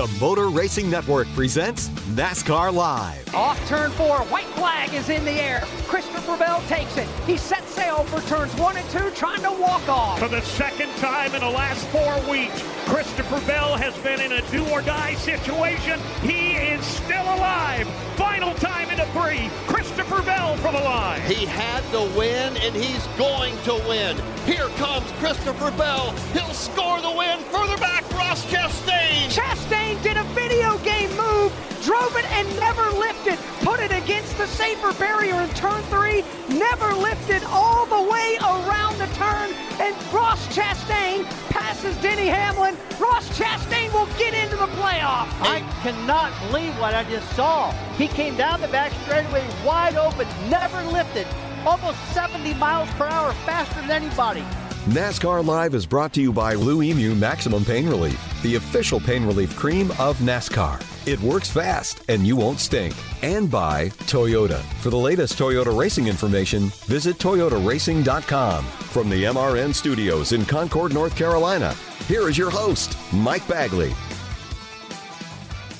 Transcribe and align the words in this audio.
The 0.00 0.08
Motor 0.18 0.48
Racing 0.48 0.88
Network 0.88 1.28
presents 1.34 1.88
NASCAR 2.14 2.72
Live. 2.72 3.34
Off 3.34 3.68
turn 3.68 3.90
four, 3.90 4.20
white 4.28 4.46
flag 4.56 4.94
is 4.94 5.10
in 5.10 5.22
the 5.26 5.32
air. 5.32 5.60
Christopher 5.88 6.38
Bell 6.38 6.62
takes 6.68 6.96
it. 6.96 7.06
He 7.26 7.36
sets 7.36 7.74
sail 7.74 8.04
for 8.04 8.26
turns 8.26 8.50
one 8.58 8.78
and 8.78 8.88
two, 8.88 9.10
trying 9.10 9.42
to 9.42 9.50
walk 9.60 9.86
off. 9.90 10.18
For 10.18 10.28
the 10.28 10.40
second 10.40 10.88
time 10.96 11.34
in 11.34 11.42
the 11.42 11.50
last 11.50 11.86
four 11.88 12.18
weeks, 12.32 12.64
Christopher 12.86 13.46
Bell 13.46 13.76
has 13.76 13.94
been 13.98 14.22
in 14.22 14.32
a 14.32 14.50
do 14.50 14.66
or 14.70 14.80
die 14.80 15.16
situation. 15.16 16.00
He 16.22 16.52
is 16.52 16.82
still 16.82 17.22
alive. 17.34 17.86
Final 18.16 18.54
time 18.54 18.88
into 18.88 19.04
three. 19.12 19.50
Christopher 19.66 20.22
Bell 20.22 20.56
from 20.56 20.76
the 20.76 20.80
line. 20.80 21.20
He 21.22 21.44
had 21.44 21.82
to 21.92 22.00
win, 22.18 22.56
and 22.56 22.74
he's 22.74 23.06
going 23.18 23.54
to 23.64 23.74
win. 23.86 24.16
Here 24.46 24.68
comes 24.80 25.10
Christopher 25.18 25.70
Bell. 25.72 26.12
He'll 26.32 26.54
score 26.54 27.02
the 27.02 27.10
win. 27.10 27.40
Further 27.50 27.76
back, 27.76 28.02
Ross 28.30 28.46
Chastain. 28.46 29.26
Chastain 29.28 30.00
did 30.04 30.16
a 30.16 30.22
video 30.34 30.78
game 30.84 31.10
move, 31.16 31.52
drove 31.82 32.14
it 32.16 32.24
and 32.30 32.48
never 32.60 32.88
lifted. 32.90 33.36
Put 33.66 33.80
it 33.80 33.90
against 33.90 34.38
the 34.38 34.46
safer 34.46 34.92
barrier 34.92 35.34
in 35.34 35.48
turn 35.48 35.82
three, 35.90 36.22
never 36.48 36.94
lifted 36.94 37.42
all 37.48 37.86
the 37.86 38.00
way 38.08 38.38
around 38.40 38.98
the 38.98 39.08
turn. 39.16 39.50
And 39.80 39.96
Ross 40.14 40.46
Chastain 40.54 41.24
passes 41.50 41.96
Denny 41.96 42.28
Hamlin. 42.28 42.76
Ross 43.00 43.28
Chastain 43.36 43.92
will 43.92 44.06
get 44.16 44.32
into 44.32 44.56
the 44.56 44.70
playoff. 44.78 45.26
I 45.42 45.68
cannot 45.82 46.30
believe 46.46 46.78
what 46.78 46.94
I 46.94 47.02
just 47.10 47.28
saw. 47.34 47.72
He 47.98 48.06
came 48.06 48.36
down 48.36 48.60
the 48.60 48.68
back 48.68 48.92
straightaway 49.02 49.44
wide 49.66 49.96
open, 49.96 50.28
never 50.48 50.80
lifted, 50.84 51.26
almost 51.66 51.98
70 52.14 52.54
miles 52.54 52.88
per 52.90 53.06
hour 53.06 53.32
faster 53.44 53.80
than 53.80 53.90
anybody. 53.90 54.44
NASCAR 54.86 55.44
Live 55.44 55.74
is 55.74 55.84
brought 55.84 56.14
to 56.14 56.22
you 56.22 56.32
by 56.32 56.54
Blue 56.54 56.82
Emu 56.82 57.14
Maximum 57.14 57.66
Pain 57.66 57.86
Relief, 57.86 58.18
the 58.42 58.54
official 58.54 58.98
pain 58.98 59.26
relief 59.26 59.54
cream 59.54 59.90
of 59.98 60.16
NASCAR. 60.20 60.82
It 61.06 61.20
works 61.20 61.50
fast 61.50 62.02
and 62.08 62.26
you 62.26 62.34
won't 62.34 62.60
stink. 62.60 62.94
And 63.22 63.50
by 63.50 63.90
Toyota. 64.08 64.62
For 64.80 64.88
the 64.88 64.96
latest 64.96 65.38
Toyota 65.38 65.76
racing 65.76 66.06
information, 66.06 66.68
visit 66.86 67.18
toyotaracing.com. 67.18 68.64
From 68.64 69.10
the 69.10 69.24
MRN 69.24 69.74
studios 69.74 70.32
in 70.32 70.46
Concord, 70.46 70.94
North 70.94 71.14
Carolina, 71.14 71.74
here 72.06 72.30
is 72.30 72.38
your 72.38 72.50
host, 72.50 72.96
Mike 73.12 73.46
Bagley. 73.46 73.92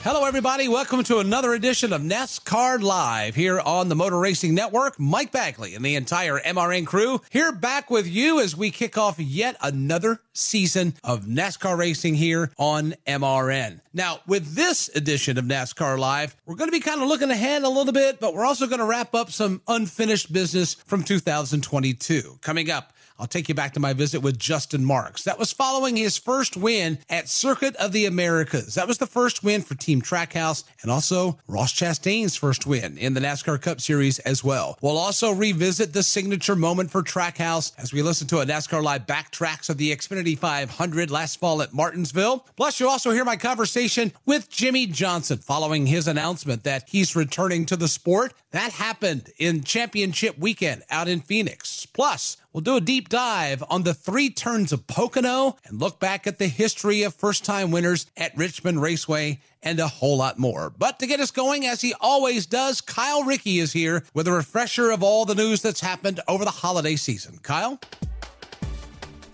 Hello, 0.03 0.25
everybody. 0.25 0.66
Welcome 0.66 1.05
to 1.05 1.19
another 1.19 1.53
edition 1.53 1.93
of 1.93 2.00
NASCAR 2.00 2.81
Live 2.81 3.34
here 3.34 3.61
on 3.61 3.91
the 3.91 3.94
Motor 3.94 4.19
Racing 4.19 4.55
Network. 4.55 4.99
Mike 4.99 5.31
Bagley 5.31 5.75
and 5.75 5.84
the 5.84 5.94
entire 5.94 6.38
MRN 6.38 6.87
crew 6.87 7.21
here 7.28 7.53
back 7.53 7.91
with 7.91 8.06
you 8.06 8.41
as 8.41 8.56
we 8.56 8.71
kick 8.71 8.97
off 8.97 9.19
yet 9.19 9.56
another 9.60 10.22
season 10.33 10.94
of 11.05 11.27
NASCAR 11.27 11.77
racing 11.77 12.15
here 12.15 12.50
on 12.56 12.94
MRN. 13.06 13.83
Now, 13.93 14.21
with 14.27 14.55
this 14.55 14.89
edition 14.97 15.37
of 15.37 15.44
NASCAR 15.44 15.99
Live, 15.99 16.34
we're 16.47 16.55
going 16.55 16.69
to 16.71 16.72
be 16.72 16.81
kind 16.81 17.03
of 17.03 17.09
looking 17.09 17.31
ahead 17.31 17.62
a 17.62 17.69
little 17.69 17.93
bit, 17.93 18.21
but 18.21 18.34
we're 18.34 18.47
also 18.47 18.66
going 18.66 18.78
to 18.78 18.87
wrap 18.87 19.15
up 19.15 19.31
some 19.31 19.60
unfinished 19.69 20.33
business 20.33 20.75
from 20.87 21.03
2022. 21.05 22.39
Coming 22.41 22.71
up, 22.71 22.94
I'll 23.21 23.27
take 23.27 23.51
you 23.51 23.55
back 23.55 23.75
to 23.75 23.81
my 23.81 23.93
visit 23.93 24.21
with 24.21 24.39
Justin 24.39 24.83
Marks. 24.83 25.25
That 25.25 25.39
was 25.39 25.53
following 25.53 25.95
his 25.95 26.17
first 26.17 26.57
win 26.57 26.99
at 27.11 27.29
Circuit 27.29 27.77
of 27.77 27.93
the 27.93 28.07
Americas. 28.07 28.75
That 28.77 28.89
was 28.89 28.97
the 28.97 29.07
first 29.07 29.45
win 29.45 29.61
for 29.61 29.75
Team 29.75 30.01
Trackhouse 30.01 30.65
and 30.81 30.91
also 30.91 31.39
Ross 31.47 31.73
Chastain's 31.73 32.35
first 32.35 32.67
win 32.67 32.97
in 32.97 33.13
the 33.13 33.21
NASCAR 33.21 33.61
Cup 33.61 33.83
Series 33.83 34.21
as 34.21 34.43
well. 34.43 34.79
We'll 34.81 34.97
also 34.97 35.33
revisit 35.33 35.93
the 35.93 36.03
signature 36.03 36.57
moment 36.57 36.91
for 36.91 37.03
Trackhouse 37.03 37.73
as 37.77 37.93
we 37.93 38.01
listen 38.01 38.27
to 38.29 38.41
a 38.41 38.47
NASCAR 38.47 38.83
Live 38.83 39.07
backtracks 39.07 39.69
of 39.69 39.77
the 39.77 39.95
Xfinity 39.95 40.39
500 40.39 41.11
last 41.11 41.39
fall 41.39 41.61
at 41.61 41.75
Martinsville. 41.75 42.47
Plus, 42.57 42.81
you'll 42.81 42.89
also 42.89 43.11
hear 43.11 43.27
my 43.27 43.37
conversation 43.37 44.13
with 44.25 44.49
Jimmie 44.49 44.87
Johnson 44.87 45.37
following 45.39 45.85
his 45.85 46.09
announcement 46.09 46.65
that 46.65 46.89
he's 46.89 47.15
returning 47.15 47.67
to 47.67 47.77
the 47.77 47.89
sport. 47.89 48.33
That 48.53 48.73
happened 48.73 49.31
in 49.39 49.63
championship 49.63 50.39
weekend 50.39 50.85
out 50.91 51.07
in 51.07 51.21
Phoenix. 51.21 51.87
Plus, 51.87 52.37
We'll 52.53 52.62
do 52.62 52.77
a 52.77 52.81
deep 52.81 53.09
dive 53.09 53.62
on 53.71 53.84
the 53.84 53.94
three 53.94 54.28
turns 54.28 54.72
of 54.72 54.88
Pocono 54.88 55.56
and 55.65 55.78
look 55.78 56.00
back 56.00 56.27
at 56.27 56.38
the 56.38 56.49
history 56.49 57.05
of 57.05 57.15
first 57.15 57.44
time 57.44 57.71
winners 57.71 58.06
at 58.16 58.37
Richmond 58.37 58.83
Raceway 58.83 59.38
and 59.62 59.78
a 59.78 59.87
whole 59.87 60.16
lot 60.16 60.37
more. 60.37 60.71
But 60.77 60.99
to 60.99 61.06
get 61.06 61.21
us 61.21 61.31
going, 61.31 61.65
as 61.65 61.81
he 61.81 61.94
always 62.00 62.47
does, 62.47 62.81
Kyle 62.81 63.22
Rickey 63.22 63.60
is 63.60 63.72
here 63.72 64.03
with 64.15 64.27
a 64.27 64.33
refresher 64.33 64.91
of 64.91 65.00
all 65.00 65.25
the 65.25 65.37
news 65.37 65.62
that's 65.62 65.81
happened 65.81 66.19
over 66.27 66.44
the 66.44 66.50
holiday 66.50 66.97
season. 66.97 67.39
Kyle? 67.43 67.78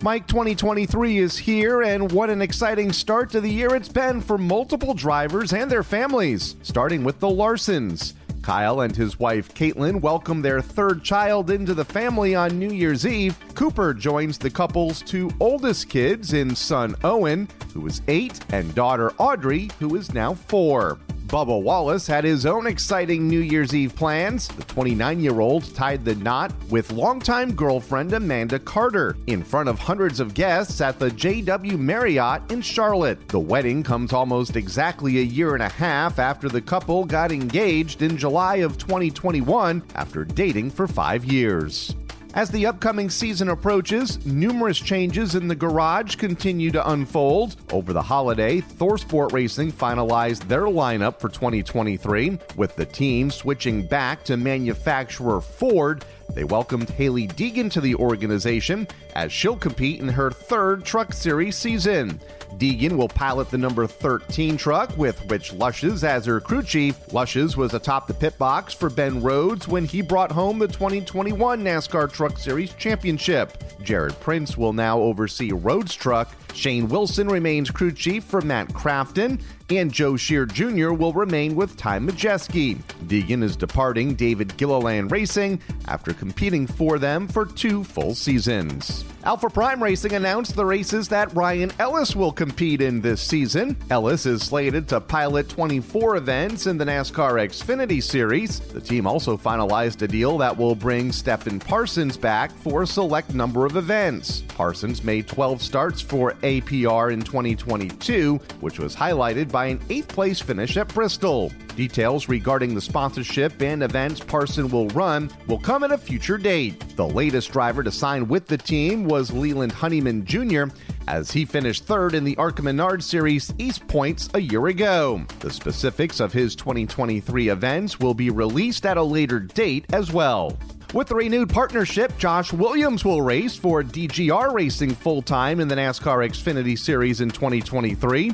Mike 0.03 0.27
2023 0.27 1.17
is 1.17 1.39
here, 1.39 1.81
and 1.81 2.11
what 2.11 2.29
an 2.29 2.39
exciting 2.39 2.93
start 2.93 3.31
to 3.31 3.41
the 3.41 3.49
year 3.49 3.73
it's 3.73 3.89
been 3.89 4.21
for 4.21 4.37
multiple 4.37 4.93
drivers 4.93 5.53
and 5.53 5.71
their 5.71 5.81
families, 5.81 6.55
starting 6.61 7.03
with 7.03 7.19
the 7.19 7.27
Larsons. 7.27 8.13
Kyle 8.47 8.79
and 8.79 8.95
his 8.95 9.19
wife 9.19 9.53
Caitlin 9.53 9.99
welcome 9.99 10.41
their 10.41 10.61
third 10.61 11.03
child 11.03 11.51
into 11.51 11.73
the 11.73 11.83
family 11.83 12.33
on 12.33 12.57
New 12.57 12.71
Year's 12.71 13.05
Eve. 13.05 13.37
Cooper 13.55 13.93
joins 13.93 14.37
the 14.37 14.49
couple's 14.49 15.01
two 15.01 15.29
oldest 15.41 15.89
kids 15.89 16.31
in 16.31 16.55
son 16.55 16.95
Owen, 17.03 17.49
who 17.73 17.85
is 17.85 18.01
eight, 18.07 18.39
and 18.53 18.73
daughter 18.73 19.11
Audrey, 19.17 19.69
who 19.79 19.97
is 19.97 20.13
now 20.13 20.33
four. 20.33 20.97
Bubba 21.27 21.61
Wallace 21.61 22.07
had 22.07 22.23
his 22.23 22.45
own 22.45 22.67
exciting 22.67 23.27
New 23.27 23.41
Year's 23.41 23.75
Eve 23.75 23.93
plans. 23.93 24.47
The 24.47 24.63
29 24.63 25.19
year 25.19 25.41
old 25.41 25.75
tied 25.75 26.05
the 26.05 26.15
knot 26.15 26.53
with 26.69 26.89
longtime 26.91 27.53
girlfriend 27.53 28.13
Amanda 28.13 28.59
Carter 28.59 29.17
in 29.27 29.43
front 29.43 29.67
of 29.67 29.77
hundreds 29.77 30.21
of 30.21 30.33
guests 30.33 30.79
at 30.79 30.99
the 30.99 31.09
JW 31.09 31.77
Marriott 31.77 32.49
in 32.49 32.61
Charlotte. 32.61 33.27
The 33.27 33.39
wedding 33.39 33.83
comes 33.83 34.13
almost 34.13 34.55
exactly 34.55 35.17
a 35.17 35.23
year 35.23 35.53
and 35.53 35.63
a 35.63 35.67
half 35.69 36.17
after 36.17 36.47
the 36.47 36.61
couple 36.61 37.03
got 37.03 37.33
engaged 37.33 38.01
in 38.01 38.17
July 38.17 38.57
of 38.57 38.77
2021 38.77 39.83
after 39.95 40.23
dating 40.23 40.71
for 40.71 40.87
five 40.87 41.25
years. 41.25 41.93
As 42.33 42.49
the 42.51 42.65
upcoming 42.67 43.09
season 43.09 43.49
approaches, 43.49 44.23
numerous 44.25 44.77
changes 44.77 45.33
in 45.33 45.47
the 45.47 45.55
garage 45.55 46.15
continue 46.15 46.69
to 46.71 46.91
unfold. 46.91 47.55
Over 47.71 47.93
the 47.93 48.01
holiday, 48.01 48.61
ThorSport 48.61 49.31
Racing 49.31 49.71
finalized 49.71 50.47
their 50.47 50.65
lineup 50.65 51.19
for 51.19 51.29
2023, 51.29 52.37
with 52.55 52.75
the 52.75 52.85
team 52.85 53.31
switching 53.31 53.87
back 53.87 54.23
to 54.25 54.37
manufacturer 54.37 55.41
Ford. 55.41 56.05
They 56.37 56.43
welcomed 56.43 56.91
Hailie 56.91 57.29
Deegan 57.29 57.71
to 57.71 57.81
the 57.81 57.95
organization 57.95 58.87
as 59.15 59.31
she'll 59.31 59.55
compete 59.55 60.01
in 60.01 60.07
her 60.07 60.29
third 60.29 60.85
Truck 60.85 61.11
Series 61.11 61.55
season. 61.55 62.21
Deegan 62.57 62.95
will 62.95 63.07
pilot 63.07 63.49
the 63.49 63.57
number 63.57 63.87
13 63.87 64.55
truck 64.55 64.95
with 64.95 65.19
Rich 65.31 65.53
Lushes 65.53 66.03
as 66.03 66.27
her 66.27 66.39
crew 66.39 66.61
chief. 66.61 67.11
Lushes 67.11 67.57
was 67.57 67.73
atop 67.73 68.05
the 68.05 68.13
pit 68.13 68.37
box 68.37 68.71
for 68.71 68.91
Ben 68.91 69.19
Rhodes 69.19 69.67
when 69.67 69.85
he 69.85 70.03
brought 70.03 70.31
home 70.31 70.59
the 70.59 70.67
2021 70.67 71.63
NASCAR 71.63 72.11
Truck 72.11 72.37
Series 72.37 72.71
championship. 72.75 73.63
Jared 73.81 74.19
Prince 74.19 74.55
will 74.55 74.73
now 74.73 74.99
oversee 74.99 75.51
Rhodes 75.51 75.95
truck. 75.95 76.31
Shane 76.53 76.87
Wilson 76.87 77.29
remains 77.29 77.71
crew 77.71 77.91
chief 77.91 78.23
for 78.23 78.41
Matt 78.41 78.67
Crafton. 78.69 79.41
And 79.69 79.91
Joe 79.91 80.15
Shear 80.15 80.45
Jr. 80.45 80.91
will 80.91 81.11
remain 81.11 81.55
with 81.55 81.75
Ty 81.75 81.99
Majeski. 81.99 82.77
Deegan 83.07 83.43
is 83.43 83.57
departing 83.57 84.15
David 84.15 84.55
Gilliland 84.55 85.11
Racing 85.11 85.59
after 85.87 86.13
competing 86.13 86.65
for 86.65 86.97
them 86.97 87.27
for 87.27 87.45
two 87.45 87.83
full 87.83 88.15
seasons. 88.15 89.03
Alpha 89.23 89.49
Prime 89.49 89.83
Racing 89.83 90.13
announced 90.13 90.55
the 90.55 90.63
races 90.63 91.09
that 91.09 91.35
Ryan 91.35 91.69
Ellis 91.79 92.15
will 92.15 92.31
compete 92.31 92.79
in 92.79 93.01
this 93.01 93.21
season. 93.21 93.75
Ellis 93.89 94.25
is 94.25 94.41
slated 94.41 94.87
to 94.87 95.01
pilot 95.01 95.49
24 95.49 96.15
events 96.15 96.65
in 96.65 96.77
the 96.77 96.85
NASCAR 96.85 97.33
Xfinity 97.45 98.01
Series. 98.01 98.59
The 98.59 98.79
team 98.79 99.05
also 99.05 99.35
finalized 99.35 100.01
a 100.01 100.07
deal 100.07 100.37
that 100.37 100.55
will 100.55 100.75
bring 100.75 101.11
Stefan 101.11 101.59
Parsons 101.59 102.15
back 102.15 102.51
for 102.59 102.83
a 102.83 102.87
select 102.87 103.33
number 103.33 103.65
of 103.65 103.75
events. 103.75 104.43
Parsons 104.47 105.03
made 105.03 105.27
12 105.27 105.61
starts 105.61 105.99
for 105.99 106.31
APR 106.43 107.11
in 107.11 107.21
2022, 107.21 108.35
which 108.61 108.79
was 108.79 108.95
highlighted 108.95 109.51
by 109.51 109.56
an 109.65 109.81
eighth 109.89 110.07
place 110.07 110.39
finish 110.39 110.77
at 110.77 110.93
Bristol. 110.93 111.51
Details 111.75 112.29
regarding 112.29 112.73
the 112.73 112.81
sponsorship 112.81 113.61
and 113.61 113.83
events 113.83 114.19
Parson 114.19 114.69
will 114.69 114.87
run 114.89 115.29
will 115.47 115.59
come 115.59 115.83
at 115.83 115.91
a 115.91 115.97
future 115.97 116.37
date. 116.37 116.95
The 116.95 117.07
latest 117.07 117.51
driver 117.51 117.83
to 117.83 117.91
sign 117.91 118.27
with 118.27 118.47
the 118.47 118.57
team 118.57 119.05
was 119.05 119.33
Leland 119.33 119.71
Honeyman 119.71 120.25
Jr., 120.25 120.65
as 121.07 121.31
he 121.31 121.45
finished 121.45 121.85
third 121.85 122.13
in 122.13 122.23
the 122.23 122.35
ARCA 122.37 122.61
Menard 122.61 123.03
Series 123.03 123.53
East 123.57 123.87
Points 123.87 124.29
a 124.33 124.39
year 124.39 124.67
ago. 124.67 125.25
The 125.39 125.51
specifics 125.51 126.19
of 126.19 126.33
his 126.33 126.55
2023 126.55 127.49
events 127.49 127.99
will 127.99 128.13
be 128.13 128.29
released 128.29 128.85
at 128.85 128.97
a 128.97 129.03
later 129.03 129.39
date 129.39 129.85
as 129.93 130.11
well. 130.11 130.57
With 130.93 131.07
the 131.07 131.15
renewed 131.15 131.49
partnership, 131.49 132.17
Josh 132.17 132.53
Williams 132.53 133.03
will 133.03 133.21
race 133.21 133.57
for 133.57 133.83
DGM 133.83 134.53
Racing 134.53 134.95
full 134.95 135.21
time 135.21 135.59
in 135.59 135.67
the 135.67 135.75
NASCAR 135.75 136.27
Xfinity 136.27 136.79
Series 136.79 137.19
in 137.19 137.29
2023. 137.29 138.33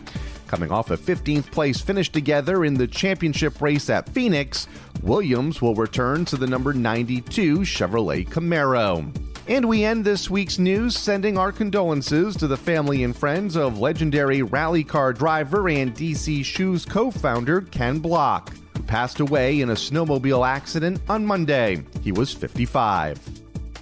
Coming 0.54 0.72
off 0.72 0.92
a 0.92 0.98
15th 0.98 1.50
place 1.50 1.82
finish 1.82 2.12
together 2.12 2.64
in 2.64 2.76
the 2.76 2.86
championship 2.86 3.60
race 3.60 3.90
at 3.90 4.08
Phoenix, 4.10 4.68
Williams 5.02 5.64
will 5.64 5.74
return 5.74 6.26
to 6.26 6.38
the 6.38 6.46
number 6.46 6.74
92 6.74 7.62
Chevrolet 7.62 8.30
Camaro. 8.30 9.12
And 9.48 9.68
we 9.68 9.84
end 9.84 10.06
this 10.06 10.30
week's 10.30 10.60
news 10.60 10.96
sending 10.96 11.40
our 11.40 11.52
condolences 11.52 12.36
to 12.36 12.46
the 12.46 12.56
family 12.56 13.04
and 13.04 13.18
friends 13.18 13.58
of 13.58 13.80
legendary 13.80 14.44
rally 14.44 14.84
car 14.84 15.12
driver 15.12 15.70
and 15.70 15.96
DC 15.96 16.46
Shoes 16.46 16.86
co 16.86 17.10
founder 17.10 17.62
Ken 17.62 17.98
Block, 17.98 18.54
who 18.78 18.84
passed 18.84 19.22
away 19.22 19.62
in 19.62 19.72
a 19.72 19.74
snowmobile 19.74 20.48
accident 20.48 21.02
on 21.10 21.26
Monday. 21.26 21.84
He 22.04 22.12
was 22.12 22.32
55. 22.32 23.20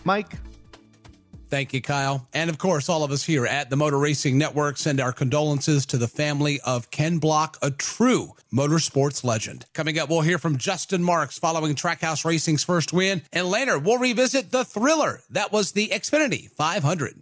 Mike? 0.05 0.37
Thank 1.51 1.73
you, 1.73 1.81
Kyle. 1.81 2.25
And 2.33 2.49
of 2.49 2.57
course, 2.57 2.87
all 2.87 3.03
of 3.03 3.11
us 3.11 3.25
here 3.25 3.45
at 3.45 3.69
the 3.69 3.75
Motor 3.75 3.99
Racing 3.99 4.37
Network 4.37 4.77
send 4.77 5.01
our 5.01 5.11
condolences 5.11 5.85
to 5.87 5.97
the 5.97 6.07
family 6.07 6.61
of 6.61 6.89
Ken 6.91 7.17
Block, 7.17 7.57
a 7.61 7.69
true 7.69 8.35
motorsports 8.53 9.25
legend. 9.25 9.65
Coming 9.73 9.99
up, 9.99 10.09
we'll 10.09 10.21
hear 10.21 10.37
from 10.37 10.57
Justin 10.57 11.03
Marks 11.03 11.37
following 11.37 11.75
Trackhouse 11.75 12.23
Racing's 12.23 12.63
first 12.63 12.93
win. 12.93 13.23
And 13.33 13.47
later, 13.47 13.77
we'll 13.77 13.97
revisit 13.97 14.51
the 14.51 14.63
thriller 14.63 15.23
that 15.29 15.51
was 15.51 15.73
the 15.73 15.89
Xfinity 15.89 16.49
500. 16.51 17.21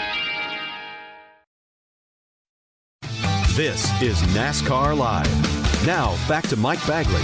This 3.61 4.01
is 4.01 4.19
NASCAR 4.33 4.97
Live. 4.97 5.85
Now, 5.85 6.17
back 6.27 6.47
to 6.47 6.57
Mike 6.57 6.83
Bagley. 6.87 7.21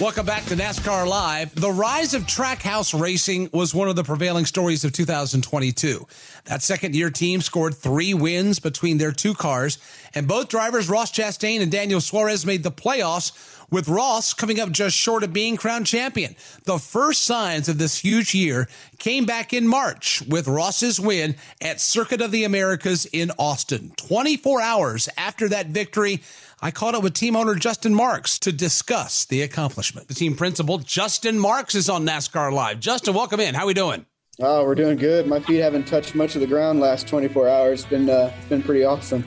Welcome 0.00 0.26
back 0.26 0.44
to 0.46 0.56
NASCAR 0.56 1.06
Live. 1.06 1.54
The 1.54 1.70
rise 1.70 2.12
of 2.12 2.24
Trackhouse 2.24 3.00
Racing 3.00 3.50
was 3.52 3.72
one 3.72 3.88
of 3.88 3.94
the 3.94 4.02
prevailing 4.02 4.46
stories 4.46 4.84
of 4.84 4.90
2022. 4.90 6.04
That 6.46 6.62
second 6.62 6.96
year 6.96 7.08
team 7.08 7.40
scored 7.40 7.76
three 7.76 8.14
wins 8.14 8.58
between 8.58 8.98
their 8.98 9.12
two 9.12 9.34
cars, 9.34 9.78
and 10.12 10.26
both 10.26 10.48
drivers, 10.48 10.88
Ross 10.88 11.12
Chastain 11.12 11.62
and 11.62 11.70
Daniel 11.70 12.00
Suarez, 12.00 12.44
made 12.44 12.64
the 12.64 12.72
playoffs 12.72 13.53
with 13.74 13.88
Ross 13.88 14.32
coming 14.32 14.60
up 14.60 14.70
just 14.70 14.96
short 14.96 15.24
of 15.24 15.32
being 15.32 15.56
crowned 15.56 15.86
champion. 15.86 16.36
The 16.62 16.78
first 16.78 17.24
signs 17.24 17.68
of 17.68 17.76
this 17.76 17.98
huge 17.98 18.32
year 18.32 18.68
came 19.00 19.26
back 19.26 19.52
in 19.52 19.66
March 19.66 20.22
with 20.28 20.46
Ross's 20.46 21.00
win 21.00 21.34
at 21.60 21.80
Circuit 21.80 22.22
of 22.22 22.30
the 22.30 22.44
Americas 22.44 23.04
in 23.06 23.32
Austin. 23.36 23.92
24 23.96 24.60
hours 24.60 25.08
after 25.18 25.48
that 25.48 25.66
victory, 25.66 26.22
I 26.62 26.70
caught 26.70 26.94
up 26.94 27.02
with 27.02 27.14
team 27.14 27.34
owner 27.34 27.56
Justin 27.56 27.96
Marks 27.96 28.38
to 28.38 28.52
discuss 28.52 29.24
the 29.24 29.42
accomplishment. 29.42 30.06
The 30.06 30.14
team 30.14 30.36
principal, 30.36 30.78
Justin 30.78 31.36
Marks, 31.36 31.74
is 31.74 31.88
on 31.88 32.06
NASCAR 32.06 32.52
Live. 32.52 32.78
Justin, 32.78 33.12
welcome 33.12 33.40
in. 33.40 33.56
How 33.56 33.64
are 33.64 33.66
we 33.66 33.74
doing? 33.74 34.06
Oh, 34.38 34.64
we're 34.64 34.76
doing 34.76 34.98
good. 34.98 35.26
My 35.26 35.40
feet 35.40 35.58
haven't 35.58 35.88
touched 35.88 36.14
much 36.14 36.36
of 36.36 36.40
the 36.40 36.46
ground 36.46 36.78
last 36.78 37.08
24 37.08 37.48
hours. 37.48 37.80
It's 37.80 37.90
been 37.90 38.08
uh, 38.08 38.32
it's 38.38 38.48
been 38.48 38.62
pretty 38.62 38.84
awesome. 38.84 39.24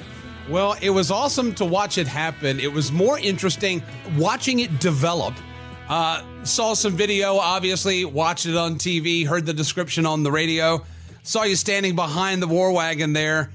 Well, 0.50 0.78
it 0.82 0.92
was 0.92 1.12
awesome 1.12 1.54
to 1.56 1.66
watch 1.66 1.98
it 1.98 2.08
happen. 2.08 2.62
It 2.62 2.72
was 2.72 2.90
more 2.92 3.20
interesting 3.20 3.84
watching 4.18 4.60
it 4.60 4.80
develop. 4.80 5.34
Uh, 5.90 6.24
saw 6.44 6.74
some 6.74 6.94
video, 6.94 7.36
obviously, 7.36 8.06
watched 8.06 8.46
it 8.46 8.56
on 8.56 8.76
TV, 8.76 9.26
heard 9.26 9.46
the 9.46 9.54
description 9.54 10.06
on 10.06 10.24
the 10.24 10.32
radio, 10.32 10.86
saw 11.24 11.44
you 11.44 11.56
standing 11.56 11.96
behind 11.96 12.42
the 12.42 12.48
war 12.48 12.72
wagon 12.72 13.12
there. 13.12 13.50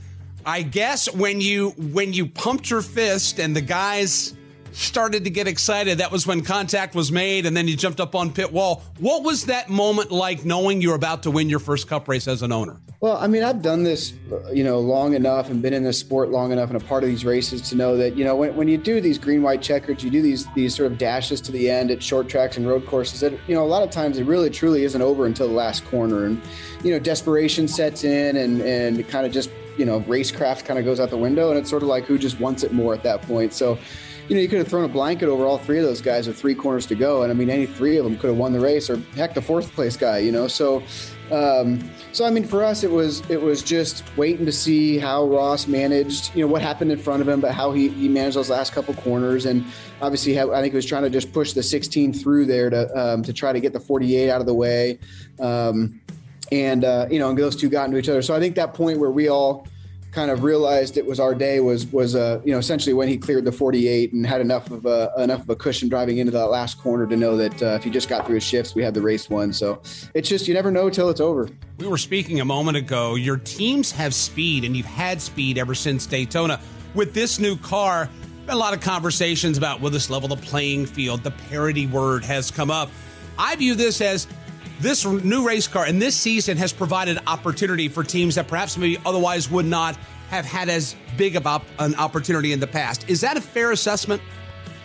I 0.45 0.63
guess 0.63 1.13
when 1.13 1.41
you 1.41 1.71
when 1.71 2.13
you 2.13 2.27
pumped 2.27 2.69
your 2.69 2.83
fist 2.83 3.39
and 3.39 3.57
the 3.57 3.61
guys 3.61 4.35
started 4.73 5.25
to 5.25 5.31
get 5.31 5.47
excited, 5.47 5.99
that 5.99 6.11
was 6.11 6.27
when 6.27 6.43
contact 6.43 6.95
was 6.95 7.13
made, 7.13 7.47
and 7.47 7.57
then 7.57 7.69
you 7.69 7.77
jumped 7.77 8.01
up 8.01 8.15
on 8.15 8.33
pit 8.33 8.53
wall. 8.53 8.83
What 8.99 9.23
was 9.23 9.47
that 9.47 9.69
moment 9.69 10.11
like, 10.11 10.45
knowing 10.45 10.81
you're 10.81 10.95
about 10.95 11.23
to 11.25 11.31
win 11.31 11.49
your 11.49 11.59
first 11.59 11.89
Cup 11.89 12.09
race 12.09 12.27
as 12.29 12.43
an 12.43 12.53
owner? 12.53 12.81
Well, 13.01 13.17
I 13.17 13.27
mean, 13.27 13.43
I've 13.43 13.63
done 13.63 13.83
this, 13.83 14.13
uh, 14.31 14.51
you 14.53 14.63
know, 14.63 14.79
long 14.79 15.15
enough 15.15 15.51
and 15.51 15.61
been 15.61 15.75
in 15.75 15.83
this 15.83 15.99
sport 15.99 16.31
long 16.31 16.53
enough 16.53 16.71
and 16.71 16.81
a 16.81 16.85
part 16.85 17.03
of 17.03 17.09
these 17.09 17.25
races 17.25 17.61
to 17.71 17.75
know 17.75 17.97
that, 17.97 18.17
you 18.17 18.25
know, 18.25 18.37
when, 18.37 18.55
when 18.55 18.69
you 18.69 18.79
do 18.79 19.01
these 19.01 19.19
green 19.19 19.43
white 19.43 19.61
checkers, 19.61 20.05
you 20.05 20.11
do 20.11 20.23
these 20.23 20.47
these 20.55 20.75
sort 20.75 20.91
of 20.91 20.99
dashes 20.99 21.41
to 21.41 21.53
the 21.53 21.69
end 21.69 21.91
at 21.91 22.03
short 22.03 22.29
tracks 22.29 22.57
and 22.57 22.67
road 22.67 22.87
courses. 22.87 23.21
That 23.21 23.33
you 23.49 23.55
know, 23.55 23.65
a 23.65 23.67
lot 23.67 23.83
of 23.83 23.91
times 23.91 24.19
it 24.19 24.25
really 24.25 24.51
truly 24.51 24.85
isn't 24.85 25.03
over 25.03 25.27
until 25.27 25.49
the 25.49 25.55
last 25.55 25.85
corner, 25.87 26.27
and 26.27 26.41
you 26.85 26.93
know, 26.93 26.99
desperation 26.99 27.67
sets 27.67 28.05
in, 28.05 28.37
and 28.37 28.61
and 28.61 29.09
kind 29.09 29.27
of 29.27 29.33
just 29.33 29.51
you 29.77 29.85
know, 29.85 30.01
racecraft 30.03 30.65
kind 30.65 30.79
of 30.79 30.85
goes 30.85 31.01
out 31.01 31.11
the 31.11 31.17
window, 31.17 31.51
and 31.51 31.59
it's 31.59 31.71
sort 31.71 31.83
of 31.83 31.89
like 31.89 32.05
who 32.05 32.19
just 32.19 32.39
wants 32.39 32.63
it 32.63 32.73
more 32.73 32.95
at 32.95 33.03
that 33.03 33.23
point. 33.23 33.53
So 33.53 33.79
you 34.29 34.37
know, 34.37 34.41
you 34.41 34.49
could 34.49 34.59
have 34.59 34.69
thrown 34.69 34.85
a 34.85 34.89
blanket 34.89 35.29
over 35.29 35.45
all 35.45 35.59
three 35.59 35.79
of 35.79 35.85
those 35.85 36.01
guys 36.01 36.27
with 36.27 36.39
three 36.39 36.55
corners 36.55 36.87
to 36.87 36.95
go. 36.95 37.23
And 37.23 37.31
I 37.31 37.35
mean, 37.35 37.51
any 37.51 37.67
three 37.67 37.97
of 37.97 38.05
them 38.05 38.17
could 38.17 38.29
have 38.29 38.37
won 38.37 38.53
the 38.53 38.61
race 38.61 38.89
or 38.89 38.97
heck, 39.17 39.35
the 39.35 39.43
fourth 39.43 39.73
place 39.73 39.97
guy, 39.97 40.19
you 40.19 40.31
know? 40.31 40.47
So, 40.47 40.83
um, 41.31 41.91
so 42.13 42.25
I 42.25 42.31
mean, 42.31 42.45
for 42.45 42.63
us, 42.63 42.85
it 42.85 42.91
was, 42.91 43.29
it 43.29 43.41
was 43.41 43.63
just 43.63 44.05
waiting 44.17 44.47
to 44.47 44.53
see 44.53 44.99
how 44.99 45.27
Ross 45.27 45.67
managed, 45.67 46.35
you 46.35 46.43
know, 46.43 46.51
what 46.51 46.63
happened 46.63 46.93
in 46.93 46.99
front 46.99 47.21
of 47.21 47.29
him, 47.29 47.41
but 47.41 47.53
how 47.53 47.73
he, 47.73 47.89
he 47.89 48.09
managed 48.09 48.37
those 48.37 48.51
last 48.51 48.73
couple 48.73 48.95
corners. 48.95 49.47
And 49.47 49.65
obviously 50.01 50.39
I 50.39 50.45
think 50.61 50.73
he 50.73 50.77
was 50.77 50.87
trying 50.87 51.03
to 51.03 51.11
just 51.11 51.33
push 51.33 51.53
the 51.53 51.63
16 51.63 52.13
through 52.13 52.47
there 52.47 52.71
to, 52.71 52.99
um, 52.99 53.23
to 53.25 53.33
try 53.33 53.53
to 53.53 53.61
get 53.61 53.73
the 53.73 53.81
48 53.81 54.31
out 54.31 54.41
of 54.41 54.47
the 54.47 54.55
way. 54.55 54.99
Um, 55.41 56.01
and, 56.53 56.85
uh, 56.85 57.07
you 57.11 57.19
know, 57.19 57.31
and 57.31 57.39
those 57.39 57.57
two 57.57 57.71
got 57.71 57.87
into 57.87 57.99
each 57.99 58.09
other. 58.09 58.23
So 58.23 58.37
I 58.37 58.41
think 58.41 58.55
that 58.57 58.75
point 58.75 58.99
where 58.99 59.11
we 59.11 59.29
all, 59.29 59.67
kind 60.13 60.31
of 60.31 60.45
realized 60.45 60.99
it 60.99 61.07
was 61.07 61.19
our 61.19 61.35
day 61.35 61.59
was 61.61 61.87
was 61.87 62.15
uh, 62.15 62.41
you 62.45 62.53
know 62.53 62.59
essentially 62.59 62.93
when 62.93 63.09
he 63.09 63.17
cleared 63.17 63.45
the 63.45 63.53
48 63.53 64.13
and 64.13 64.27
had 64.27 64.41
enough 64.41 64.71
of 64.71 64.85
a 64.85 65.11
enough 65.19 65.41
of 65.41 65.51
a 65.51 65.57
cushion 65.57 65.89
driving 65.89 66.19
into 66.19 66.31
that 66.31 66.47
last 66.47 66.79
corner 66.79 67.07
to 67.07 67.17
know 67.17 67.37
that 67.37 67.63
uh, 67.63 67.67
if 67.75 67.85
he 67.85 67.91
just 67.91 68.09
got 68.09 68.27
through 68.27 68.37
his 68.37 68.45
shifts 68.45 68.75
we 68.75 68.83
had 68.83 68.95
the 68.95 69.01
race 69.01 69.29
won. 69.29 69.53
So 69.53 69.81
it's 70.15 70.29
just 70.29 70.47
you 70.47 70.55
never 70.55 70.71
know 70.71 70.91
till 70.91 71.09
it's 71.09 71.21
over. 71.21 71.49
We 71.79 71.89
were 71.89 71.99
speaking 71.99 72.41
a 72.41 72.45
moment 72.45 72.77
ago. 72.77 73.15
Your 73.15 73.39
teams 73.39 73.91
have 73.93 74.15
speed 74.15 74.65
and 74.65 74.77
you've 74.77 74.87
had 74.87 75.21
speed 75.21 75.59
ever 75.59 75.75
since 75.75 76.07
Daytona. 76.07 76.61
With 76.95 77.15
this 77.15 77.39
new 77.39 77.57
car 77.57 78.09
a 78.49 78.57
lot 78.57 78.75
of 78.75 78.81
conversations 78.81 79.57
about 79.57 79.81
will 79.81 79.91
this 79.91 80.11
level 80.11 80.29
the 80.29 80.37
playing 80.37 80.85
field? 80.87 81.23
The 81.23 81.31
parity 81.31 81.87
word 81.87 82.25
has 82.25 82.51
come 82.51 82.71
up. 82.71 82.91
I 83.39 83.57
view 83.57 83.75
this 83.75 84.01
as 84.01 84.27
this 84.83 85.05
new 85.05 85.47
race 85.47 85.69
car 85.69 85.85
and 85.87 86.03
this 86.03 86.17
season 86.17 86.57
has 86.57 86.73
provided 86.73 87.19
opportunity 87.27 87.89
for 87.89 88.03
teams 88.03 88.35
that 88.35 88.49
perhaps 88.49 88.77
maybe 88.77 88.99
otherwise 89.07 89.49
would 89.49 89.65
not 89.65 89.97
have 90.29 90.45
had 90.45 90.69
as 90.69 90.97
big 91.17 91.37
of 91.37 91.47
an 91.79 91.95
opportunity 91.95 92.53
in 92.53 92.61
the 92.61 92.67
past. 92.67 93.09
Is 93.09 93.21
that 93.21 93.37
a 93.37 93.41
fair 93.41 93.71
assessment? 93.71 94.21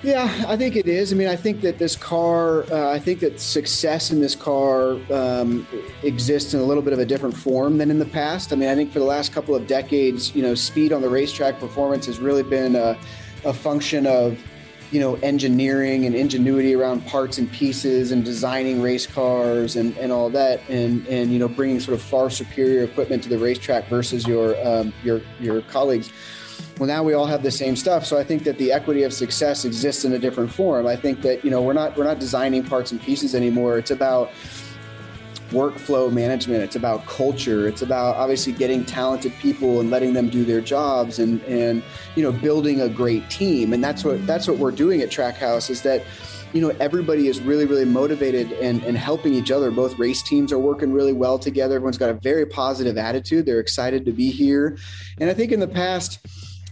Yeah, 0.04 0.46
I 0.48 0.56
think 0.56 0.76
it 0.76 0.88
is. 0.88 1.12
I 1.12 1.16
mean, 1.16 1.28
I 1.28 1.36
think 1.36 1.62
that 1.62 1.80
this 1.80 1.96
car, 1.96 2.72
uh, 2.72 2.92
I 2.92 3.00
think 3.00 3.20
that 3.22 3.40
success 3.40 4.12
in 4.12 4.22
this 4.22 4.36
car 4.36 5.00
um, 5.12 5.66
exists 6.04 6.54
in 6.54 6.60
a 6.60 6.64
little 6.64 6.84
bit 6.84 6.94
of 6.94 7.00
a 7.00 7.06
different 7.06 7.36
form 7.36 7.80
than 7.80 7.90
in 7.90 7.98
the 7.98 8.06
past. 8.06 8.54
I 8.54 8.56
mean, 8.56 8.70
I 8.70 8.76
think 8.76 8.92
for 8.92 9.00
the 9.00 9.06
last 9.06 9.34
couple 9.34 9.56
of 9.56 9.66
decades, 9.66 10.36
you 10.36 10.44
know, 10.44 10.54
speed 10.54 10.94
on 10.94 11.02
the 11.02 11.10
racetrack 11.10 11.60
performance 11.60 12.06
has 12.06 12.20
really 12.20 12.44
been 12.44 12.76
a, 12.76 12.96
a 13.44 13.54
function 13.54 14.06
of, 14.06 14.38
you 14.92 15.00
know, 15.00 15.16
engineering 15.16 16.06
and 16.06 16.16
ingenuity 16.16 16.74
around 16.74 17.06
parts 17.06 17.38
and 17.38 17.52
pieces 17.52 18.12
and 18.12 18.24
designing 18.24 18.82
race 18.82 19.06
cars 19.06 19.76
and, 19.76 19.98
and 19.98 20.12
all 20.12 20.30
that, 20.30 20.62
and 20.70 21.06
and 21.08 21.32
you 21.32 21.40
know, 21.40 21.48
bringing 21.48 21.80
sort 21.80 21.96
of 21.96 22.02
far 22.02 22.30
superior 22.30 22.84
equipment 22.84 23.24
to 23.24 23.30
the 23.30 23.38
racetrack 23.38 23.88
versus 23.88 24.26
your 24.28 24.56
um, 24.66 24.94
your 25.04 25.22
your 25.40 25.62
colleagues. 25.64 26.12
Well 26.80 26.88
now 26.88 27.02
we 27.04 27.14
all 27.14 27.26
have 27.26 27.42
the 27.42 27.52
same 27.52 27.76
stuff. 27.76 28.06
So 28.06 28.18
i 28.18 28.24
think 28.24 28.44
that 28.44 28.58
the 28.60 28.72
equity 28.72 29.04
of 29.04 29.12
success 29.12 29.66
exists 29.66 30.06
in 30.06 30.14
a 30.14 30.20
different 30.20 30.52
form. 30.52 30.86
I 30.86 30.96
think 30.96 31.22
that 31.22 31.44
you 31.44 31.52
know 31.52 31.62
we're 31.62 31.74
not 31.74 31.98
we're 31.98 32.04
not 32.04 32.20
designing 32.20 32.64
parts 32.64 32.92
and 32.92 33.02
pieces 33.02 33.34
anymore. 33.34 33.78
It's 33.78 33.92
about 33.92 34.32
workflow 35.50 36.12
management. 36.12 36.64
It's 36.64 36.76
about 36.76 37.06
culture. 37.06 37.68
It's 37.68 37.82
about 37.82 38.16
obviously 38.16 38.54
getting 38.54 38.86
talented 38.86 39.34
people 39.40 39.80
and 39.80 39.90
letting 39.90 40.14
them 40.14 40.30
do 40.30 40.44
their 40.44 40.62
jobs 40.62 41.20
and 41.20 41.42
and 41.44 41.84
you 42.16 42.24
know 42.24 42.32
building 42.32 42.82
a 42.82 42.90
great 42.90 43.30
team. 43.30 43.74
And 43.74 43.84
that's 43.84 44.04
what 44.04 44.26
that's 44.28 44.48
what 44.48 44.58
we're 44.58 44.72
doing 44.72 45.02
at 45.02 45.10
trackhouse 45.10 45.70
is 45.70 45.82
that 45.84 46.04
you 46.54 46.62
know 46.62 46.76
everybody 46.80 47.28
is 47.28 47.42
really 47.42 47.66
really 47.66 47.86
motivated 47.86 48.52
and, 48.54 48.84
and 48.84 48.98
helping 48.98 49.34
each 49.34 49.52
other. 49.52 49.72
Both 49.72 49.98
race 49.98 50.22
teams 50.22 50.52
are 50.52 50.60
working 50.60 50.92
really 50.92 51.14
well 51.14 51.40
together. 51.40 51.76
Everyone's 51.76 51.98
got 51.98 52.10
a 52.10 52.14
very 52.14 52.46
positive 52.46 52.98
attitude. 52.98 53.46
They're 53.46 53.60
excited 53.60 54.06
to 54.06 54.12
be 54.12 54.32
here. 54.32 54.78
And 55.20 55.30
i 55.30 55.34
think 55.34 55.52
in 55.52 55.60
the 55.60 55.68
past 55.68 56.20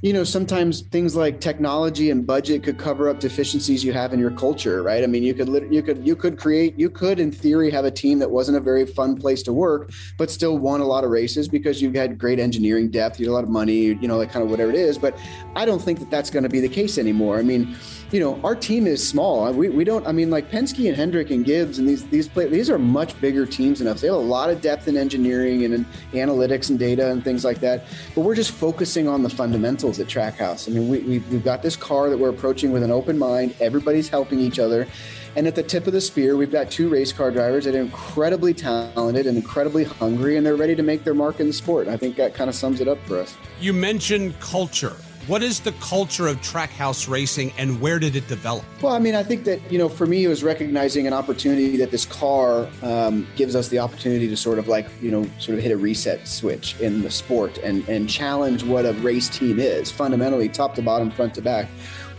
you 0.06 0.14
know, 0.14 0.24
sometimes 0.24 0.82
things 0.82 1.16
like 1.16 1.42
technology 1.42 2.12
and 2.12 2.28
budget 2.28 2.62
could 2.62 2.78
cover 2.78 3.10
up 3.10 3.20
deficiencies 3.20 3.84
you 3.84 3.92
have 3.92 4.14
in 4.14 4.20
your 4.20 4.30
culture, 4.30 4.84
right? 4.84 5.04
I 5.04 5.08
mean, 5.08 5.24
you 5.24 5.34
could 5.34 5.48
you 5.74 5.82
could 5.82 6.06
you 6.06 6.16
could 6.16 6.38
create 6.38 6.78
you 6.78 6.92
could 6.92 7.20
in 7.20 7.32
theory 7.32 7.72
have 7.72 7.86
a 7.86 7.90
team 7.90 8.20
that 8.20 8.30
wasn't 8.30 8.60
a 8.60 8.62
very 8.62 8.86
fun 8.86 9.18
place 9.20 9.42
to 9.42 9.52
work, 9.52 9.90
but 10.20 10.30
still 10.30 10.60
won 10.60 10.80
a 10.80 10.86
lot 10.86 11.04
of 11.04 11.10
races 11.10 11.48
because 11.48 11.82
you 11.82 11.92
had 11.94 12.20
great 12.20 12.40
engineering 12.40 12.92
depth, 12.92 13.20
you 13.20 13.26
had 13.26 13.32
a 13.32 13.34
lot 13.34 13.44
of 13.44 13.50
money, 13.50 13.98
you 14.00 14.08
know, 14.08 14.16
like 14.16 14.32
kind 14.32 14.46
of 14.46 14.52
whatever 14.52 14.70
it 14.70 14.78
is. 14.78 15.00
But 15.00 15.18
I 15.56 15.66
don't 15.66 15.82
think 15.82 15.98
that 15.98 16.12
that's 16.12 16.30
going 16.30 16.44
to 16.44 16.50
be 16.50 16.60
the 16.60 16.70
case 16.70 17.00
anymore. 17.00 17.40
I 17.40 17.42
mean, 17.42 17.76
you 18.12 18.20
know, 18.20 18.40
our 18.44 18.56
team 18.56 18.88
is 18.88 19.06
small. 19.08 19.46
Uh, 19.46 19.52
we, 19.52 19.70
we 19.70 19.84
don't, 19.84 20.06
I 20.08 20.12
mean, 20.12 20.30
like 20.30 20.52
Penske 20.52 20.88
and 20.88 20.96
Hendrick 20.96 21.32
and 21.32 21.44
Gibbs 21.44 21.80
and 21.80 21.90
these, 21.90 22.08
these 22.08 22.28
play, 22.28 22.48
these 22.48 22.70
are 22.70 22.78
much 22.78 23.20
bigger 23.20 23.46
teams 23.46 23.80
than 23.80 23.88
us. 23.88 24.02
They 24.02 24.08
have 24.08 24.16
a 24.16 24.20
lot 24.20 24.50
of 24.50 24.62
depth 24.62 24.88
in 24.88 24.96
engineering 24.96 25.66
and 25.66 25.74
in 25.74 25.86
analytics 26.14 26.70
and 26.70 26.78
data 26.78 27.12
and 27.12 27.24
things 27.24 27.44
like 27.44 27.60
that. 27.60 27.86
But 28.14 28.22
we're 28.22 28.36
just 28.36 28.52
focusing 28.52 29.08
on 29.08 29.24
the 29.24 29.30
fundamentals 29.30 30.00
at 30.00 30.08
Trackhouse. 30.08 30.70
I 30.70 30.72
mean, 30.72 30.88
we, 30.88 31.00
we, 31.00 31.20
we've 31.30 31.44
got 31.44 31.62
this 31.62 31.76
car 31.76 32.10
that 32.10 32.18
we're 32.18 32.30
approaching 32.30 32.72
with 32.72 32.84
an 32.84 32.92
open 32.92 33.18
mind. 33.18 33.56
Everybody's 33.60 34.08
helping 34.08 34.40
each 34.40 34.60
other. 34.60 34.88
And 35.36 35.48
at 35.48 35.56
the 35.56 35.64
tip 35.64 35.86
of 35.86 35.92
the 35.92 36.00
spear, 36.00 36.38
we've 36.38 36.52
got 36.52 36.72
two 36.72 36.88
race 36.88 37.12
car 37.12 37.30
drivers 37.30 37.66
that 37.66 37.76
are 37.76 37.82
incredibly 37.82 38.54
talented 38.54 39.28
and 39.28 39.36
incredibly 39.36 39.84
hungry, 39.84 40.38
and 40.38 40.46
they're 40.46 40.56
ready 40.56 40.76
to 40.76 40.84
make 40.84 41.04
their 41.04 41.14
mark 41.14 41.42
in 41.42 41.48
the 41.48 41.54
sport. 41.54 41.90
I 41.90 41.98
think 41.98 42.16
that 42.16 42.34
kind 42.34 42.50
of 42.50 42.56
sums 42.56 42.80
it 42.80 42.88
up 42.88 42.98
for 43.06 43.20
us. 43.20 43.36
You 43.60 43.74
mentioned 43.74 44.40
culture. 44.40 44.96
What 45.28 45.42
is 45.42 45.60
the 45.60 45.72
culture 45.74 46.28
of 46.28 46.40
Trackhouse 46.42 47.10
racing 47.10 47.52
and 47.58 47.82
where 47.82 47.98
did 47.98 48.16
it 48.16 48.28
develop? 48.28 48.64
Well, 48.80 48.94
I 48.94 49.00
mean, 49.00 49.16
I 49.16 49.24
think 49.24 49.44
that, 49.46 49.60
you 49.72 49.80
know, 49.80 49.90
for 49.90 50.06
me, 50.06 50.24
it 50.24 50.28
was 50.28 50.44
recognizing 50.44 51.08
an 51.08 51.14
opportunity 51.14 51.78
that 51.78 51.90
this 51.90 52.06
car 52.06 52.70
um, 52.84 53.26
gives 53.36 53.56
us 53.56 53.68
the 53.70 53.80
opportunity 53.80 54.28
to 54.28 54.38
sort 54.38 54.60
of 54.60 54.68
like, 54.68 54.86
you 55.02 55.10
know, 55.10 55.24
sort 55.40 55.58
of 55.58 55.64
hit 55.64 55.72
a 55.72 55.78
reset 55.78 56.28
switch 56.28 56.80
in 56.80 57.02
the 57.02 57.10
sport 57.10 57.58
and, 57.64 57.88
and 57.90 58.08
challenge 58.08 58.64
what 58.64 58.86
a 58.86 58.94
race 58.94 59.28
team 59.28 59.60
is 59.60 59.90
fundamentally, 59.90 60.48
top 60.48 60.76
to 60.76 60.84
bottom, 60.84 61.10
front 61.10 61.34
to 61.34 61.42
back. 61.42 61.70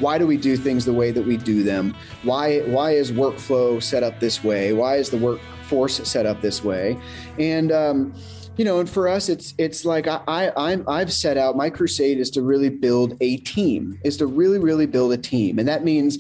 Why 0.01 0.19
do 0.19 0.27
we 0.27 0.37
do 0.37 0.57
things 0.57 0.85
the 0.85 0.93
way 0.93 1.13
that 1.13 1.25
we 1.25 1.37
do 1.37 1.63
them? 1.63 1.95
Why, 2.25 2.59
why 2.63 2.91
is 2.91 3.13
workflow 3.13 3.81
set 3.81 4.03
up 4.03 4.19
this 4.19 4.43
way? 4.43 4.73
Why 4.73 4.97
is 4.97 5.11
the 5.11 5.19
workforce 5.19 5.97
set 6.09 6.27
up 6.27 6.41
this 6.41 6.65
way? 6.65 6.99
And, 7.39 7.71
um, 7.71 8.15
you 8.57 8.65
know, 8.65 8.81
and 8.81 8.89
for 8.89 9.09
us, 9.09 9.29
it's 9.29 9.55
it's 9.59 9.85
like 9.85 10.07
I, 10.07 10.21
I 10.57 10.81
I've 10.89 11.13
set 11.13 11.37
out 11.37 11.57
my 11.57 11.71
crusade 11.71 12.19
is 12.19 12.31
to 12.31 12.43
really 12.43 12.71
build 12.71 13.17
a 13.21 13.37
team, 13.39 13.99
is 14.05 14.17
to 14.19 14.27
really 14.27 14.59
really 14.59 14.87
build 14.87 15.13
a 15.13 15.19
team, 15.19 15.59
and 15.59 15.69
that 15.69 15.85
means, 15.85 16.19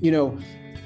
you 0.00 0.12
know, 0.12 0.38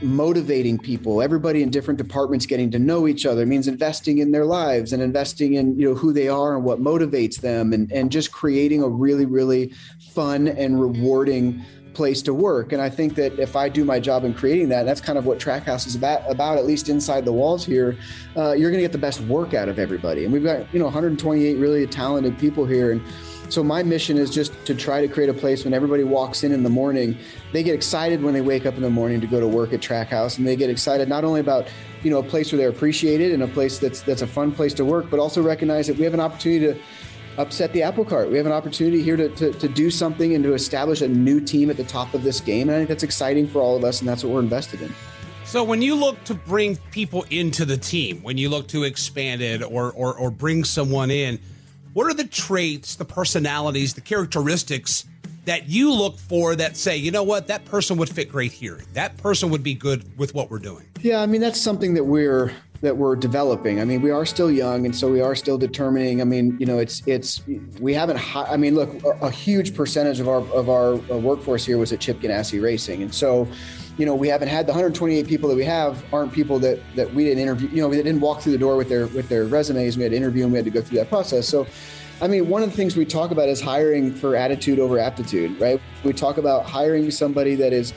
motivating 0.02 0.78
people 0.78 1.22
everybody 1.22 1.62
in 1.62 1.70
different 1.70 1.96
departments 1.96 2.44
getting 2.44 2.70
to 2.70 2.78
know 2.78 3.06
each 3.06 3.24
other. 3.24 3.42
It 3.42 3.46
means 3.46 3.68
investing 3.68 4.18
in 4.18 4.30
their 4.32 4.44
lives 4.44 4.92
and 4.92 5.02
investing 5.02 5.54
in 5.54 5.78
you 5.78 5.88
know 5.88 5.94
who 5.94 6.12
they 6.12 6.28
are 6.28 6.54
and 6.54 6.64
what 6.64 6.80
motivates 6.80 7.40
them 7.40 7.72
and 7.72 7.90
and 7.92 8.10
just 8.10 8.32
creating 8.32 8.82
a 8.82 8.88
really 8.88 9.26
really 9.26 9.72
fun 10.12 10.48
and 10.48 10.80
rewarding 10.80 11.64
place 11.96 12.20
to 12.20 12.34
work. 12.34 12.72
And 12.72 12.82
I 12.82 12.90
think 12.90 13.14
that 13.14 13.38
if 13.38 13.56
I 13.56 13.70
do 13.70 13.82
my 13.82 13.98
job 13.98 14.24
in 14.24 14.34
creating 14.34 14.68
that, 14.68 14.84
that's 14.84 15.00
kind 15.00 15.18
of 15.18 15.24
what 15.24 15.38
Trackhouse 15.38 15.86
is 15.86 15.94
about, 15.94 16.30
about 16.30 16.58
at 16.58 16.66
least 16.66 16.90
inside 16.90 17.24
the 17.24 17.32
walls 17.32 17.64
here, 17.64 17.96
uh, 18.36 18.52
you're 18.52 18.70
going 18.70 18.82
to 18.82 18.84
get 18.84 18.92
the 18.92 18.98
best 18.98 19.22
work 19.22 19.54
out 19.54 19.70
of 19.70 19.78
everybody. 19.78 20.24
And 20.24 20.32
we've 20.32 20.44
got, 20.44 20.72
you 20.74 20.78
know, 20.78 20.84
128 20.84 21.56
really 21.56 21.86
talented 21.86 22.38
people 22.38 22.66
here. 22.66 22.92
And 22.92 23.02
so 23.48 23.64
my 23.64 23.82
mission 23.82 24.18
is 24.18 24.30
just 24.30 24.52
to 24.66 24.74
try 24.74 25.00
to 25.00 25.08
create 25.08 25.30
a 25.30 25.34
place 25.34 25.64
when 25.64 25.72
everybody 25.72 26.04
walks 26.04 26.44
in 26.44 26.52
in 26.52 26.62
the 26.62 26.70
morning, 26.70 27.16
they 27.52 27.62
get 27.62 27.74
excited 27.74 28.22
when 28.22 28.34
they 28.34 28.42
wake 28.42 28.66
up 28.66 28.74
in 28.74 28.82
the 28.82 28.90
morning 28.90 29.20
to 29.22 29.26
go 29.26 29.40
to 29.40 29.48
work 29.48 29.72
at 29.72 29.80
Trackhouse, 29.80 30.36
and 30.36 30.46
they 30.46 30.56
get 30.56 30.68
excited 30.68 31.08
not 31.08 31.24
only 31.24 31.40
about 31.40 31.66
you 32.02 32.10
know 32.10 32.18
a 32.18 32.22
place 32.22 32.52
where 32.52 32.58
they're 32.58 32.68
appreciated 32.68 33.32
and 33.32 33.42
a 33.42 33.48
place 33.48 33.78
that's 33.78 34.02
that's 34.02 34.22
a 34.22 34.26
fun 34.26 34.52
place 34.52 34.74
to 34.74 34.84
work, 34.84 35.08
but 35.10 35.20
also 35.20 35.42
recognize 35.42 35.86
that 35.86 35.96
we 35.96 36.02
have 36.04 36.14
an 36.14 36.20
opportunity 36.20 36.66
to 36.66 36.80
upset 37.38 37.72
the 37.72 37.82
apple 37.82 38.04
cart. 38.04 38.30
We 38.30 38.36
have 38.36 38.46
an 38.46 38.52
opportunity 38.52 39.02
here 39.02 39.16
to, 39.16 39.28
to, 39.28 39.52
to, 39.52 39.68
do 39.68 39.90
something 39.90 40.34
and 40.34 40.42
to 40.44 40.54
establish 40.54 41.02
a 41.02 41.08
new 41.08 41.40
team 41.40 41.70
at 41.70 41.76
the 41.76 41.84
top 41.84 42.14
of 42.14 42.22
this 42.22 42.40
game. 42.40 42.68
And 42.68 42.76
I 42.76 42.78
think 42.78 42.88
that's 42.88 43.02
exciting 43.02 43.46
for 43.46 43.60
all 43.60 43.76
of 43.76 43.84
us, 43.84 44.00
and 44.00 44.08
that's 44.08 44.24
what 44.24 44.32
we're 44.32 44.40
invested 44.40 44.82
in. 44.82 44.94
So, 45.44 45.62
when 45.62 45.80
you 45.80 45.94
look 45.94 46.22
to 46.24 46.34
bring 46.34 46.76
people 46.90 47.24
into 47.30 47.64
the 47.64 47.76
team, 47.76 48.22
when 48.22 48.36
you 48.36 48.48
look 48.48 48.66
to 48.68 48.82
expand 48.82 49.42
it 49.42 49.62
or, 49.62 49.92
or, 49.92 50.14
or 50.14 50.30
bring 50.30 50.64
someone 50.64 51.10
in, 51.10 51.38
what 51.92 52.06
are 52.06 52.14
the 52.14 52.26
traits, 52.26 52.96
the 52.96 53.04
personalities, 53.04 53.94
the 53.94 54.00
characteristics 54.00 55.04
that 55.46 55.68
you 55.68 55.92
look 55.92 56.18
for 56.18 56.56
that 56.56 56.76
say, 56.76 56.96
you 56.96 57.10
know 57.10 57.22
what, 57.22 57.46
that 57.46 57.64
person 57.64 57.96
would 57.96 58.08
fit 58.08 58.28
great 58.28 58.52
here? 58.52 58.82
That 58.92 59.16
person 59.16 59.48
would 59.50 59.62
be 59.62 59.74
good 59.74 60.18
with 60.18 60.34
what 60.34 60.50
we're 60.50 60.58
doing? 60.58 60.84
Yeah, 61.00 61.22
I 61.22 61.26
mean, 61.26 61.40
that's 61.40 61.60
something 61.60 61.94
that 61.94 62.04
we're 62.04 62.52
that 62.80 62.96
we're 62.96 63.16
developing. 63.16 63.80
I 63.80 63.84
mean, 63.84 64.02
we 64.02 64.10
are 64.10 64.26
still 64.26 64.50
young, 64.50 64.84
and 64.84 64.94
so 64.94 65.10
we 65.10 65.20
are 65.20 65.34
still 65.34 65.58
determining. 65.58 66.20
I 66.20 66.24
mean, 66.24 66.56
you 66.58 66.66
know, 66.66 66.78
it's 66.78 67.02
it's 67.06 67.42
we 67.80 67.94
haven't. 67.94 68.36
I 68.36 68.56
mean, 68.56 68.74
look, 68.74 68.90
a, 69.20 69.30
huge 69.30 69.74
percentage 69.74 70.20
of 70.20 70.28
our 70.28 70.40
of 70.52 70.68
our 70.68 70.94
uh, 70.94 71.18
workforce 71.18 71.64
here 71.64 71.78
was 71.78 71.92
at 71.92 72.00
Chip 72.00 72.20
Ganassi 72.20 72.62
Racing, 72.62 73.02
and 73.02 73.14
so, 73.14 73.48
you 73.98 74.06
know, 74.06 74.14
we 74.14 74.28
haven't 74.28 74.48
had 74.48 74.66
the 74.66 74.72
128 74.72 75.26
people 75.26 75.48
that 75.48 75.56
we 75.56 75.64
have 75.64 76.02
aren't 76.12 76.32
people 76.32 76.58
that 76.60 76.78
that 76.94 77.12
we 77.14 77.24
didn't 77.24 77.42
interview. 77.42 77.68
You 77.68 77.82
know, 77.82 77.88
we 77.88 77.96
didn't 77.96 78.20
walk 78.20 78.40
through 78.40 78.52
the 78.52 78.58
door 78.58 78.76
with 78.76 78.88
their 78.88 79.06
with 79.08 79.28
their 79.28 79.44
resumes. 79.44 79.96
We 79.96 80.02
had 80.02 80.12
to 80.12 80.16
interview 80.16 80.42
them. 80.42 80.52
We 80.52 80.58
had 80.58 80.64
to 80.64 80.70
go 80.70 80.82
through 80.82 80.98
that 80.98 81.08
process. 81.08 81.48
So. 81.48 81.66
I 82.18 82.28
mean, 82.28 82.48
one 82.48 82.62
of 82.62 82.70
the 82.70 82.76
things 82.78 82.96
we 82.96 83.04
talk 83.04 83.30
about 83.30 83.50
is 83.50 83.60
hiring 83.60 84.10
for 84.10 84.36
attitude 84.36 84.78
over 84.78 84.98
aptitude, 84.98 85.60
right? 85.60 85.78
We 86.02 86.14
talk 86.14 86.38
about 86.38 86.64
hiring 86.64 87.10
somebody 87.10 87.56
that 87.56 87.74
is 87.74 87.92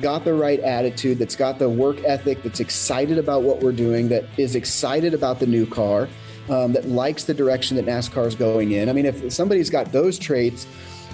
got 0.00 0.24
the 0.24 0.34
right 0.34 0.60
attitude, 0.60 1.18
that's 1.18 1.36
got 1.36 1.58
the 1.58 1.68
work 1.68 2.02
ethic, 2.04 2.42
that's 2.42 2.60
excited 2.60 3.18
about 3.18 3.42
what 3.42 3.60
we're 3.60 3.72
doing, 3.72 4.08
that 4.08 4.24
is 4.36 4.54
excited 4.54 5.14
about 5.14 5.40
the 5.40 5.46
new 5.46 5.66
car, 5.66 6.08
um, 6.48 6.72
that 6.72 6.86
likes 6.88 7.24
the 7.24 7.34
direction 7.34 7.76
that 7.76 7.86
NASCAR 7.86 8.26
is 8.26 8.34
going 8.34 8.72
in. 8.72 8.88
I 8.88 8.92
mean, 8.92 9.06
if 9.06 9.32
somebody's 9.32 9.70
got 9.70 9.92
those 9.92 10.18
traits, 10.18 10.66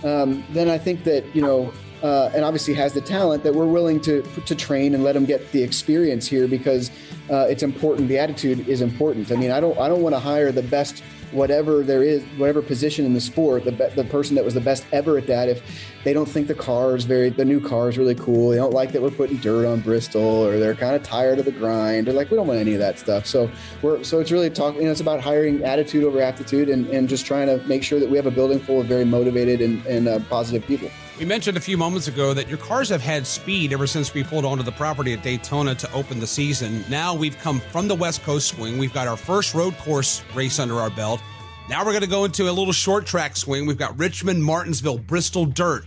um, 0.04 0.44
then 0.50 0.68
I 0.68 0.78
think 0.78 1.04
that 1.04 1.25
you 1.34 1.42
know, 1.42 1.72
uh, 2.02 2.30
and 2.34 2.44
obviously 2.44 2.72
has 2.75 2.94
the 2.94 3.00
talent 3.00 3.42
that 3.44 3.54
we're 3.54 3.66
willing 3.66 4.00
to 4.02 4.22
to 4.22 4.54
train 4.54 4.94
and 4.94 5.04
let 5.04 5.12
them 5.12 5.26
get 5.26 5.52
the 5.52 5.62
experience 5.62 6.26
here 6.26 6.49
because 6.49 6.90
uh, 7.30 7.46
it's 7.49 7.62
important. 7.62 8.08
The 8.08 8.18
attitude 8.18 8.66
is 8.66 8.80
important. 8.80 9.30
I 9.30 9.37
mean, 9.37 9.50
I 9.50 9.60
don't 9.60 9.78
I 9.78 9.88
don't 9.88 10.02
want 10.02 10.14
to 10.14 10.20
hire 10.20 10.52
the 10.52 10.62
best 10.62 11.02
whatever 11.32 11.82
there 11.82 12.02
is, 12.02 12.22
whatever 12.37 12.62
position 12.62 13.04
in 13.04 13.14
the 13.14 13.20
sport, 13.20 13.64
the, 13.64 13.70
the 13.94 14.04
person 14.04 14.34
that 14.37 14.44
was 14.44 14.54
the 14.54 14.60
best 14.60 14.84
ever 14.92 15.18
at 15.18 15.26
that, 15.26 15.49
if 15.49 15.62
they 16.04 16.12
don't 16.12 16.28
think 16.28 16.46
the 16.46 16.54
car 16.54 16.96
is 16.96 17.04
very, 17.04 17.30
the 17.30 17.44
new 17.44 17.60
car 17.60 17.88
is 17.88 17.99
really 17.99 18.14
cool, 18.14 18.50
they 18.50 18.56
don't 18.56 18.72
like 18.72 18.92
that 18.92 19.02
we're 19.02 19.10
putting 19.10 19.37
dirt 19.38 19.66
on 19.66 19.80
Bristol, 19.80 20.22
or 20.22 20.58
they're 20.58 20.75
kind 20.75 20.96
of 20.96 21.02
tired 21.02 21.38
of 21.38 21.44
the 21.44 21.52
grind, 21.52 22.06
they're 22.06 22.14
like, 22.14 22.30
we 22.30 22.37
don't 22.37 22.46
want 22.46 22.58
any 22.58 22.75
of 22.75 22.80
that 22.80 22.99
stuff. 22.99 23.26
So 23.26 23.50
we're, 23.82 24.02
so 24.02 24.20
it's 24.20 24.32
really 24.32 24.50
talking, 24.50 24.80
you 24.80 24.87
know, 24.87 24.92
it's 24.92 25.00
about 25.00 25.20
hiring 25.20 25.62
attitude 25.62 26.04
over 26.04 26.20
aptitude 26.20 26.68
and, 26.68 26.87
and 26.88 27.08
just 27.08 27.26
trying 27.26 27.46
to 27.46 27.64
make 27.66 27.82
sure 27.82 28.00
that 28.00 28.08
we 28.08 28.16
have 28.16 28.26
a 28.26 28.30
building 28.30 28.58
full 28.58 28.80
of 28.80 28.87
very 28.87 29.04
motivated 29.04 29.60
and, 29.60 29.84
and 29.87 30.08
uh, 30.08 30.20
positive 30.30 30.66
people. 30.66 30.90
We 31.20 31.26
mentioned 31.26 31.58
a 31.58 31.60
few 31.60 31.76
moments 31.76 32.08
ago 32.08 32.32
that 32.32 32.48
your 32.48 32.56
cars 32.56 32.88
have 32.88 33.02
had 33.02 33.26
speed 33.26 33.74
ever 33.74 33.86
since 33.86 34.14
we 34.14 34.24
pulled 34.24 34.46
onto 34.46 34.62
the 34.62 34.72
property 34.72 35.12
at 35.12 35.22
Daytona 35.22 35.74
to 35.74 35.92
open 35.92 36.18
the 36.18 36.26
season. 36.26 36.82
Now 36.88 37.14
we've 37.14 37.36
come 37.40 37.60
from 37.60 37.88
the 37.88 37.94
West 37.94 38.22
Coast 38.22 38.48
swing. 38.48 38.78
We've 38.78 38.94
got 38.94 39.06
our 39.06 39.18
first 39.18 39.52
road 39.52 39.76
course 39.76 40.22
race 40.34 40.58
under 40.58 40.76
our 40.76 40.88
belt. 40.88 41.20
Now 41.68 41.84
we're 41.84 41.92
going 41.92 42.04
to 42.04 42.08
go 42.08 42.24
into 42.24 42.48
a 42.48 42.50
little 42.50 42.72
short 42.72 43.04
track 43.04 43.36
swing. 43.36 43.66
We've 43.66 43.76
got 43.76 43.98
Richmond, 43.98 44.42
Martinsville, 44.42 44.96
Bristol 44.96 45.44
Dirt, 45.44 45.84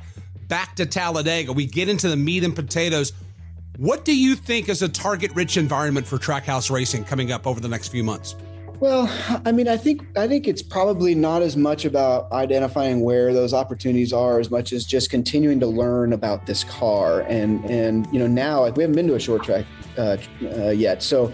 back 0.49 0.75
to 0.75 0.85
Talladega. 0.85 1.51
We 1.51 1.65
get 1.65 1.89
into 1.89 2.09
the 2.09 2.15
meat 2.15 2.43
and 2.43 2.55
potatoes. 2.55 3.11
What 3.77 4.05
do 4.05 4.15
you 4.15 4.35
think 4.35 4.69
is 4.69 4.83
a 4.83 4.87
target 4.87 5.33
rich 5.33 5.57
environment 5.57 6.05
for 6.05 6.19
trackhouse 6.19 6.69
racing 6.69 7.05
coming 7.05 7.31
up 7.31 7.47
over 7.47 7.59
the 7.59 7.67
next 7.67 7.87
few 7.87 8.03
months? 8.03 8.35
Well, 8.83 9.09
I 9.45 9.53
mean, 9.53 9.69
I 9.69 9.77
think 9.77 10.05
I 10.17 10.27
think 10.27 10.45
it's 10.45 10.61
probably 10.61 11.15
not 11.15 11.41
as 11.41 11.55
much 11.55 11.85
about 11.85 12.29
identifying 12.33 12.99
where 12.99 13.33
those 13.33 13.53
opportunities 13.53 14.11
are 14.11 14.41
as 14.41 14.51
much 14.51 14.73
as 14.73 14.83
just 14.83 15.09
continuing 15.09 15.61
to 15.61 15.67
learn 15.67 16.11
about 16.11 16.47
this 16.47 16.65
car. 16.65 17.21
And 17.21 17.63
and 17.63 18.05
you 18.11 18.19
know 18.19 18.27
now 18.27 18.59
like 18.59 18.75
we 18.75 18.83
haven't 18.83 18.97
been 18.97 19.07
to 19.07 19.15
a 19.15 19.21
short 19.21 19.45
track 19.45 19.63
uh, 19.97 20.17
uh, 20.43 20.71
yet, 20.71 21.01
so. 21.01 21.31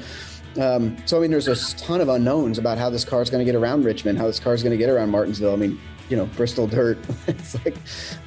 Um, 0.59 0.97
so 1.05 1.17
I 1.17 1.21
mean, 1.21 1.31
there's 1.31 1.47
a 1.47 1.77
ton 1.77 2.01
of 2.01 2.09
unknowns 2.09 2.57
about 2.57 2.77
how 2.77 2.89
this 2.89 3.05
car 3.05 3.21
is 3.21 3.29
going 3.29 3.39
to 3.39 3.45
get 3.45 3.57
around 3.57 3.85
Richmond, 3.85 4.17
how 4.17 4.25
this 4.27 4.39
car 4.39 4.53
is 4.53 4.61
going 4.61 4.71
to 4.71 4.77
get 4.77 4.89
around 4.89 5.09
Martinsville. 5.09 5.53
I 5.53 5.55
mean, 5.55 5.79
you 6.09 6.17
know, 6.17 6.25
Bristol 6.25 6.67
dirt. 6.67 6.97
it's 7.27 7.53
like, 7.63 7.77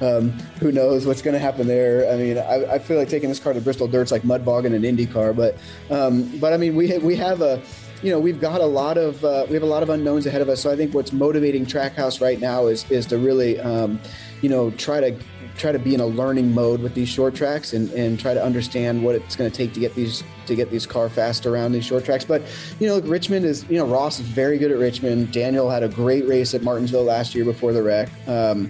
um, 0.01 0.31
who 0.59 0.71
knows 0.71 1.05
what's 1.05 1.21
going 1.21 1.33
to 1.33 1.39
happen 1.39 1.67
there? 1.67 2.11
I 2.11 2.15
mean, 2.15 2.37
I, 2.37 2.73
I, 2.73 2.79
feel 2.79 2.97
like 2.97 3.09
taking 3.09 3.27
this 3.27 3.39
car 3.39 3.53
to 3.53 3.59
Bristol 3.61 3.87
dirt's 3.87 4.11
like 4.11 4.23
mud 4.23 4.45
bogging 4.45 4.73
an 4.73 4.85
Indy 4.85 5.05
car, 5.05 5.33
but 5.33 5.57
um, 5.89 6.39
but 6.39 6.53
I 6.53 6.57
mean, 6.57 6.75
we 6.75 6.97
we 6.99 7.15
have 7.17 7.41
a 7.41 7.61
you 8.03 8.11
know 8.11 8.19
we've 8.19 8.41
got 8.41 8.59
a 8.61 8.65
lot 8.65 8.97
of 8.97 9.23
uh, 9.23 9.45
we 9.47 9.53
have 9.53 9.63
a 9.63 9.67
lot 9.67 9.81
of 9.81 9.89
unknowns 9.89 10.25
ahead 10.25 10.41
of 10.41 10.49
us. 10.49 10.61
So 10.61 10.69
I 10.69 10.75
think 10.75 10.93
what's 10.93 11.13
motivating 11.13 11.65
Trackhouse 11.65 12.21
right 12.21 12.39
now 12.39 12.67
is 12.67 12.89
is 12.91 13.05
to 13.07 13.17
really 13.17 13.59
um, 13.59 13.99
you 14.41 14.49
know 14.49 14.71
try 14.71 14.99
to 14.99 15.17
try 15.55 15.71
to 15.71 15.79
be 15.79 15.93
in 15.93 16.01
a 16.01 16.05
learning 16.05 16.53
mode 16.53 16.81
with 16.81 16.95
these 16.95 17.07
short 17.07 17.35
tracks 17.35 17.73
and, 17.73 17.89
and 17.91 18.19
try 18.19 18.33
to 18.33 18.43
understand 18.43 19.03
what 19.03 19.15
it's 19.15 19.35
going 19.35 19.49
to 19.49 19.55
take 19.55 19.71
to 19.73 19.79
get 19.79 19.95
these 19.95 20.23
to 20.47 20.55
get 20.55 20.69
these 20.69 20.85
car 20.85 21.09
fast 21.09 21.45
around 21.45 21.71
these 21.71 21.85
short 21.85 22.03
tracks. 22.03 22.25
But 22.25 22.41
you 22.79 22.87
know, 22.87 22.99
Richmond 22.99 23.45
is 23.45 23.63
you 23.69 23.77
know 23.77 23.85
Ross 23.85 24.19
is 24.19 24.27
very 24.27 24.57
good 24.57 24.71
at 24.71 24.77
Richmond. 24.77 25.31
Daniel 25.31 25.69
had 25.69 25.81
a 25.81 25.89
great 25.89 26.27
race 26.27 26.53
at 26.53 26.61
Martinsville 26.61 27.05
last 27.05 27.33
year 27.33 27.45
before 27.45 27.71
the 27.71 27.81
wreck. 27.81 28.09
Um, 28.27 28.69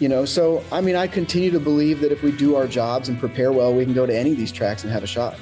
you 0.00 0.08
know, 0.08 0.24
so 0.24 0.64
I 0.72 0.80
mean, 0.80 0.96
I 0.96 1.06
continue 1.06 1.52
to 1.52 1.60
believe 1.60 2.00
that 2.00 2.10
if 2.10 2.22
we 2.24 2.32
do 2.32 2.56
our 2.56 2.66
jobs 2.66 3.08
and 3.08 3.18
prepare 3.18 3.52
well, 3.52 3.72
we 3.72 3.84
can 3.84 3.94
go 3.94 4.06
to 4.06 4.14
any 4.14 4.32
of 4.32 4.36
these 4.36 4.52
tracks 4.52 4.82
and 4.82 4.92
have 4.92 5.04
a 5.04 5.06
shot. 5.06 5.38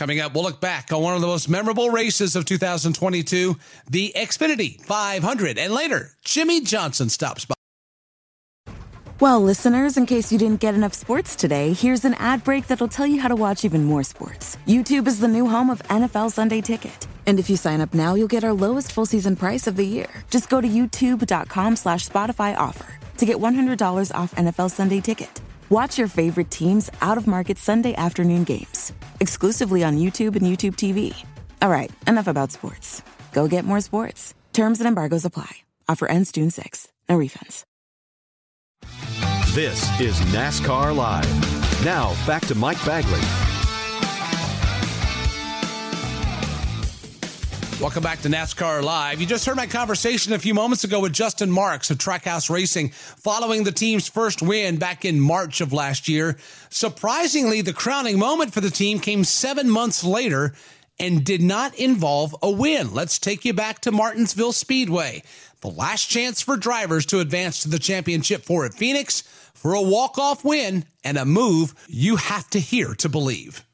Coming 0.00 0.20
up, 0.20 0.32
we'll 0.32 0.44
look 0.44 0.62
back 0.62 0.94
on 0.94 1.02
one 1.02 1.14
of 1.14 1.20
the 1.20 1.26
most 1.26 1.46
memorable 1.46 1.90
races 1.90 2.34
of 2.34 2.46
2022, 2.46 3.54
the 3.90 4.14
Xfinity 4.16 4.80
500. 4.80 5.58
And 5.58 5.74
later, 5.74 6.12
Jimmie 6.24 6.62
Johnson 6.62 7.10
stops 7.10 7.44
by. 7.44 7.54
Well, 9.20 9.42
listeners, 9.42 9.98
in 9.98 10.06
case 10.06 10.32
you 10.32 10.38
didn't 10.38 10.60
get 10.60 10.74
enough 10.74 10.94
sports 10.94 11.36
today, 11.36 11.74
here's 11.74 12.06
an 12.06 12.14
ad 12.14 12.44
break 12.44 12.66
that'll 12.68 12.88
tell 12.88 13.06
you 13.06 13.20
how 13.20 13.28
to 13.28 13.36
watch 13.36 13.62
even 13.62 13.84
more 13.84 14.02
sports. 14.02 14.56
YouTube 14.66 15.06
is 15.06 15.20
the 15.20 15.28
new 15.28 15.46
home 15.46 15.68
of 15.68 15.82
NFL 15.88 16.32
Sunday 16.32 16.62
Ticket. 16.62 17.06
And 17.26 17.38
if 17.38 17.50
you 17.50 17.58
sign 17.58 17.82
up 17.82 17.92
now, 17.92 18.14
you'll 18.14 18.26
get 18.26 18.42
our 18.42 18.54
lowest 18.54 18.92
full 18.92 19.04
season 19.04 19.36
price 19.36 19.66
of 19.66 19.76
the 19.76 19.84
year. 19.86 20.08
Just 20.30 20.48
go 20.48 20.62
to 20.62 20.66
youtube.com 20.66 21.76
slash 21.76 22.08
Spotify 22.08 22.56
offer 22.56 22.86
to 23.18 23.26
get 23.26 23.36
$100 23.36 24.14
off 24.14 24.34
NFL 24.36 24.70
Sunday 24.70 25.02
Ticket. 25.02 25.42
Watch 25.70 25.98
your 25.98 26.08
favorite 26.08 26.50
teams 26.50 26.90
out 27.00 27.16
of 27.16 27.28
market 27.28 27.56
Sunday 27.56 27.94
afternoon 27.94 28.42
games, 28.42 28.92
exclusively 29.20 29.84
on 29.84 29.98
YouTube 29.98 30.36
and 30.36 30.42
YouTube 30.42 30.76
TV. 30.76 31.14
All 31.62 31.70
right, 31.70 31.90
enough 32.06 32.26
about 32.26 32.52
sports. 32.52 33.02
Go 33.32 33.48
get 33.48 33.64
more 33.64 33.80
sports. 33.80 34.34
Terms 34.52 34.80
and 34.80 34.88
embargoes 34.88 35.24
apply. 35.24 35.50
Offer 35.88 36.06
ends 36.06 36.32
June 36.32 36.50
6. 36.50 36.88
No 37.08 37.18
refunds. 37.18 37.64
This 39.54 40.00
is 40.00 40.18
NASCAR 40.32 40.94
Live. 40.94 41.84
Now, 41.84 42.14
back 42.24 42.46
to 42.46 42.54
Mike 42.54 42.84
Bagley. 42.86 43.49
Welcome 47.80 48.02
back 48.02 48.20
to 48.20 48.28
NASCAR 48.28 48.82
Live. 48.82 49.22
You 49.22 49.26
just 49.26 49.46
heard 49.46 49.56
my 49.56 49.66
conversation 49.66 50.34
a 50.34 50.38
few 50.38 50.52
moments 50.52 50.84
ago 50.84 51.00
with 51.00 51.14
Justin 51.14 51.50
Marks 51.50 51.90
of 51.90 51.96
Trackhouse 51.96 52.50
Racing 52.50 52.90
following 52.90 53.64
the 53.64 53.72
team's 53.72 54.06
first 54.06 54.42
win 54.42 54.76
back 54.76 55.06
in 55.06 55.18
March 55.18 55.62
of 55.62 55.72
last 55.72 56.06
year. 56.06 56.36
Surprisingly, 56.68 57.62
the 57.62 57.72
crowning 57.72 58.18
moment 58.18 58.52
for 58.52 58.60
the 58.60 58.68
team 58.68 58.98
came 58.98 59.24
seven 59.24 59.70
months 59.70 60.04
later 60.04 60.52
and 60.98 61.24
did 61.24 61.40
not 61.40 61.74
involve 61.74 62.36
a 62.42 62.50
win. 62.50 62.92
Let's 62.92 63.18
take 63.18 63.46
you 63.46 63.54
back 63.54 63.80
to 63.80 63.90
Martinsville 63.90 64.52
Speedway. 64.52 65.22
The 65.62 65.70
last 65.70 66.04
chance 66.10 66.42
for 66.42 66.58
drivers 66.58 67.06
to 67.06 67.20
advance 67.20 67.62
to 67.62 67.70
the 67.70 67.78
championship 67.78 68.42
four 68.42 68.66
at 68.66 68.74
Phoenix 68.74 69.22
for 69.54 69.72
a 69.72 69.80
walk-off 69.80 70.44
win 70.44 70.84
and 71.02 71.16
a 71.16 71.24
move 71.24 71.72
you 71.88 72.16
have 72.16 72.50
to 72.50 72.60
hear 72.60 72.94
to 72.96 73.08
believe. 73.08 73.64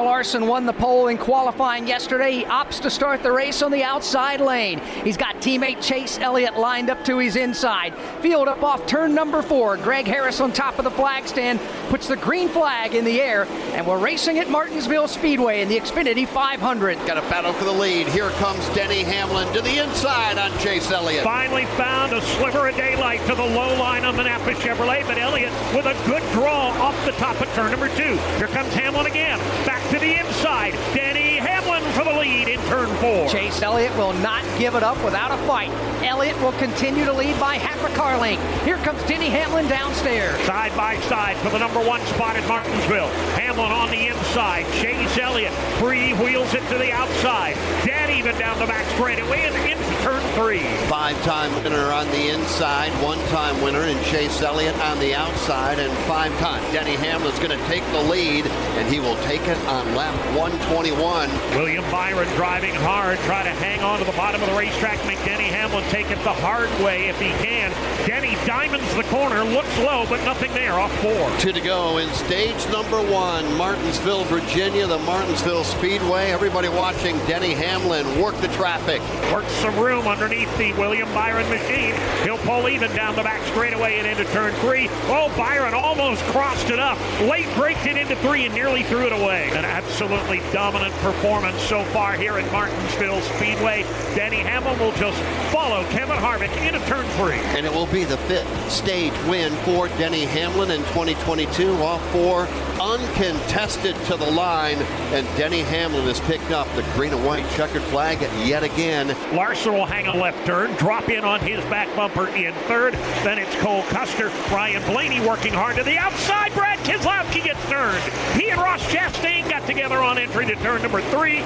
Kyle 0.00 0.06
Larson 0.06 0.46
won 0.46 0.64
the 0.64 0.72
pole 0.72 1.08
in 1.08 1.18
qualifying 1.18 1.86
yesterday. 1.86 2.32
He 2.32 2.44
opts 2.44 2.80
to 2.80 2.88
start 2.88 3.22
the 3.22 3.30
race 3.30 3.60
on 3.60 3.70
the 3.70 3.82
outside 3.82 4.40
lane. 4.40 4.78
He's 5.04 5.18
got 5.18 5.36
teammate 5.42 5.82
Chase 5.82 6.18
Elliott 6.18 6.56
lined 6.56 6.88
up 6.88 7.04
to 7.04 7.18
his 7.18 7.36
inside. 7.36 7.94
Field 8.22 8.48
up 8.48 8.62
off 8.62 8.86
turn 8.86 9.14
number 9.14 9.42
four. 9.42 9.76
Greg 9.76 10.06
Harris 10.06 10.40
on 10.40 10.52
top 10.52 10.78
of 10.78 10.84
the 10.84 10.90
flag 10.90 11.28
stand 11.28 11.60
puts 11.90 12.08
the 12.08 12.16
green 12.16 12.48
flag 12.48 12.94
in 12.94 13.04
the 13.04 13.20
air, 13.20 13.44
and 13.74 13.86
we're 13.86 13.98
racing 13.98 14.38
at 14.38 14.48
Martinsville 14.48 15.06
Speedway 15.06 15.60
in 15.60 15.68
the 15.68 15.78
Xfinity 15.78 16.26
500. 16.26 16.96
Got 17.06 17.18
a 17.18 17.28
battle 17.28 17.52
for 17.52 17.64
the 17.64 17.72
lead. 17.72 18.08
Here 18.08 18.30
comes 18.30 18.66
Denny 18.70 19.02
Hamlin 19.02 19.52
to 19.52 19.60
the 19.60 19.84
inside 19.84 20.38
on 20.38 20.50
Chase 20.60 20.90
Elliott. 20.90 21.24
Finally 21.24 21.66
found 21.76 22.14
a 22.14 22.22
sliver 22.22 22.68
of 22.68 22.74
daylight 22.76 23.20
to 23.26 23.34
the 23.34 23.44
low 23.44 23.76
line 23.78 24.06
on 24.06 24.16
the 24.16 24.22
Napa 24.22 24.52
Chevrolet, 24.54 25.06
but 25.06 25.18
Elliott 25.18 25.52
with 25.74 25.84
a 25.84 25.94
good 26.06 26.22
draw 26.32 26.68
off 26.80 27.04
the 27.04 27.12
top 27.12 27.38
of 27.42 27.52
turn 27.52 27.70
number 27.70 27.88
two. 27.88 28.16
Here 28.38 28.48
comes 28.48 28.72
Hamlin 28.72 29.04
again. 29.04 29.38
Back 29.66 29.89
to 29.90 29.98
the 29.98 30.20
inside. 30.20 30.72
Denny 30.94 31.36
Hamlin 31.36 31.82
for 31.92 32.04
the 32.04 32.16
lead 32.16 32.46
in 32.46 32.60
turn 32.68 32.88
four. 32.96 33.28
Chase 33.28 33.60
Elliott 33.60 33.94
will 33.96 34.12
not 34.12 34.44
give 34.56 34.76
it 34.76 34.84
up 34.84 35.02
without 35.04 35.32
a 35.32 35.46
fight. 35.48 35.70
Elliott 36.04 36.40
will 36.40 36.52
continue 36.52 37.04
to 37.04 37.12
lead 37.12 37.38
by 37.40 37.56
half 37.56 37.82
a 37.82 37.92
car 37.96 38.16
length. 38.16 38.42
Here 38.64 38.76
comes 38.78 39.02
Denny 39.04 39.28
Hamlin 39.28 39.66
downstairs. 39.66 40.40
Side 40.46 40.76
by 40.76 41.00
side 41.08 41.36
for 41.38 41.50
the 41.50 41.58
number 41.58 41.80
one 41.80 42.00
spot 42.06 42.36
at 42.36 42.46
Martinsville. 42.46 43.08
Hamlin 43.34 43.72
on 43.72 43.90
the 43.90 44.06
inside. 44.06 44.64
Chase 44.74 45.18
Elliott 45.18 45.52
free 45.80 46.12
wheels 46.14 46.54
it 46.54 46.66
to 46.68 46.78
the 46.78 46.92
outside. 46.92 47.56
Dead 47.84 48.10
even 48.10 48.38
down 48.38 48.58
the 48.60 48.66
back 48.66 48.86
straightaway 48.94 49.40
and 49.42 49.56
into 49.56 49.99
turn 50.02 50.22
three. 50.34 50.62
Five-time 50.88 51.52
winner 51.62 51.92
on 51.92 52.06
the 52.08 52.28
inside, 52.28 52.90
one-time 53.02 53.60
winner 53.62 53.82
in 53.82 54.02
Chase 54.04 54.42
Elliott 54.42 54.78
on 54.80 54.98
the 54.98 55.14
outside, 55.14 55.78
and 55.78 55.92
five-time 56.06 56.62
Denny 56.72 56.96
Hamlin's 56.96 57.38
going 57.38 57.56
to 57.56 57.66
take 57.66 57.84
the 57.92 58.02
lead, 58.02 58.46
and 58.46 58.88
he 58.92 59.00
will 59.00 59.16
take 59.24 59.42
it 59.42 59.58
on 59.66 59.94
lap 59.94 60.14
121. 60.36 61.28
William 61.56 61.84
Byron 61.90 62.28
driving 62.36 62.74
hard, 62.74 63.18
try 63.20 63.42
to 63.42 63.50
hang 63.50 63.80
on 63.80 63.98
to 63.98 64.04
the 64.04 64.12
bottom 64.12 64.42
of 64.42 64.48
the 64.48 64.56
racetrack, 64.56 65.04
make 65.06 65.22
Denny 65.24 65.44
Hamlin 65.44 65.84
take 65.90 66.10
it 66.10 66.18
the 66.24 66.32
hard 66.32 66.70
way 66.82 67.08
if 67.08 67.18
he 67.20 67.30
can. 67.44 67.70
Denny 68.06 68.34
diamonds 68.46 68.94
the 68.94 69.04
corner, 69.04 69.44
looks 69.44 69.76
low, 69.78 70.06
but 70.08 70.22
nothing 70.24 70.52
there 70.52 70.72
off 70.72 70.92
four. 71.00 71.30
Two 71.38 71.52
to 71.52 71.60
go 71.60 71.98
in 71.98 72.08
stage 72.14 72.66
number 72.70 73.00
one, 73.02 73.44
Martinsville, 73.56 74.24
Virginia, 74.24 74.86
the 74.86 74.98
Martinsville 75.00 75.64
Speedway. 75.64 76.30
Everybody 76.30 76.68
watching 76.68 77.16
Denny 77.26 77.54
Hamlin 77.54 78.20
work 78.20 78.36
the 78.36 78.48
traffic. 78.48 79.00
Works 79.32 79.52
some 79.52 79.78
room 79.90 80.06
underneath 80.06 80.56
the 80.56 80.72
William 80.74 81.12
Byron 81.12 81.48
machine. 81.48 81.94
He'll 82.22 82.38
pull 82.38 82.68
even 82.68 82.94
down 82.94 83.16
the 83.16 83.24
back 83.24 83.44
straightaway 83.48 83.98
and 83.98 84.06
into 84.06 84.24
turn 84.32 84.52
three. 84.60 84.88
Oh, 85.08 85.34
Byron 85.36 85.74
almost 85.74 86.22
crossed 86.26 86.70
it 86.70 86.78
up. 86.78 86.96
Late 87.22 87.52
braked 87.56 87.86
it 87.86 87.96
into 87.96 88.14
three 88.16 88.44
and 88.44 88.54
nearly 88.54 88.84
threw 88.84 89.06
it 89.06 89.12
away. 89.12 89.50
An 89.50 89.64
absolutely 89.64 90.42
dominant 90.52 90.94
performance 90.98 91.60
so 91.62 91.82
far 91.86 92.12
here 92.12 92.38
at 92.38 92.52
Martinsville 92.52 93.20
Speedway. 93.20 93.82
Denny 94.14 94.36
Hamlin 94.36 94.78
will 94.78 94.92
just 94.92 95.20
follow 95.52 95.82
Kevin 95.90 96.16
Harvick 96.18 96.56
into 96.64 96.78
turn 96.86 97.04
three. 97.16 97.40
And 97.56 97.66
it 97.66 97.72
will 97.72 97.86
be 97.86 98.04
the 98.04 98.18
fifth 98.18 98.70
stage 98.70 99.14
win 99.26 99.52
for 99.64 99.88
Denny 99.88 100.24
Hamlin 100.24 100.70
in 100.70 100.82
2022. 100.82 101.72
All 101.82 101.98
four 102.12 102.46
uncontested 102.80 103.96
to 104.06 104.16
the 104.16 104.30
line. 104.30 104.78
And 105.12 105.26
Denny 105.36 105.62
Hamlin 105.62 106.04
has 106.04 106.20
picked 106.20 106.52
up 106.52 106.68
the 106.76 106.82
green 106.94 107.12
and 107.12 107.26
white 107.26 107.48
checkered 107.56 107.82
flag 107.82 108.20
yet 108.46 108.62
again. 108.62 109.08
Larson 109.34 109.79
will 109.80 109.86
hang 109.86 110.06
a 110.08 110.14
left 110.14 110.44
turn, 110.46 110.74
drop 110.74 111.08
in 111.08 111.24
on 111.24 111.40
his 111.40 111.64
back 111.64 111.88
bumper 111.96 112.28
in 112.28 112.52
third. 112.68 112.92
Then 113.24 113.38
it's 113.38 113.54
Cole 113.62 113.82
Custer. 113.84 114.28
Ryan 114.52 114.84
Blaney 114.84 115.26
working 115.26 115.54
hard 115.54 115.76
to 115.76 115.82
the 115.82 115.96
outside. 115.96 116.52
Brad 116.52 116.78
Keselowski 116.80 117.42
gets 117.42 117.66
turned. 117.70 118.02
He 118.38 118.50
and 118.50 118.60
Ross 118.60 118.82
Chastain 118.92 119.48
got 119.48 119.66
together 119.66 119.96
on 120.02 120.18
entry 120.18 120.44
to 120.44 120.54
turn 120.56 120.82
number 120.82 121.00
three. 121.00 121.40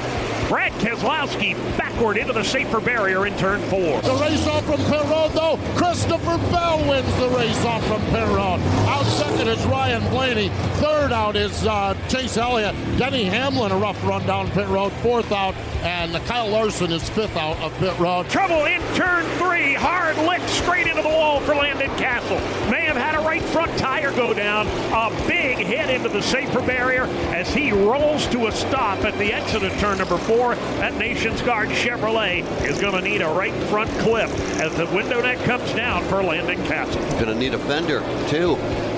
Brad 0.49 0.73
Keselowski 0.73 1.55
backward 1.95 2.17
into 2.17 2.33
the 2.33 2.43
safer 2.43 2.81
barrier 2.81 3.27
in 3.27 3.37
turn 3.37 3.61
four. 3.63 4.01
The 4.03 4.15
race 4.21 4.47
off 4.47 4.65
from 4.65 4.81
road, 5.11 5.31
though. 5.33 5.59
Christopher 5.77 6.39
Bell 6.51 6.79
wins 6.89 7.17
the 7.19 7.29
race 7.31 7.65
off 7.65 7.85
from 7.87 8.03
road. 8.13 8.61
Out 8.89 9.05
second 9.07 9.49
is 9.49 9.65
Ryan 9.67 10.03
Blaney. 10.11 10.49
Third 10.81 11.13
out 11.13 11.37
is 11.37 11.65
uh, 11.65 11.95
Chase 12.09 12.37
Elliott. 12.37 12.75
Denny 12.99 13.25
Hamlin, 13.25 13.73
a 13.73 13.77
rough 13.77 14.03
run 14.05 14.27
down 14.27 14.51
pit 14.51 14.67
road. 14.69 14.93
Fourth 14.95 15.31
out, 15.31 15.55
and 15.83 16.15
Kyle 16.27 16.49
Larson 16.49 16.91
is 16.91 17.09
fifth 17.11 17.37
out 17.37 17.59
of 17.59 17.73
pit 17.79 17.97
road. 17.99 18.29
Trouble 18.29 18.65
in 18.65 18.81
turn 18.95 19.25
three. 19.39 19.75
Hard 19.75 20.17
lick 20.19 20.43
straight 20.49 20.87
into 20.87 21.03
the 21.03 21.09
wall 21.09 21.41
for 21.41 21.55
Landon 21.55 21.91
Cassill. 21.97 22.41
May 22.71 22.83
have 22.83 22.97
had 22.97 23.15
a 23.15 23.21
right 23.21 23.43
front 23.43 23.77
tire 23.79 24.11
go 24.13 24.35
down. 24.35 24.67
A 24.95 25.11
big 25.27 25.57
hit 25.57 25.91
into 25.91 26.09
the 26.09 26.23
safer 26.23 26.61
barrier 26.61 27.07
as 27.35 27.53
he 27.53 27.73
rolls 27.73 28.29
to 28.29 28.47
a 28.47 28.53
stop 28.53 29.05
at 29.05 29.19
the 29.19 29.33
exit 29.33 29.65
of 29.65 29.73
turn 29.81 29.99
number 29.99 30.17
four. 30.17 30.55
That 30.55 30.95
Nations 30.95 31.43
Guard 31.43 31.69
Chevrolet 31.71 32.45
is 32.63 32.81
going 32.81 32.95
to 32.95 33.01
need 33.01 33.21
a 33.21 33.29
right 33.29 33.53
front 33.65 33.91
clip 33.99 34.31
as 34.61 34.73
the 34.77 34.87
window 34.95 35.21
net 35.21 35.39
comes 35.45 35.73
down 35.73 36.05
for 36.05 36.23
Landon 36.23 36.63
Cassill. 36.67 37.03
Going 37.15 37.27
to 37.27 37.35
need 37.35 37.55
a 37.55 37.59
fender, 37.59 38.03
too. 38.29 38.55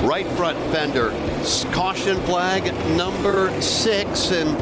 Right 0.07 0.27
front 0.33 0.59
fender. 0.71 1.13
Caution 1.73 2.21
flag 2.25 2.75
number 2.95 3.51
six. 3.63 4.33
And 4.33 4.55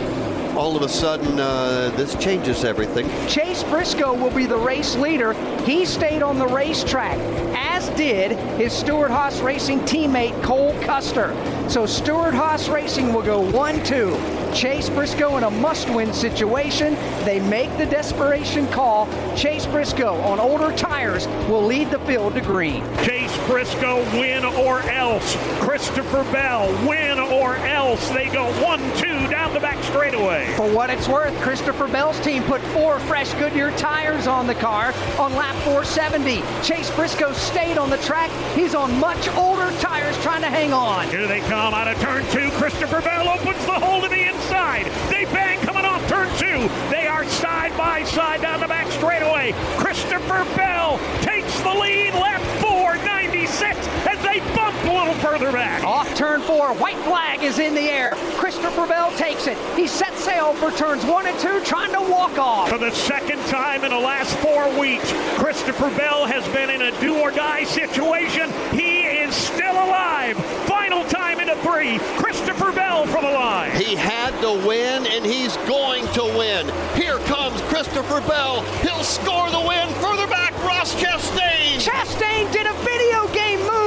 all 0.57 0.77
of 0.77 0.83
a 0.83 0.89
sudden 0.89 1.41
uh, 1.41 1.91
this 1.97 2.15
changes 2.17 2.65
everything. 2.65 3.09
Chase 3.29 3.63
Briscoe 3.65 4.15
will 4.15 4.31
be 4.31 4.47
the 4.47 4.57
race 4.57 4.95
leader. 4.97 5.33
He 5.65 5.85
stayed 5.85 6.23
on 6.23 6.39
the 6.39 6.47
racetrack, 6.47 7.19
as 7.57 7.89
did 7.91 8.33
his 8.59 8.73
Stewart 8.73 9.11
Haas 9.11 9.41
Racing 9.41 9.81
teammate 9.81 10.41
Cole 10.43 10.75
Custer. 10.83 11.35
So 11.69 11.87
Stewart 11.87 12.35
Haas 12.35 12.69
Racing 12.69 13.13
will 13.13 13.23
go 13.23 13.41
1 13.41 13.83
2. 13.85 14.44
Chase 14.55 14.89
Briscoe 14.89 15.37
in 15.37 15.43
a 15.43 15.51
must 15.51 15.91
win 15.91 16.13
situation. 16.13 16.95
They 17.25 17.41
make 17.41 17.77
the 17.77 17.87
desperation 17.87 18.69
call. 18.69 19.09
Chase 19.37 19.67
Briscoe 19.67 20.15
on 20.23 20.39
older 20.39 20.75
tires 20.77 21.27
will 21.49 21.65
lead 21.65 21.91
the 21.91 21.99
field 22.01 22.35
to 22.35 22.41
green. 22.41 22.85
Chase 22.99 23.37
Briscoe, 23.49 24.05
win 24.19 24.45
or 24.45 24.81
else. 24.83 25.37
Christopher 25.59 26.23
Bell, 26.33 26.69
win 26.89 27.19
or 27.19 27.57
else. 27.57 28.09
They 28.11 28.29
go 28.29 28.45
1 28.63 28.81
2 28.97 29.29
down 29.29 29.53
the 29.53 29.61
back 29.61 29.83
straightaway. 29.83 30.47
For 30.57 30.73
what 30.73 30.89
it's 30.89 31.09
worth, 31.09 31.37
Christopher 31.41 31.89
Bell's 31.89 32.21
team 32.21 32.45
put 32.45 32.61
four 32.73 33.01
fresh 33.01 33.35
Goodyear 33.35 33.73
tires 33.73 34.29
on 34.29 34.47
the 34.47 34.55
car 34.55 34.95
on 35.19 35.35
lap 35.35 35.57
470. 35.65 36.43
Chase 36.63 36.91
Briscoe 36.95 37.33
stayed 37.33 37.77
on 37.77 37.91
the 37.91 37.99
track. 37.99 38.31
He's 38.55 38.75
on 38.75 38.99
much 39.01 39.29
older 39.31 39.71
tires 39.81 40.17
trying 40.23 40.43
to 40.43 40.49
hang 40.49 40.73
on. 40.73 41.09
Here 41.09 41.27
they 41.27 41.41
come 41.41 41.75
out 41.75 41.89
of 41.89 41.99
turn 42.01 42.25
two. 42.31 42.51
Christopher 42.53 43.01
Bell 43.01 43.29
opens 43.29 43.54
the 43.75 43.85
hole 43.85 44.01
to 44.01 44.09
the 44.09 44.29
inside. 44.29 44.87
They 45.11 45.25
bang 45.25 45.59
coming 45.61 45.85
off 45.85 46.07
turn 46.09 46.29
two. 46.39 46.69
They 46.91 47.09
are 47.09 47.25
side 47.25 47.77
by 47.77 48.05
side 48.05 48.41
down 48.41 48.61
the 48.61 48.69
back 48.69 48.91
straightaway. 48.93 49.53
Christopher 49.79 50.45
Bell 50.57 50.99
takes 51.23 51.59
the 51.61 51.75
lead. 51.75 52.15
Lap 52.15 52.41
496 52.63 53.77
as 54.07 54.23
they 54.23 54.39
bump 54.55 54.77
a 54.85 54.93
little 54.93 55.15
further 55.15 55.51
back. 55.51 55.83
Off 55.83 56.15
turn 56.15 56.41
four, 56.43 56.73
white 56.75 56.99
flag 56.99 57.43
is 57.43 57.59
in 57.59 57.75
the 57.75 57.91
air. 57.91 58.13
Christopher 58.37 58.87
Bell 58.87 59.11
takes 59.17 59.49
it. 59.49 59.59
He 59.77 59.89
sets 59.89 60.23
sail 60.23 60.55
for 60.55 60.71
turns 60.71 61.05
one 61.05 61.27
and 61.27 61.39
two, 61.41 61.61
trying 61.65 61.93
to 61.93 62.01
walk 62.01 62.39
off. 62.39 62.69
For 62.69 62.79
the 62.79 62.93
second 62.93 63.41
time 63.47 63.83
in 63.83 63.91
the 63.91 63.99
last 63.99 64.37
four 64.39 64.69
weeks, 64.79 65.13
Christopher 65.37 65.91
Bell 65.97 66.27
has 66.27 66.47
been 66.55 66.71
in 66.71 66.83
a 66.83 67.01
do 67.01 67.19
or 67.19 67.33
die 67.33 67.65
situation. 67.65 68.53
He 68.71 69.01
is 69.01 69.14
still 69.35 69.75
alive. 69.75 70.37
Final 70.67 71.05
time 71.05 71.41
into 71.41 71.57
three. 71.57 71.99
Christopher 72.17 72.73
Bell 72.73 73.07
from 73.07 73.25
the 73.25 73.31
line. 73.31 73.71
He 73.77 73.95
had 73.95 74.31
to 74.41 74.67
win, 74.67 75.07
and 75.07 75.25
he's 75.25 75.57
going 75.69 76.07
to 76.15 76.25
win. 76.39 76.67
Here 76.95 77.19
comes 77.27 77.61
Christopher 77.63 78.21
Bell. 78.23 78.63
He'll 78.83 79.05
score 79.05 79.51
the 79.51 79.61
win. 79.61 79.89
Further 80.01 80.27
back, 80.27 80.53
Ross 80.65 80.95
Chastain. 80.95 81.77
Chastain 81.79 82.51
did 82.53 82.67
a 82.67 82.75
video 82.85 83.27
game 83.35 83.61
move, 83.61 83.84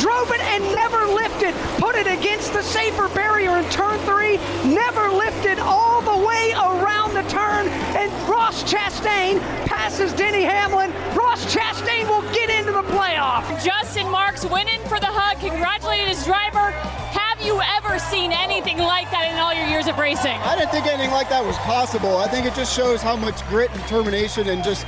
drove 0.00 0.30
it 0.32 0.40
and 0.40 0.64
never 0.74 1.06
lifted, 1.06 1.54
put 1.76 1.94
it 1.94 2.06
against 2.06 2.52
the 2.52 2.62
safer 2.62 3.08
barrier 3.10 3.58
in 3.58 3.68
turn 3.70 3.98
three, 4.00 4.38
never 4.64 5.10
lifted 5.10 5.58
all 5.58 6.00
the 6.00 6.26
way 6.26 6.52
around 6.52 7.12
the 7.12 7.22
turn, 7.28 7.68
and 7.94 8.10
Ross 8.28 8.64
Chastain 8.64 9.38
passes 9.66 10.12
Denny 10.14 10.42
Hamlin. 10.42 10.90
Ross 11.14 11.44
Chastain 11.54 12.08
will 12.08 12.22
get 12.32 12.48
into 12.48 12.72
the 12.72 12.82
playoff. 12.94 13.44
Justin 13.62 14.08
Marks 14.08 14.44
winning 14.46 14.80
for 14.84 14.98
the 14.98 15.06
hug. 15.06 15.38
Congratulating 15.40 16.06
his 16.06 16.24
driver. 16.24 16.70
Have 17.12 17.40
you 17.44 17.60
ever 17.76 17.98
seen 17.98 18.32
anything 18.32 18.78
like 18.78 19.10
that 19.10 19.30
in 19.30 19.38
all 19.38 19.52
your 19.52 19.66
years 19.66 19.86
of 19.86 19.98
racing? 19.98 20.38
I 20.44 20.56
didn't 20.56 20.70
think 20.70 20.86
anything 20.86 21.10
like 21.10 21.28
that 21.28 21.44
was 21.44 21.56
possible. 21.58 22.16
I 22.16 22.28
think 22.28 22.46
it 22.46 22.54
just 22.54 22.74
shows 22.74 23.02
how 23.02 23.16
much 23.16 23.46
grit 23.48 23.70
and 23.70 23.82
determination 23.82 24.48
and 24.48 24.64
just 24.64 24.86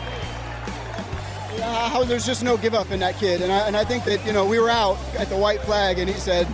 uh, 1.61 2.05
there's 2.05 2.27
just 2.27 2.43
no 2.43 2.57
give 2.57 2.75
up 2.75 2.91
in 2.91 3.01
that 3.01 3.17
kid. 3.17 3.43
And 3.43 3.53
I, 3.53 3.67
and 3.67 3.77
I 3.77 3.85
think 3.85 4.05
that, 4.05 4.25
you 4.27 4.33
know, 4.33 4.47
we 4.47 4.59
were 4.59 4.71
out 4.71 4.99
at 5.19 5.29
the 5.29 5.37
white 5.37 5.61
flag 5.63 5.99
and 5.99 6.09
he 6.09 6.17
said, 6.17 6.47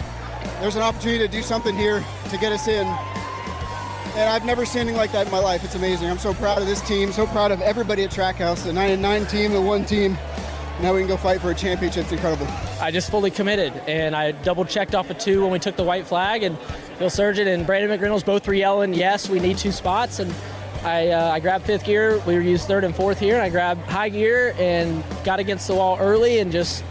there's 0.60 0.76
an 0.76 0.82
opportunity 0.82 1.18
to 1.18 1.28
do 1.28 1.42
something 1.42 1.76
here 1.76 2.04
to 2.30 2.38
get 2.38 2.52
us 2.52 2.68
in. 2.68 2.86
And 2.86 4.28
I've 4.28 4.44
never 4.44 4.64
seen 4.64 4.82
anything 4.82 4.96
like 4.96 5.12
that 5.12 5.26
in 5.26 5.32
my 5.32 5.38
life. 5.38 5.64
It's 5.64 5.76
amazing. 5.76 6.08
I'm 6.08 6.18
so 6.18 6.34
proud 6.34 6.58
of 6.58 6.66
this 6.66 6.80
team, 6.82 7.12
so 7.12 7.26
proud 7.26 7.52
of 7.52 7.60
everybody 7.60 8.02
at 8.02 8.10
Trackhouse, 8.10 8.64
the 8.64 8.72
9 8.72 8.90
and 8.90 9.02
9 9.02 9.26
team, 9.26 9.52
the 9.52 9.60
one 9.60 9.84
team. 9.84 10.18
Now 10.80 10.94
we 10.94 11.00
can 11.00 11.08
go 11.08 11.16
fight 11.16 11.40
for 11.40 11.50
a 11.50 11.54
championship. 11.54 12.04
It's 12.04 12.12
incredible. 12.12 12.46
I 12.80 12.92
just 12.92 13.10
fully 13.10 13.32
committed, 13.32 13.72
and 13.88 14.14
I 14.14 14.30
double 14.30 14.64
checked 14.64 14.94
off 14.94 15.10
a 15.10 15.14
two 15.14 15.42
when 15.42 15.50
we 15.50 15.58
took 15.58 15.74
the 15.76 15.82
white 15.82 16.06
flag, 16.06 16.44
and 16.44 16.56
Phil 16.98 17.10
Surgen 17.10 17.52
and 17.52 17.66
Brandon 17.66 17.98
McReynolds 17.98 18.24
both 18.24 18.46
were 18.46 18.54
yelling, 18.54 18.94
"Yes, 18.94 19.28
we 19.28 19.40
need 19.40 19.58
two 19.58 19.72
spots." 19.72 20.20
And 20.20 20.32
I, 20.88 21.08
uh, 21.08 21.30
I 21.32 21.40
grabbed 21.40 21.66
fifth 21.66 21.84
gear. 21.84 22.18
We 22.26 22.34
were 22.34 22.40
used 22.40 22.66
third 22.66 22.82
and 22.82 22.96
fourth 22.96 23.18
here, 23.18 23.34
and 23.34 23.42
I 23.42 23.50
grabbed 23.50 23.82
high 23.82 24.08
gear 24.08 24.54
and 24.58 25.04
got 25.24 25.38
against 25.38 25.66
the 25.68 25.74
wall 25.74 25.98
early, 26.00 26.38
and 26.38 26.50
just 26.50 26.82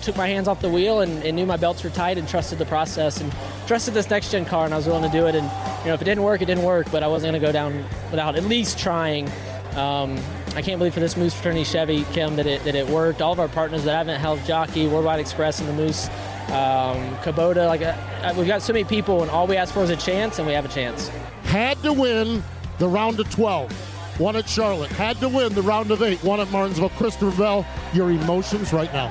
took 0.00 0.16
my 0.16 0.26
hands 0.26 0.48
off 0.48 0.60
the 0.60 0.68
wheel 0.68 1.00
and, 1.00 1.22
and 1.22 1.36
knew 1.36 1.46
my 1.46 1.56
belts 1.56 1.84
were 1.84 1.90
tight 1.90 2.18
and 2.18 2.28
trusted 2.28 2.58
the 2.58 2.66
process 2.66 3.20
and 3.20 3.32
trusted 3.66 3.94
this 3.94 4.10
next 4.10 4.32
gen 4.32 4.44
car, 4.44 4.64
and 4.64 4.74
I 4.74 4.76
was 4.76 4.86
willing 4.86 5.08
to 5.08 5.16
do 5.16 5.26
it. 5.26 5.34
And 5.34 5.44
you 5.80 5.88
know, 5.88 5.94
if 5.94 6.02
it 6.02 6.04
didn't 6.04 6.24
work, 6.24 6.42
it 6.42 6.46
didn't 6.46 6.64
work, 6.64 6.90
but 6.90 7.02
I 7.02 7.08
wasn't 7.08 7.32
going 7.32 7.40
to 7.40 7.46
go 7.46 7.52
down 7.52 7.84
without 8.10 8.36
at 8.36 8.44
least 8.44 8.78
trying. 8.78 9.28
Um, 9.76 10.18
I 10.54 10.60
can't 10.60 10.78
believe 10.78 10.92
for 10.92 11.00
this 11.00 11.16
Moose 11.16 11.34
Fraternity 11.34 11.64
Chevy, 11.64 12.04
Kim, 12.12 12.36
that 12.36 12.46
it, 12.46 12.64
that 12.64 12.74
it 12.74 12.86
worked. 12.88 13.22
All 13.22 13.32
of 13.32 13.40
our 13.40 13.48
partners 13.48 13.84
that 13.84 13.96
haven't 13.96 14.20
held 14.20 14.44
Jockey, 14.44 14.86
Worldwide 14.86 15.20
Express, 15.20 15.60
and 15.60 15.68
the 15.68 15.72
Moose, 15.72 16.08
um, 16.48 17.16
Kubota, 17.22 17.68
like 17.68 17.82
uh, 17.82 18.34
we've 18.36 18.46
got 18.46 18.60
so 18.60 18.72
many 18.72 18.84
people, 18.84 19.22
and 19.22 19.30
all 19.30 19.46
we 19.46 19.56
ask 19.56 19.72
for 19.72 19.82
is 19.82 19.90
a 19.90 19.96
chance, 19.96 20.38
and 20.38 20.46
we 20.46 20.54
have 20.54 20.64
a 20.64 20.68
chance. 20.68 21.08
Had 21.44 21.80
to 21.82 21.92
win 21.92 22.42
the 22.82 22.88
round 22.88 23.20
of 23.20 23.30
12. 23.30 23.72
One 24.18 24.34
at 24.34 24.48
Charlotte. 24.48 24.90
Had 24.90 25.16
to 25.18 25.28
win 25.28 25.54
the 25.54 25.62
round 25.62 25.92
of 25.92 26.02
eight. 26.02 26.22
One 26.24 26.40
at 26.40 26.50
Martinsville. 26.50 26.88
Christopher 26.90 27.36
Bell, 27.38 27.66
your 27.94 28.10
emotions 28.10 28.72
right 28.72 28.92
now. 28.92 29.08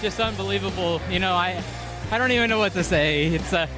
Just 0.00 0.18
unbelievable. 0.18 0.98
You 1.10 1.18
know, 1.18 1.34
I 1.34 1.62
I 2.10 2.16
don't 2.16 2.32
even 2.32 2.48
know 2.48 2.58
what 2.58 2.72
to 2.72 2.82
say. 2.82 3.26
It's 3.26 3.52
a 3.52 3.68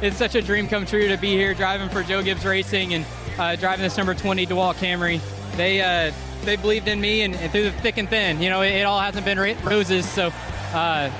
it's 0.00 0.16
such 0.16 0.36
a 0.36 0.42
dream 0.42 0.68
come 0.68 0.86
true 0.86 1.08
to 1.08 1.16
be 1.16 1.30
here 1.30 1.52
driving 1.52 1.88
for 1.88 2.04
Joe 2.04 2.22
Gibbs 2.22 2.44
Racing 2.44 2.94
and 2.94 3.04
uh, 3.36 3.56
driving 3.56 3.82
this 3.82 3.96
number 3.96 4.14
20 4.14 4.46
DeWalt 4.46 4.76
Camry. 4.76 5.20
They 5.56 5.82
uh, 5.82 6.12
they 6.44 6.54
believed 6.54 6.86
in 6.86 7.00
me 7.00 7.22
and, 7.22 7.34
and, 7.34 7.50
through 7.50 7.64
the 7.64 7.72
thick 7.72 7.98
and 7.98 8.08
thin. 8.08 8.40
You 8.40 8.48
know, 8.48 8.62
it, 8.62 8.74
it 8.74 8.82
all 8.82 9.00
hasn't 9.00 9.24
been 9.24 9.40
roses. 9.64 10.08
So 10.08 10.30
uh, 10.72 11.10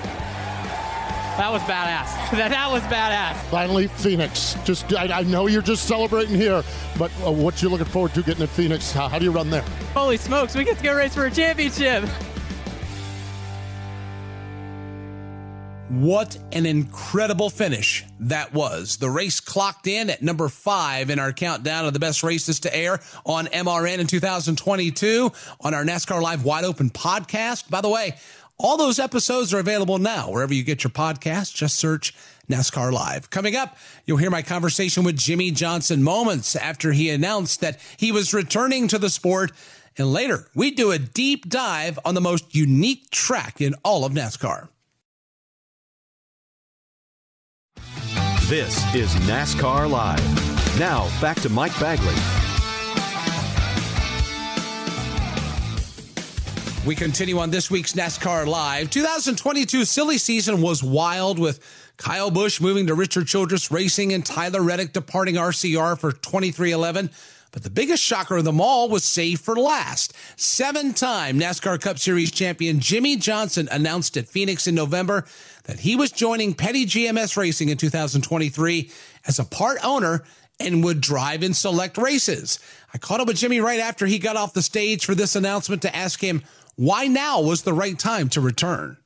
that 1.37 1.51
was 1.51 1.62
badass. 1.62 2.31
that 2.38 2.51
that 2.51 2.71
was 2.71 2.83
badass. 2.85 3.37
Finally, 3.51 3.87
Phoenix. 3.88 4.57
Just 4.64 4.93
I, 4.95 5.21
I 5.21 5.23
know 5.23 5.47
you're 5.47 5.62
just 5.62 5.87
celebrating 5.87 6.37
here, 6.37 6.62
but 6.99 7.11
uh, 7.25 7.31
what 7.31 7.62
you 7.62 7.69
looking 7.69 7.87
forward 7.87 8.14
to 8.14 8.23
getting 8.23 8.43
at 8.43 8.49
Phoenix? 8.49 8.93
How, 8.93 9.09
how 9.09 9.19
do 9.19 9.25
you 9.25 9.33
run 9.33 9.51
there? 9.51 9.64
Holy 9.95 10.16
smokes, 10.16 10.55
we 10.55 10.64
get 10.64 10.79
to 10.79 10.85
go 10.85 10.95
race 10.95 11.14
for 11.14 11.27
a 11.27 11.31
championship. 11.31 12.05
What 15.90 16.38
an 16.53 16.66
incredible 16.66 17.51
finish 17.51 18.05
that 18.21 18.55
was. 18.55 18.99
The 18.99 19.11
race 19.11 19.40
clocked 19.40 19.88
in 19.88 20.09
at 20.09 20.23
number 20.23 20.49
five 20.49 21.11
in 21.11 21.19
our 21.19 21.33
countdown 21.33 21.85
of 21.85 21.95
the 21.95 21.99
best 21.99 22.23
races 22.23 22.61
to 22.61 22.75
air 22.75 23.01
on 23.27 23.47
MRN 23.47 23.99
in 23.99 24.07
2022 24.07 25.33
on 25.61 25.75
our 25.75 25.85
NASCAR 25.85 26.23
Live 26.23 26.45
Wide 26.45 26.64
Open 26.64 26.90
podcast. 26.90 27.69
By 27.69 27.81
the 27.81 27.88
way, 27.88 28.14
all 28.61 28.77
those 28.77 28.99
episodes 28.99 29.55
are 29.55 29.59
available 29.59 29.99
now 29.99 30.31
wherever 30.31 30.53
you 30.53 30.62
get 30.62 30.85
your 30.85 30.90
podcast. 30.90 31.55
Just 31.55 31.77
search 31.77 32.14
NASCAR 32.49 32.92
Live. 32.92 33.31
Coming 33.31 33.57
up, 33.57 33.77
you'll 34.05 34.18
hear 34.18 34.31
my 34.31 34.42
conversation 34.42 35.03
with 35.03 35.16
Jimmie 35.16 35.51
Johnson 35.51 36.03
moments 36.03 36.55
after 36.57 36.92
he 36.92 37.11
announced 37.11 37.61
that 37.61 37.79
he 37.96 38.12
was 38.12 38.35
returning 38.35 38.88
to 38.88 38.99
the 38.99 39.11
sport. 39.11 39.53
And 39.96 40.12
later, 40.12 40.46
we 40.55 40.70
do 40.70 40.92
a 40.92 40.99
deep 40.99 41.49
dive 41.49 41.99
on 42.05 42.14
the 42.14 42.20
most 42.20 42.55
unique 42.55 43.11
track 43.11 43.61
in 43.61 43.75
all 43.85 44.05
of 44.05 44.12
NASCAR. 44.12 44.68
This 48.49 48.94
is 48.94 49.14
NASCAR 49.27 49.88
Live. 49.88 50.79
Now, 50.79 51.09
back 51.20 51.40
to 51.42 51.49
Mike 51.49 51.79
Bagley. 51.79 52.50
We 56.87 56.95
continue 56.95 57.38
on 57.38 57.51
this 57.51 57.71
week's 57.71 57.93
NASCAR 57.93 58.47
Live. 58.47 58.88
2022 58.88 59.85
silly 59.85 60.16
season 60.16 60.62
was 60.62 60.83
wild 60.83 61.38
with 61.38 61.61
Kyle 61.99 62.31
Busch 62.31 62.59
moving 62.59 62.87
to 62.87 62.95
Richard 62.95 63.27
Childress 63.27 63.71
Racing 63.71 64.14
and 64.14 64.25
Tyler 64.25 64.62
Reddick 64.62 64.95
departing 64.95 65.35
RCR 65.35 66.01
for 66.01 66.11
23XI. 66.11 67.12
But 67.53 67.64
the 67.64 67.71
biggest 67.71 68.03
shocker 68.03 68.38
of 68.38 68.45
them 68.45 68.62
all 68.62 68.88
was 68.88 69.05
saved 69.05 69.43
for 69.43 69.57
last. 69.57 70.14
Seven 70.37 70.95
time 70.95 71.38
NASCAR 71.38 71.79
Cup 71.83 71.99
Series 71.99 72.31
champion 72.31 72.81
Jimmie 72.81 73.16
Johnson 73.16 73.69
announced 73.71 74.16
at 74.16 74.27
Phoenix 74.27 74.66
in 74.66 74.75
November 74.75 75.27
that 75.64 75.81
he 75.81 75.97
was 75.97 76.11
joining 76.11 76.55
Petty 76.55 76.87
GMS 76.87 77.37
Racing 77.37 77.69
in 77.69 77.77
2023 77.77 78.90
as 79.27 79.38
a 79.38 79.45
part 79.45 79.77
owner 79.85 80.25
and 80.59 80.85
would 80.85 81.01
drive 81.01 81.43
in 81.43 81.53
select 81.55 81.99
races. 81.99 82.59
I 82.95 82.99
caught 82.99 83.21
up 83.21 83.27
with 83.27 83.37
Jimmie 83.37 83.61
right 83.61 83.81
after 83.81 84.07
he 84.07 84.19
got 84.19 84.37
off 84.37 84.53
the 84.53 84.62
stage 84.62 85.05
for 85.05 85.14
this 85.14 85.37
announcement 85.37 85.83
to 85.83 85.97
ask 85.97 86.21
him 86.23 86.43
why 86.81 87.07
now 87.07 87.43
was 87.43 87.61
the 87.61 87.75
right 87.75 87.99
time 87.99 88.31
to 88.31 88.40
return. 88.40 88.97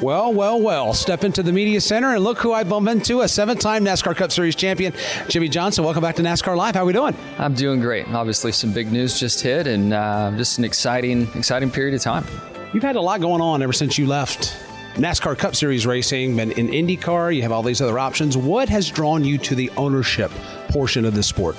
Well, 0.00 0.32
well, 0.32 0.60
well. 0.60 0.94
Step 0.94 1.24
into 1.24 1.42
the 1.42 1.50
media 1.50 1.80
center 1.80 2.14
and 2.14 2.22
look 2.22 2.38
who 2.38 2.52
I 2.52 2.62
bump 2.62 2.88
into 2.88 3.22
a 3.22 3.28
seven 3.28 3.58
time 3.58 3.84
NASCAR 3.84 4.14
Cup 4.14 4.30
Series 4.30 4.54
champion, 4.54 4.92
Jimmie 5.26 5.48
Johnson. 5.48 5.82
Welcome 5.82 6.00
back 6.00 6.14
to 6.16 6.22
NASCAR 6.22 6.56
Live. 6.56 6.76
How 6.76 6.82
are 6.82 6.86
we 6.86 6.92
doing? 6.92 7.16
I'm 7.38 7.54
doing 7.54 7.80
great. 7.80 8.06
Obviously, 8.10 8.52
some 8.52 8.72
big 8.72 8.92
news 8.92 9.18
just 9.18 9.40
hit 9.40 9.66
and 9.66 9.92
uh, 9.92 10.32
just 10.36 10.58
an 10.58 10.64
exciting, 10.64 11.28
exciting 11.34 11.72
period 11.72 11.96
of 11.96 12.02
time. 12.02 12.24
You've 12.72 12.84
had 12.84 12.94
a 12.94 13.00
lot 13.00 13.20
going 13.20 13.40
on 13.40 13.62
ever 13.62 13.72
since 13.72 13.98
you 13.98 14.06
left 14.06 14.56
NASCAR 14.94 15.36
Cup 15.36 15.56
Series 15.56 15.88
racing, 15.88 16.36
been 16.36 16.52
in 16.52 16.68
IndyCar, 16.68 17.34
you 17.34 17.42
have 17.42 17.50
all 17.50 17.64
these 17.64 17.80
other 17.80 17.98
options. 17.98 18.36
What 18.36 18.68
has 18.68 18.88
drawn 18.88 19.24
you 19.24 19.38
to 19.38 19.56
the 19.56 19.70
ownership 19.76 20.30
portion 20.68 21.04
of 21.04 21.16
the 21.16 21.22
sport? 21.24 21.56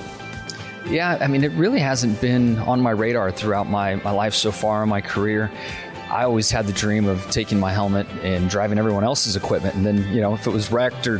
Yeah, 0.88 1.17
I 1.22 1.28
mean, 1.28 1.43
it 1.43 1.52
really 1.54 1.80
hasn't 1.80 2.19
been 2.19 2.60
on 2.60 2.82
my 2.82 2.91
radar 2.91 3.32
throughout 3.32 3.69
my, 3.69 3.96
my 3.96 4.12
life 4.12 4.34
so 4.34 4.52
far 4.52 4.84
in 4.84 4.89
my 4.89 5.02
career. 5.02 5.50
I 6.10 6.26
always 6.26 6.52
had 6.52 6.67
the 6.67 6.74
dream 6.74 7.08
of 7.08 7.28
taking 7.32 7.60
my 7.60 7.74
helmet 7.74 8.06
and 8.22 8.48
driving 8.48 8.78
everyone 8.78 9.04
else's 9.04 9.36
equipment. 9.36 9.74
And 9.74 9.84
then, 9.84 10.13
you 10.13 10.22
know, 10.22 10.36
if 10.36 10.46
it 10.46 10.52
was 10.52 10.72
wrecked 10.72 11.08
or, 11.08 11.19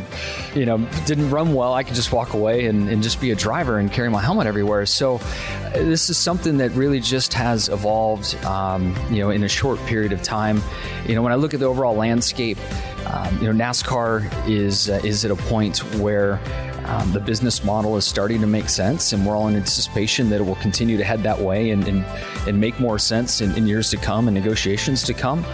you 0.54 0.64
know, 0.64 0.78
didn't 1.04 1.30
run 1.30 1.52
well, 1.52 1.74
I 1.74 1.82
could 1.82 1.96
just 1.96 2.12
walk 2.12 2.34
away 2.34 2.66
and, 2.66 2.88
and 2.88 3.02
just 3.02 3.20
be 3.20 3.32
a 3.32 3.34
driver 3.34 3.78
and 3.78 3.90
carry 3.90 4.08
my 4.08 4.20
helmet 4.20 4.46
everywhere. 4.46 4.86
So 4.86 5.16
uh, 5.16 5.70
this 5.72 6.10
is 6.10 6.16
something 6.16 6.58
that 6.58 6.70
really 6.72 7.00
just 7.00 7.34
has 7.34 7.68
evolved, 7.68 8.36
um, 8.44 8.94
you 9.10 9.18
know, 9.18 9.30
in 9.30 9.42
a 9.42 9.48
short 9.48 9.80
period 9.86 10.12
of 10.12 10.22
time. 10.22 10.62
You 11.08 11.16
know, 11.16 11.22
when 11.22 11.32
I 11.32 11.36
look 11.36 11.54
at 11.54 11.60
the 11.60 11.66
overall 11.66 11.96
landscape, 11.96 12.58
um, 13.06 13.36
you 13.42 13.52
know, 13.52 13.64
NASCAR 13.64 14.48
is 14.48 14.88
uh, 14.88 15.00
is 15.02 15.24
at 15.24 15.32
a 15.32 15.36
point 15.36 15.78
where 15.98 16.38
um, 16.86 17.12
the 17.12 17.20
business 17.20 17.64
model 17.64 17.96
is 17.96 18.04
starting 18.04 18.40
to 18.40 18.46
make 18.46 18.68
sense, 18.68 19.12
and 19.12 19.24
we're 19.24 19.36
all 19.36 19.48
in 19.48 19.56
anticipation 19.56 20.28
that 20.30 20.40
it 20.40 20.44
will 20.44 20.54
continue 20.56 20.96
to 20.96 21.04
head 21.04 21.22
that 21.22 21.38
way 21.38 21.70
and, 21.70 21.86
and, 21.88 22.04
and 22.46 22.60
make 22.60 22.78
more 22.78 22.98
sense 22.98 23.40
in, 23.40 23.54
in 23.56 23.66
years 23.66 23.90
to 23.90 23.96
come 23.96 24.28
and 24.28 24.34
negotiations 24.34 25.02
to 25.04 25.14
come. 25.14 25.44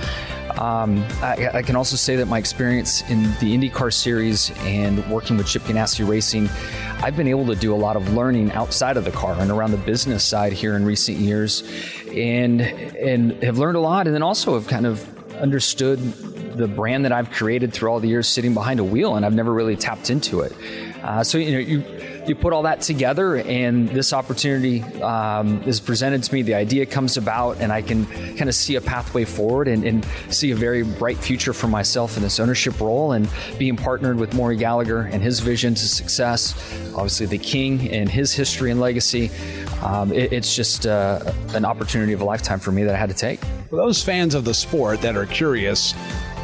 Um, 0.58 1.04
I, 1.22 1.48
I, 1.54 1.62
can 1.62 1.76
also 1.76 1.96
say 1.96 2.16
that 2.16 2.26
my 2.26 2.36
experience 2.36 3.08
in 3.08 3.22
the 3.38 3.56
IndyCar 3.56 3.92
series 3.92 4.50
and 4.58 5.08
working 5.08 5.36
with 5.36 5.46
Chip 5.46 5.62
Ganassi 5.62 6.06
Racing, 6.06 6.50
I've 7.02 7.16
been 7.16 7.28
able 7.28 7.46
to 7.46 7.54
do 7.54 7.72
a 7.72 7.76
lot 7.76 7.96
of 7.96 8.12
learning 8.12 8.52
outside 8.52 8.96
of 8.96 9.04
the 9.04 9.12
car 9.12 9.36
and 9.38 9.50
around 9.50 9.70
the 9.70 9.78
business 9.78 10.24
side 10.24 10.52
here 10.52 10.76
in 10.76 10.84
recent 10.84 11.18
years, 11.18 11.62
and 12.08 12.60
and 12.60 13.42
have 13.42 13.58
learned 13.58 13.76
a 13.76 13.80
lot, 13.80 14.06
and 14.06 14.14
then 14.14 14.22
also 14.22 14.54
have 14.54 14.66
kind 14.66 14.86
of 14.86 15.06
understood 15.36 15.98
the 16.56 16.68
brand 16.68 17.04
that 17.04 17.12
I've 17.12 17.30
created 17.30 17.72
through 17.72 17.90
all 17.90 18.00
the 18.00 18.08
years 18.08 18.28
sitting 18.28 18.52
behind 18.52 18.80
a 18.80 18.84
wheel, 18.84 19.14
and 19.16 19.24
I've 19.24 19.34
never 19.34 19.52
really 19.52 19.76
tapped 19.76 20.10
into 20.10 20.40
it. 20.40 20.52
Uh, 21.02 21.24
so 21.24 21.38
you 21.38 21.52
know 21.52 21.58
you 21.58 21.82
you 22.26 22.34
put 22.34 22.52
all 22.52 22.62
that 22.62 22.80
together, 22.80 23.36
and 23.36 23.88
this 23.88 24.12
opportunity 24.12 24.82
um, 25.02 25.62
is 25.64 25.80
presented 25.80 26.22
to 26.22 26.34
me. 26.34 26.42
The 26.42 26.54
idea 26.54 26.86
comes 26.86 27.16
about, 27.16 27.58
and 27.60 27.72
I 27.72 27.82
can 27.82 28.06
kind 28.36 28.48
of 28.48 28.54
see 28.54 28.76
a 28.76 28.80
pathway 28.80 29.24
forward 29.24 29.68
and, 29.68 29.84
and, 29.84 30.06
see 30.28 30.50
a 30.50 30.56
very 30.56 30.82
bright 30.82 31.18
future 31.18 31.52
for 31.52 31.66
myself 31.66 32.16
in 32.16 32.22
this 32.22 32.38
ownership 32.38 32.78
role, 32.80 33.12
and 33.12 33.28
being 33.58 33.76
partnered 33.76 34.16
with 34.16 34.34
Maury 34.34 34.56
Gallagher 34.56 35.02
and 35.02 35.22
his 35.22 35.40
vision 35.40 35.74
to 35.74 35.88
success. 35.88 36.54
Obviously, 36.94 37.26
the 37.26 37.38
King 37.38 37.90
and 37.90 38.08
his 38.08 38.32
history 38.32 38.70
and 38.70 38.80
legacy. 38.80 39.30
Um, 39.82 40.12
it, 40.12 40.32
it's 40.32 40.54
just 40.54 40.86
uh, 40.86 41.32
an 41.54 41.64
opportunity 41.64 42.12
of 42.12 42.20
a 42.20 42.24
lifetime 42.24 42.60
for 42.60 42.70
me 42.70 42.84
that 42.84 42.94
I 42.94 42.98
had 42.98 43.08
to 43.08 43.16
take. 43.16 43.40
For 43.70 43.76
those 43.76 44.02
fans 44.02 44.34
of 44.34 44.44
the 44.44 44.54
sport 44.54 45.00
that 45.00 45.16
are 45.16 45.26
curious, 45.26 45.92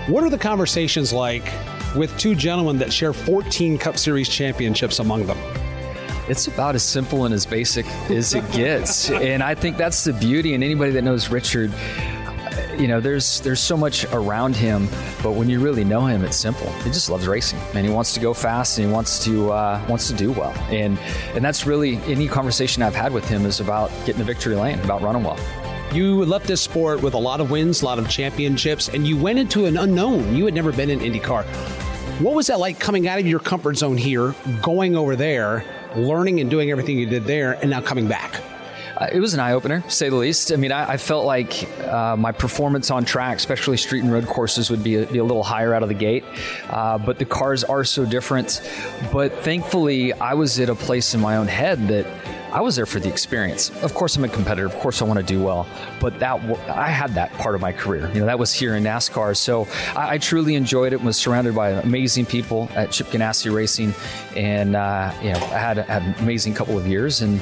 what 0.08 0.24
are 0.24 0.30
the 0.30 0.38
conversations 0.38 1.12
like 1.12 1.44
with 1.96 2.16
two 2.18 2.34
gentlemen 2.34 2.78
that 2.78 2.92
share 2.92 3.12
14 3.12 3.78
Cup 3.78 3.98
Series 3.98 4.28
championships 4.28 4.98
among 4.98 5.26
them? 5.26 5.38
It's 6.28 6.48
about 6.48 6.74
as 6.74 6.82
simple 6.82 7.24
and 7.24 7.32
as 7.32 7.46
basic 7.46 7.86
as 8.10 8.34
it 8.34 8.50
gets. 8.52 9.10
and 9.10 9.42
I 9.42 9.54
think 9.54 9.76
that's 9.76 10.04
the 10.04 10.12
beauty. 10.12 10.54
And 10.54 10.64
anybody 10.64 10.90
that 10.92 11.02
knows 11.02 11.28
Richard, 11.28 11.72
you 12.78 12.88
know, 12.88 13.00
there's 13.00 13.40
there's 13.40 13.60
so 13.60 13.76
much 13.76 14.04
around 14.12 14.56
him, 14.56 14.88
but 15.22 15.32
when 15.32 15.48
you 15.48 15.60
really 15.60 15.84
know 15.84 16.04
him, 16.04 16.24
it's 16.24 16.36
simple. 16.36 16.70
He 16.82 16.90
just 16.90 17.08
loves 17.08 17.26
racing, 17.26 17.58
and 17.74 17.86
he 17.86 17.92
wants 17.92 18.12
to 18.14 18.20
go 18.20 18.34
fast, 18.34 18.78
and 18.78 18.88
he 18.88 18.92
wants 18.92 19.24
to 19.24 19.52
uh, 19.52 19.84
wants 19.88 20.08
to 20.08 20.14
do 20.14 20.32
well, 20.32 20.52
and 20.68 20.98
and 21.34 21.44
that's 21.44 21.66
really 21.66 21.96
any 22.04 22.28
conversation 22.28 22.82
I've 22.82 22.94
had 22.94 23.12
with 23.12 23.26
him 23.28 23.46
is 23.46 23.60
about 23.60 23.90
getting 24.04 24.18
the 24.18 24.24
victory 24.24 24.56
lane, 24.56 24.78
about 24.80 25.00
running 25.02 25.22
well. 25.22 25.38
You 25.92 26.24
left 26.24 26.46
this 26.46 26.60
sport 26.60 27.00
with 27.00 27.14
a 27.14 27.18
lot 27.18 27.40
of 27.40 27.50
wins, 27.50 27.80
a 27.80 27.84
lot 27.84 27.98
of 27.98 28.08
championships, 28.08 28.88
and 28.88 29.06
you 29.06 29.16
went 29.16 29.38
into 29.38 29.66
an 29.66 29.76
unknown. 29.76 30.34
You 30.34 30.44
had 30.44 30.52
never 30.52 30.72
been 30.72 30.90
in 30.90 30.98
IndyCar. 30.98 31.46
What 32.18 32.34
was 32.34 32.46
that 32.46 32.58
like 32.58 32.80
coming 32.80 33.06
out 33.08 33.18
of 33.18 33.26
your 33.26 33.40
comfort 33.40 33.76
zone 33.76 33.98
here, 33.98 34.34
going 34.62 34.96
over 34.96 35.16
there, 35.16 35.66
learning 35.94 36.40
and 36.40 36.48
doing 36.48 36.70
everything 36.70 36.98
you 36.98 37.04
did 37.04 37.24
there, 37.24 37.52
and 37.60 37.68
now 37.68 37.82
coming 37.82 38.08
back? 38.08 38.40
Uh, 38.96 39.08
it 39.12 39.20
was 39.20 39.34
an 39.34 39.40
eye 39.40 39.52
opener, 39.52 39.84
say 39.90 40.08
the 40.08 40.16
least. 40.16 40.50
I 40.50 40.56
mean, 40.56 40.72
I, 40.72 40.92
I 40.92 40.96
felt 40.96 41.26
like 41.26 41.68
uh, 41.82 42.16
my 42.16 42.32
performance 42.32 42.90
on 42.90 43.04
track, 43.04 43.36
especially 43.36 43.76
street 43.76 44.02
and 44.02 44.10
road 44.10 44.26
courses, 44.26 44.70
would 44.70 44.82
be 44.82 44.94
a, 44.96 45.06
be 45.06 45.18
a 45.18 45.24
little 45.24 45.42
higher 45.42 45.74
out 45.74 45.82
of 45.82 45.90
the 45.90 45.94
gate. 45.94 46.24
Uh, 46.70 46.96
but 46.96 47.18
the 47.18 47.26
cars 47.26 47.64
are 47.64 47.84
so 47.84 48.06
different. 48.06 48.62
But 49.12 49.34
thankfully, 49.44 50.14
I 50.14 50.32
was 50.32 50.58
at 50.58 50.70
a 50.70 50.74
place 50.74 51.12
in 51.12 51.20
my 51.20 51.36
own 51.36 51.48
head 51.48 51.86
that 51.88 52.06
I 52.52 52.60
was 52.60 52.76
there 52.76 52.86
for 52.86 53.00
the 53.00 53.08
experience. 53.08 53.70
Of 53.82 53.94
course, 53.94 54.16
I'm 54.16 54.24
a 54.24 54.28
competitor. 54.28 54.66
Of 54.66 54.74
course, 54.76 55.02
I 55.02 55.04
want 55.04 55.18
to 55.18 55.24
do 55.24 55.42
well. 55.42 55.66
But 56.00 56.18
that 56.20 56.40
I 56.68 56.88
had 56.88 57.14
that 57.14 57.32
part 57.34 57.54
of 57.54 57.60
my 57.60 57.72
career. 57.72 58.08
You 58.14 58.20
know, 58.20 58.26
that 58.26 58.38
was 58.38 58.52
here 58.52 58.76
in 58.76 58.84
NASCAR. 58.84 59.36
So 59.36 59.66
I, 59.94 60.14
I 60.14 60.18
truly 60.18 60.54
enjoyed 60.54 60.92
it. 60.92 60.96
and 60.96 61.06
Was 61.06 61.16
surrounded 61.16 61.54
by 61.54 61.70
amazing 61.70 62.26
people 62.26 62.68
at 62.74 62.92
Chip 62.92 63.08
Ganassi 63.08 63.52
Racing, 63.54 63.94
and 64.34 64.76
uh, 64.76 65.12
you 65.22 65.32
know, 65.32 65.38
I 65.38 65.58
had, 65.58 65.78
had 65.78 66.02
an 66.02 66.14
amazing 66.20 66.54
couple 66.54 66.78
of 66.78 66.86
years 66.86 67.20
and. 67.20 67.40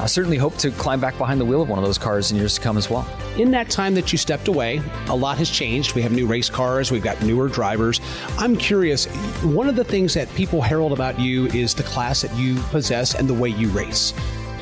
I 0.00 0.06
certainly 0.06 0.36
hope 0.36 0.56
to 0.58 0.70
climb 0.70 1.00
back 1.00 1.18
behind 1.18 1.40
the 1.40 1.44
wheel 1.44 1.60
of 1.60 1.68
one 1.68 1.78
of 1.78 1.84
those 1.84 1.98
cars 1.98 2.30
in 2.30 2.36
years 2.36 2.54
to 2.54 2.60
come 2.60 2.76
as 2.76 2.88
well. 2.88 3.08
In 3.36 3.50
that 3.50 3.68
time 3.68 3.94
that 3.96 4.12
you 4.12 4.18
stepped 4.18 4.46
away, 4.46 4.80
a 5.08 5.16
lot 5.16 5.38
has 5.38 5.50
changed. 5.50 5.96
We 5.96 6.02
have 6.02 6.12
new 6.12 6.26
race 6.26 6.48
cars, 6.48 6.92
we've 6.92 7.02
got 7.02 7.20
newer 7.22 7.48
drivers. 7.48 8.00
I'm 8.38 8.56
curious, 8.56 9.06
one 9.42 9.68
of 9.68 9.74
the 9.74 9.82
things 9.82 10.14
that 10.14 10.32
people 10.36 10.62
herald 10.62 10.92
about 10.92 11.18
you 11.18 11.46
is 11.46 11.74
the 11.74 11.82
class 11.82 12.22
that 12.22 12.32
you 12.36 12.56
possess 12.70 13.16
and 13.16 13.28
the 13.28 13.34
way 13.34 13.48
you 13.48 13.68
race. 13.70 14.14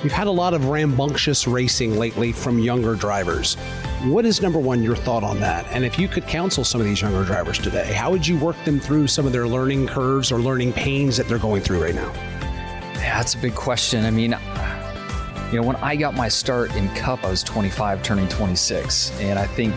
You've 0.03 0.13
had 0.13 0.27
a 0.27 0.31
lot 0.31 0.55
of 0.55 0.67
rambunctious 0.67 1.47
racing 1.47 1.99
lately 1.99 2.33
from 2.33 2.59
younger 2.59 2.95
drivers. 2.95 3.57
What 4.05 4.25
is 4.25 4.41
number 4.41 4.59
one 4.59 4.83
your 4.83 4.97
thought 4.97 5.25
on 5.25 5.41
that? 5.41 5.67
And 5.71 5.85
if 5.85 5.99
you 5.99 6.09
could 6.09 6.27
counsel 6.27 6.65
some 6.65 6.81
of 6.81 6.87
these 6.87 7.03
younger 7.03 7.25
drivers 7.25 7.59
today, 7.59 7.93
how 7.93 8.11
would 8.11 8.27
you 8.27 8.39
work 8.39 8.57
them 8.65 8.81
through 8.81 9.09
some 9.09 9.27
of 9.27 9.33
their 9.33 9.47
learning 9.47 9.87
curves 9.87 10.33
or 10.33 10.39
learning 10.39 10.73
pains 10.73 11.17
that 11.17 11.29
they're 11.29 11.39
going 11.39 11.63
through 11.63 11.83
right 11.83 11.95
now? 11.95 12.13
Yeah, 12.95 13.19
that's 13.19 13.35
a 13.35 13.39
big 13.39 13.55
question. 13.55 14.05
I 14.05 14.11
mean, 14.11 14.37
you 15.53 15.61
know, 15.61 15.67
when 15.67 15.77
I 15.77 15.95
got 15.95 16.15
my 16.15 16.29
start 16.29 16.75
in 16.75 16.89
Cup, 16.97 17.23
I 17.25 17.31
was 17.31 17.43
25, 17.45 18.03
turning 18.03 18.29
26. 18.29 19.13
And 19.21 19.39
I 19.39 19.47
think 19.47 19.75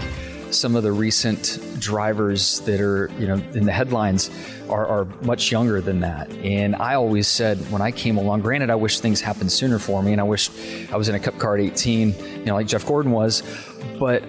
some 0.51 0.75
of 0.75 0.81
the 0.81 0.91
recent 0.91 1.59
drivers 1.79 2.61
that 2.61 2.81
are, 2.81 3.11
you 3.19 3.27
know, 3.27 3.35
in 3.53 3.65
the 3.65 3.71
headlines 3.71 4.31
are, 4.67 4.87
are, 4.87 5.05
much 5.21 5.51
younger 5.51 5.79
than 5.79 5.99
that. 5.99 6.31
And 6.37 6.75
I 6.75 6.95
always 6.95 7.27
said 7.27 7.59
when 7.71 7.83
I 7.83 7.91
came 7.91 8.17
along, 8.17 8.41
granted, 8.41 8.71
I 8.71 8.75
wish 8.75 8.99
things 8.99 9.21
happened 9.21 9.51
sooner 9.51 9.77
for 9.77 10.01
me, 10.01 10.11
and 10.11 10.19
I 10.19 10.23
wish 10.23 10.49
I 10.91 10.97
was 10.97 11.07
in 11.07 11.13
a 11.13 11.19
Cup 11.19 11.37
car 11.37 11.55
at 11.55 11.61
18, 11.61 12.15
you 12.17 12.45
know, 12.45 12.55
like 12.55 12.65
Jeff 12.65 12.85
Gordon 12.87 13.11
was. 13.11 13.43
But 13.99 14.23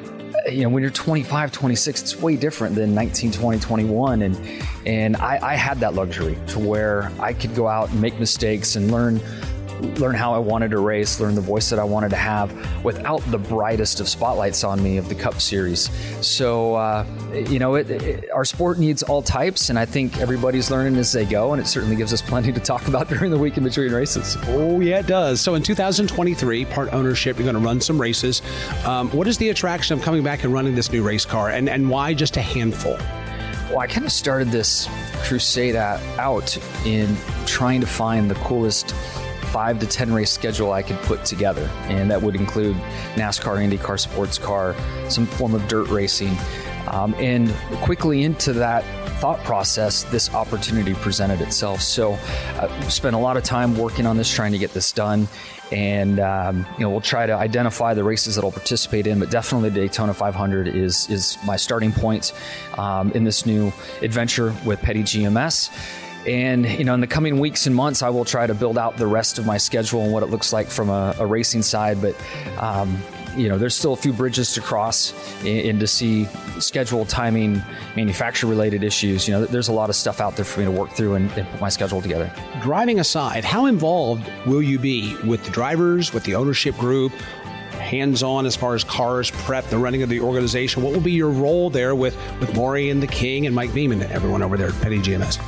you 0.51 0.63
know, 0.63 0.69
when 0.69 0.83
you're 0.83 0.93
25, 0.93 1.53
26, 1.53 2.03
it's 2.03 2.17
way 2.17 2.37
different 2.37 2.75
than 2.75 2.95
19, 2.95 3.33
20, 3.33 3.59
21. 3.59 4.23
And 4.23 4.37
and 4.87 5.17
I, 5.17 5.39
I 5.43 5.55
had 5.55 5.79
that 5.81 5.95
luxury 5.95 6.39
to 6.49 6.59
where 6.59 7.13
I 7.19 7.33
could 7.33 7.55
go 7.55 7.69
out 7.69 7.91
and 7.91 8.01
make 8.01 8.19
mistakes 8.19 8.77
and 8.77 8.91
learn 8.91 9.21
learn 9.81 10.15
how 10.15 10.35
I 10.35 10.39
wanted 10.39 10.71
to 10.73 10.79
race, 10.79 11.21
learn 11.21 11.35
the 11.35 11.41
voice 11.41 11.71
that 11.71 11.79
I 11.79 11.85
wanted 11.85 12.11
to 12.11 12.17
have 12.17 12.85
without 12.85 13.19
the 13.31 13.39
brightest 13.39 14.01
of 14.01 14.09
spotlights 14.09 14.65
on 14.65 14.83
me 14.83 14.97
of 14.97 15.09
the 15.09 15.15
Cup 15.15 15.41
Series. 15.41 15.91
So, 16.25 16.75
uh, 16.75 17.07
you 17.33 17.59
know, 17.59 17.75
it, 17.75 17.91
it, 17.91 18.31
our 18.31 18.45
sport 18.45 18.79
needs 18.79 19.03
all 19.03 19.23
types, 19.23 19.71
and 19.71 19.79
I 19.79 19.85
think 19.85 20.19
everybody's 20.19 20.71
learning 20.71 20.97
as 20.97 21.13
they 21.13 21.25
go, 21.25 21.53
and 21.53 21.61
it 21.61 21.67
certainly 21.67 21.97
gives 21.97 22.13
us 22.13 22.23
plenty 22.23 22.53
to 22.53 22.61
talk 22.61 22.87
about 22.89 23.09
during 23.11 23.31
the 23.31 23.39
week 23.39 23.57
in 23.57 23.65
between 23.65 23.93
races. 23.93 24.37
Oh, 24.49 24.81
yeah, 24.81 25.01
it 25.01 25.07
does. 25.07 25.41
So 25.41 25.55
in 25.55 25.63
2023, 25.63 26.65
part 26.67 26.93
ownership, 26.93 27.37
you're 27.37 27.45
going 27.45 27.55
to 27.55 27.61
run 27.61 27.81
some 27.81 28.01
races. 28.01 28.43
Um, 28.85 29.11
what 29.11 29.27
is 29.27 29.39
the 29.39 29.51
attraction 29.51 29.99
of 29.99 30.05
coming 30.05 30.23
back 30.23 30.45
and 30.45 30.53
running 30.53 30.75
this 30.75 30.91
new 30.91 31.03
race 31.03 31.25
car, 31.25 31.51
and, 31.51 31.69
and 31.69 31.89
why 31.89 32.15
just 32.15 32.37
a 32.37 32.43
handful? 32.43 32.99
Well, 33.71 33.79
I 33.79 33.87
kind 33.87 34.05
of 34.05 34.11
started 34.11 34.49
this 34.49 34.89
crusade 35.23 35.77
out 35.77 36.59
in 36.85 37.17
trying 37.47 37.81
to 37.81 37.87
find 37.87 38.29
the 38.29 38.35
coolest 38.37 38.93
five 39.51 39.79
to 39.81 39.87
10 39.87 40.13
race 40.13 40.31
schedule 40.31 40.73
I 40.73 40.83
could 40.83 40.99
put 41.03 41.25
together. 41.25 41.69
And 41.85 42.11
that 42.11 42.23
would 42.23 42.37
include 42.37 42.77
NASCAR, 43.15 43.59
IndyCar, 43.59 43.99
sports 43.99 44.39
car, 44.39 44.75
some 45.09 45.27
form 45.27 45.55
of 45.55 45.67
dirt 45.69 45.89
racing. 45.89 46.37
Um, 46.89 47.15
and 47.15 47.53
quickly 47.83 48.25
into 48.25 48.53
that 48.55 48.85
thought 49.21 49.39
process, 49.45 50.05
this 50.05 50.33
opportunity 50.35 50.95
presented 50.95 51.43
itself. 51.43 51.83
So 51.83 52.13
I 52.13 52.67
uh, 52.67 52.89
spent 52.89 53.15
a 53.15 53.19
lot 53.19 53.37
of 53.37 53.45
time 53.45 53.77
working 53.77 54.07
on 54.07 54.17
this, 54.17 54.33
trying 54.33 54.53
to 54.53 54.59
get 54.59 54.73
this 54.73 54.93
done. 54.93 55.29
And 55.71 56.19
um, 56.19 56.67
you 56.79 56.81
know, 56.81 56.91
we'll 56.91 57.01
try 57.01 57.27
to 57.27 57.35
identify 57.35 57.95
the 57.95 58.03
races 58.03 58.35
that 58.35 58.45
I'll 58.45 58.51
participate 58.51 59.07
in, 59.07 59.21
but 59.21 59.31
definitely 59.31 59.71
the 59.71 59.81
Daytona 59.81 60.15
500 60.15 60.69
is 60.69 61.09
is 61.11 61.39
my 61.45 61.57
starting 61.57 61.93
point 61.93 62.33
um, 62.77 63.13
in 63.13 63.23
this 63.23 63.47
new 63.47 63.73
adventure 64.03 64.55
with 64.65 64.81
Petty 64.81 65.03
GMS. 65.03 65.71
And 66.27 66.67
you 66.67 66.85
know, 66.85 66.95
in 66.95 67.01
the 67.01 67.07
coming 67.07 67.39
weeks 67.39 67.67
and 67.67 67.75
months, 67.75 68.03
I 68.03 68.11
will 68.11 68.25
try 68.25 68.47
to 68.47 68.55
build 68.55 68.79
out 68.79 68.97
the 68.97 69.07
rest 69.07 69.39
of 69.39 69.47
my 69.47 69.57
schedule 69.57 70.03
and 70.03 70.13
what 70.13 70.23
it 70.23 70.27
looks 70.27 70.53
like 70.53 70.69
from 70.69 70.91
a, 70.91 71.15
a 71.19 71.27
racing 71.27 71.63
side. 71.63 72.01
But 72.01 72.15
um, 72.59 73.03
you 73.37 73.49
know, 73.49 73.59
there's 73.59 73.75
still 73.75 73.93
a 73.93 73.97
few 73.97 74.13
bridges 74.13 74.53
to 74.55 74.61
cross 74.61 75.13
and 75.45 75.81
to 75.81 75.87
see 75.87 76.27
schedule, 76.59 77.05
timing, 77.05 77.63
manufacturer-related 77.97 78.83
issues. 78.83 79.29
You 79.29 79.35
know, 79.35 79.45
there's 79.47 79.69
a 79.69 79.73
lot 79.73 79.89
of 79.89 79.97
stuff 79.97 80.21
out 80.21 80.37
there 80.37 80.45
for 80.45 80.61
me 80.61 80.67
to 80.67 80.73
work 80.73 80.91
through 80.91 81.15
and, 81.15 81.31
and 81.33 81.49
put 81.49 81.61
my 81.61 81.69
schedule 81.69 82.03
together. 82.03 82.33
Driving 82.61 83.01
aside, 83.01 83.45
how 83.45 83.67
involved 83.67 84.31
will 84.47 84.63
you 84.63 84.79
be 84.79 85.17
with 85.25 85.45
the 85.45 85.51
drivers, 85.51 86.13
with 86.13 86.25
the 86.25 86.35
ownership 86.35 86.77
group? 86.77 87.13
hands 87.81 88.23
on 88.23 88.47
as 88.47 88.55
far 88.55 88.75
as 88.75 88.85
cars 88.85 89.33
prep, 89.33 89.65
the 89.67 89.79
running 89.79 90.03
of 90.03 90.09
the 90.09 90.21
organization. 90.21 90.83
What 90.83 90.93
will 90.93 91.01
be 91.01 91.13
your 91.13 91.31
role 91.31 91.71
there 91.71 91.95
with, 91.95 92.17
with 92.39 92.55
Maury 92.55 92.89
and 92.91 93.03
the 93.03 93.07
King 93.09 93.47
and 93.47 93.55
Mike 93.55 93.75
Beam 93.75 93.91
and 93.91 94.03
everyone 94.03 94.43
over 94.43 94.57
there 94.57 94.69
at 94.69 94.81
Petty 94.81 95.01
GMS? 95.01 95.41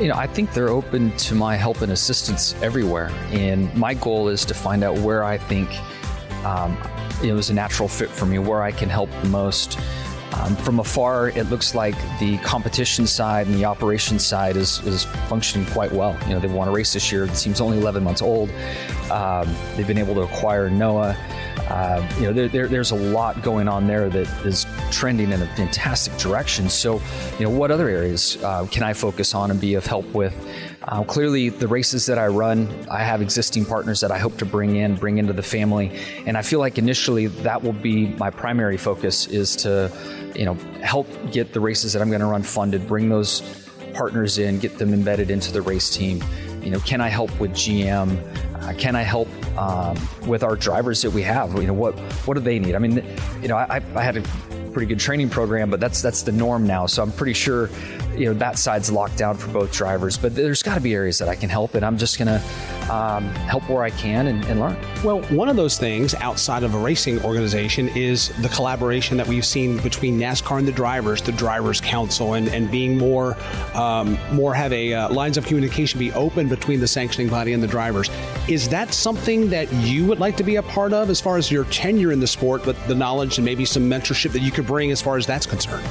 You 0.00 0.08
know, 0.08 0.16
I 0.16 0.26
think 0.26 0.52
they're 0.52 0.70
open 0.70 1.16
to 1.18 1.36
my 1.36 1.54
help 1.54 1.80
and 1.80 1.92
assistance 1.92 2.54
everywhere. 2.60 3.10
And 3.30 3.72
my 3.76 3.94
goal 3.94 4.28
is 4.28 4.44
to 4.46 4.54
find 4.54 4.82
out 4.82 4.98
where 4.98 5.22
I 5.22 5.38
think 5.38 5.70
um, 6.44 6.76
it 7.22 7.32
was 7.32 7.50
a 7.50 7.54
natural 7.54 7.88
fit 7.88 8.10
for 8.10 8.26
me, 8.26 8.40
where 8.40 8.60
I 8.62 8.72
can 8.72 8.88
help 8.88 9.08
the 9.22 9.28
most. 9.28 9.78
Um, 10.32 10.56
from 10.56 10.80
afar, 10.80 11.28
it 11.28 11.44
looks 11.44 11.76
like 11.76 11.94
the 12.18 12.38
competition 12.38 13.06
side 13.06 13.46
and 13.46 13.54
the 13.54 13.64
operations 13.64 14.26
side 14.26 14.56
is, 14.56 14.80
is 14.80 15.04
functioning 15.28 15.64
quite 15.68 15.92
well. 15.92 16.18
You 16.26 16.34
know, 16.34 16.40
they 16.40 16.48
won 16.48 16.66
a 16.66 16.72
race 16.72 16.92
this 16.92 17.12
year. 17.12 17.26
The 17.26 17.34
team's 17.36 17.60
only 17.60 17.78
11 17.78 18.02
months 18.02 18.20
old. 18.20 18.50
Um, 19.12 19.54
they've 19.76 19.86
been 19.86 19.98
able 19.98 20.14
to 20.16 20.22
acquire 20.22 20.68
Noah. 20.68 21.16
Uh, 21.68 22.06
you 22.16 22.22
know, 22.22 22.32
there, 22.32 22.48
there, 22.48 22.66
there's 22.66 22.90
a 22.90 22.96
lot 22.96 23.42
going 23.42 23.68
on 23.68 23.86
there 23.86 24.08
that 24.10 24.26
is 24.44 24.66
trending 24.94 25.32
in 25.32 25.42
a 25.42 25.46
fantastic 25.56 26.16
direction. 26.18 26.68
So, 26.70 27.02
you 27.38 27.44
know, 27.44 27.50
what 27.50 27.70
other 27.70 27.88
areas 27.88 28.38
uh, 28.42 28.66
can 28.70 28.82
I 28.82 28.92
focus 28.92 29.34
on 29.34 29.50
and 29.50 29.60
be 29.60 29.74
of 29.74 29.84
help 29.84 30.06
with? 30.14 30.34
Uh, 30.82 31.02
clearly, 31.04 31.48
the 31.48 31.66
races 31.66 32.06
that 32.06 32.18
I 32.18 32.26
run, 32.28 32.68
I 32.90 33.02
have 33.02 33.20
existing 33.20 33.64
partners 33.64 34.00
that 34.00 34.10
I 34.10 34.18
hope 34.18 34.36
to 34.38 34.46
bring 34.46 34.76
in, 34.76 34.96
bring 34.96 35.18
into 35.18 35.32
the 35.32 35.42
family, 35.42 35.98
and 36.26 36.36
I 36.36 36.42
feel 36.42 36.60
like 36.60 36.78
initially 36.78 37.26
that 37.26 37.62
will 37.62 37.72
be 37.72 38.08
my 38.16 38.30
primary 38.30 38.76
focus 38.76 39.26
is 39.26 39.56
to, 39.56 39.90
you 40.36 40.44
know, 40.44 40.54
help 40.82 41.08
get 41.32 41.52
the 41.52 41.60
races 41.60 41.92
that 41.94 42.02
I'm 42.02 42.08
going 42.08 42.20
to 42.20 42.26
run 42.26 42.42
funded, 42.42 42.86
bring 42.86 43.08
those 43.08 43.42
partners 43.94 44.38
in, 44.38 44.58
get 44.58 44.78
them 44.78 44.92
embedded 44.92 45.30
into 45.30 45.52
the 45.52 45.62
race 45.62 45.90
team. 45.90 46.22
You 46.62 46.70
know, 46.70 46.80
can 46.80 47.00
I 47.00 47.08
help 47.08 47.38
with 47.40 47.52
GM? 47.52 48.18
Uh, 48.62 48.72
can 48.74 48.94
I 48.96 49.02
help 49.02 49.28
um, 49.56 49.96
with 50.26 50.42
our 50.42 50.56
drivers 50.56 51.02
that 51.02 51.10
we 51.10 51.22
have? 51.22 51.54
You 51.54 51.66
know, 51.66 51.72
what 51.72 51.98
what 52.26 52.34
do 52.34 52.40
they 52.40 52.58
need? 52.58 52.74
I 52.74 52.78
mean, 52.78 53.04
you 53.42 53.48
know, 53.48 53.56
I, 53.56 53.82
I 53.94 54.02
had 54.02 54.16
a 54.16 54.22
pretty 54.72 54.86
good 54.86 54.98
training 55.00 55.30
program, 55.30 55.70
but 55.70 55.80
that's 55.80 56.02
that's 56.02 56.22
the 56.22 56.32
norm 56.32 56.66
now. 56.66 56.86
So 56.86 57.02
I'm 57.02 57.12
pretty 57.12 57.32
sure, 57.32 57.70
you 58.16 58.26
know, 58.26 58.34
that 58.34 58.58
side's 58.58 58.90
locked 58.90 59.16
down 59.16 59.36
for 59.36 59.50
both 59.50 59.72
drivers. 59.72 60.18
But 60.18 60.34
there's 60.34 60.62
got 60.62 60.74
to 60.74 60.80
be 60.80 60.94
areas 60.94 61.18
that 61.18 61.28
I 61.28 61.36
can 61.36 61.48
help, 61.48 61.74
and 61.74 61.84
I'm 61.84 61.96
just 61.96 62.18
gonna 62.18 62.42
um, 62.90 63.28
help 63.34 63.68
where 63.68 63.82
I 63.82 63.90
can 63.90 64.26
and, 64.26 64.44
and, 64.44 64.60
learn. 64.60 64.76
Well, 65.02 65.22
one 65.24 65.48
of 65.48 65.56
those 65.56 65.78
things 65.78 66.14
outside 66.14 66.62
of 66.62 66.74
a 66.74 66.78
racing 66.78 67.22
organization 67.24 67.88
is 67.90 68.28
the 68.40 68.48
collaboration 68.48 69.16
that 69.16 69.26
we've 69.26 69.44
seen 69.44 69.78
between 69.78 70.18
NASCAR 70.18 70.58
and 70.58 70.68
the 70.68 70.72
drivers, 70.72 71.22
the 71.22 71.32
drivers' 71.32 71.80
council, 71.80 72.34
and, 72.34 72.48
and 72.48 72.70
being 72.70 72.98
more 72.98 73.36
um, 73.74 74.18
more 74.32 74.54
have 74.54 74.72
a 74.72 74.94
uh, 74.94 75.08
lines 75.10 75.36
of 75.36 75.46
communication 75.46 75.98
be 75.98 76.12
open 76.12 76.48
between 76.48 76.80
the 76.80 76.88
sanctioning 76.88 77.28
body 77.28 77.52
and 77.52 77.62
the 77.62 77.66
drivers. 77.66 78.10
Is 78.48 78.68
that 78.68 78.92
something 78.92 79.48
that 79.50 79.72
you 79.72 80.06
would 80.06 80.18
like 80.18 80.36
to 80.36 80.44
be 80.44 80.56
a 80.56 80.62
part 80.62 80.92
of 80.92 81.10
as 81.10 81.20
far 81.20 81.36
as 81.36 81.50
your 81.50 81.64
tenure 81.64 82.12
in 82.12 82.20
the 82.20 82.26
sport, 82.26 82.62
but 82.64 82.76
the 82.86 82.94
knowledge 82.94 83.38
and 83.38 83.44
maybe 83.44 83.64
some 83.64 83.88
mentorship 83.88 84.32
that 84.32 84.42
you 84.42 84.50
could 84.50 84.66
bring 84.66 84.90
as 84.90 85.00
far 85.00 85.16
as 85.16 85.26
that's 85.26 85.46
concerned? 85.46 85.84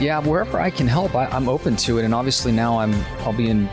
Yeah, 0.00 0.20
wherever 0.20 0.60
I 0.60 0.70
can 0.70 0.86
help, 0.86 1.14
I, 1.14 1.24
am 1.34 1.48
open 1.48 1.74
to 1.76 1.98
it. 1.98 2.04
And 2.04 2.14
obviously 2.14 2.52
now 2.52 2.78
I'm 2.78 2.94
I'll 3.20 3.32
be 3.32 3.48
in 3.48 3.68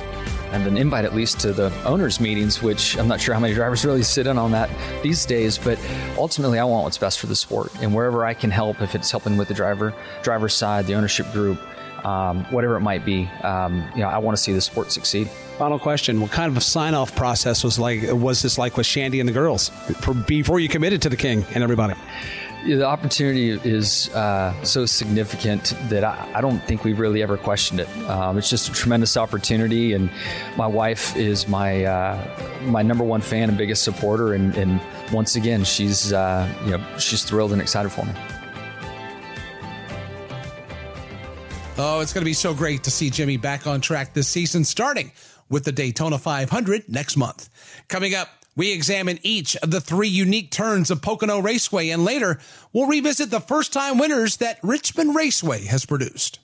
have 0.54 0.68
an 0.68 0.78
invite 0.78 1.04
at 1.04 1.16
least 1.16 1.40
to 1.40 1.52
the 1.52 1.74
owners 1.84 2.20
meetings, 2.20 2.62
which 2.62 2.98
I'm 2.98 3.08
not 3.08 3.20
sure 3.20 3.34
how 3.34 3.40
many 3.40 3.54
drivers 3.54 3.84
really 3.84 4.04
sit 4.04 4.28
in 4.28 4.38
on 4.38 4.52
that 4.52 4.70
these 5.02 5.26
days. 5.26 5.58
But 5.58 5.80
ultimately, 6.18 6.60
I 6.60 6.64
want 6.64 6.84
what's 6.84 6.98
best 6.98 7.20
for 7.20 7.28
the 7.28 7.36
sport, 7.36 7.72
and 7.82 7.94
wherever 7.94 8.24
I 8.24 8.34
can 8.34 8.52
help, 8.52 8.82
if 8.82 8.94
it's 8.94 9.10
helping 9.10 9.36
with 9.36 9.48
the 9.48 9.54
driver 9.54 9.94
driver 10.22 10.48
side, 10.50 10.86
the 10.86 10.94
ownership 10.94 11.32
group, 11.32 11.60
um, 12.06 12.46
whatever 12.52 12.76
it 12.76 12.82
might 12.82 13.04
be, 13.04 13.26
um, 13.42 13.84
you 13.96 14.02
know, 14.02 14.10
I 14.10 14.20
want 14.20 14.38
to 14.38 14.44
see 14.44 14.54
the 14.54 14.62
sport 14.62 14.92
succeed. 14.92 15.30
Final 15.58 15.78
question: 15.78 16.20
What 16.20 16.32
kind 16.32 16.50
of 16.50 16.58
a 16.58 16.62
sign 16.62 16.96
off 16.96 17.16
process 17.16 17.64
was 17.64 17.78
like? 17.78 18.02
Was 18.12 18.42
this 18.42 18.58
like 18.58 18.76
with 18.76 18.88
Shandy 18.88 19.20
and 19.20 19.30
the 19.30 19.34
girls 19.34 19.70
before 20.26 20.60
you 20.60 20.68
committed 20.68 21.02
to 21.04 21.10
the 21.10 21.18
King 21.18 21.46
and 21.54 21.64
everybody? 21.64 21.94
Yeah, 22.66 22.78
the 22.78 22.86
opportunity 22.86 23.50
is 23.52 24.10
uh, 24.16 24.54
so 24.64 24.86
significant 24.86 25.76
that 25.90 26.06
I, 26.06 26.32
I, 26.36 26.42
don't 26.42 26.64
think 26.64 26.86
we've 26.86 26.98
really 26.98 27.22
ever 27.22 27.36
questioned 27.36 27.82
it. 27.82 27.90
Um, 28.10 28.38
it's 28.38 28.50
just 28.50 28.70
a 28.70 28.72
tremendous 28.72 29.18
opportunity, 29.18 29.92
and 29.92 30.10
my 30.56 30.66
wife 30.66 31.14
is 31.18 31.48
my 31.48 31.84
uh, 31.84 32.62
my 32.64 32.82
number 32.82 33.04
one 33.04 33.20
fan 33.20 33.50
and 33.50 33.58
biggest 33.58 33.84
supporter. 33.84 34.34
And, 34.34 34.56
and 34.56 34.82
once 35.12 35.36
again, 35.36 35.66
she's 35.66 36.14
uh, 36.14 36.50
you 36.64 36.72
know 36.72 36.98
she's 36.98 37.24
thrilled 37.24 37.52
and 37.52 37.62
excited 37.62 37.92
for 37.92 38.06
me. 38.06 38.14
Oh, 41.78 42.00
it's 42.00 42.14
going 42.14 42.22
to 42.22 42.30
be 42.30 42.34
so 42.34 42.54
great 42.54 42.84
to 42.84 42.92
see 42.92 43.10
Jimmie 43.10 43.38
back 43.38 43.68
on 43.68 43.82
track 43.82 44.14
this 44.14 44.28
season, 44.28 44.64
starting 44.64 45.12
with 45.54 45.64
the 45.64 45.72
Daytona 45.72 46.18
500 46.18 46.90
next 46.90 47.16
month. 47.16 47.48
Coming 47.88 48.14
up. 48.14 48.28
We 48.56 48.72
examine 48.72 49.18
each 49.24 49.56
of 49.58 49.72
the 49.72 49.82
three 49.82 50.08
unique 50.08 50.52
turns 50.52 50.92
of 50.92 51.02
Pocono 51.02 51.40
Raceway, 51.40 51.90
and 51.90 52.06
later 52.06 52.40
we'll 52.72 52.88
revisit 52.88 53.32
the 53.32 53.40
first 53.40 53.74
time 53.74 53.98
winners 53.98 54.38
that 54.38 54.60
Richmond 54.62 55.16
Raceway 55.16 55.66
has 55.66 55.86
produced. 55.86 56.40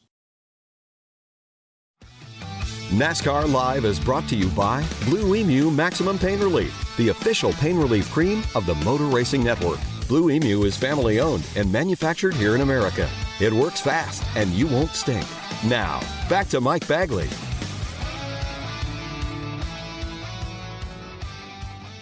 NASCAR 2.89 3.51
Live 3.51 3.85
is 3.85 3.99
brought 3.99 4.27
to 4.29 4.35
you 4.35 4.49
by 4.49 4.83
Blue 5.05 5.35
Emu 5.35 5.69
Maximum 5.69 6.17
Pain 6.17 6.39
Relief, 6.39 6.73
the 6.97 7.09
official 7.09 7.53
pain 7.53 7.77
relief 7.77 8.09
cream 8.09 8.41
of 8.55 8.65
the 8.65 8.73
Motor 8.75 9.05
Racing 9.05 9.43
Network. 9.43 9.79
Blue 10.07 10.31
Emu 10.31 10.63
is 10.63 10.75
family 10.75 11.19
owned 11.19 11.45
and 11.55 11.71
manufactured 11.71 12.33
here 12.33 12.55
in 12.55 12.61
America. 12.61 13.07
It 13.39 13.53
works 13.53 13.79
fast 13.79 14.23
and 14.35 14.49
you 14.49 14.65
won't 14.65 14.89
stink. 14.91 15.27
Now, 15.63 16.01
back 16.27 16.47
to 16.47 16.59
Mike 16.59 16.87
Bagley. 16.87 17.29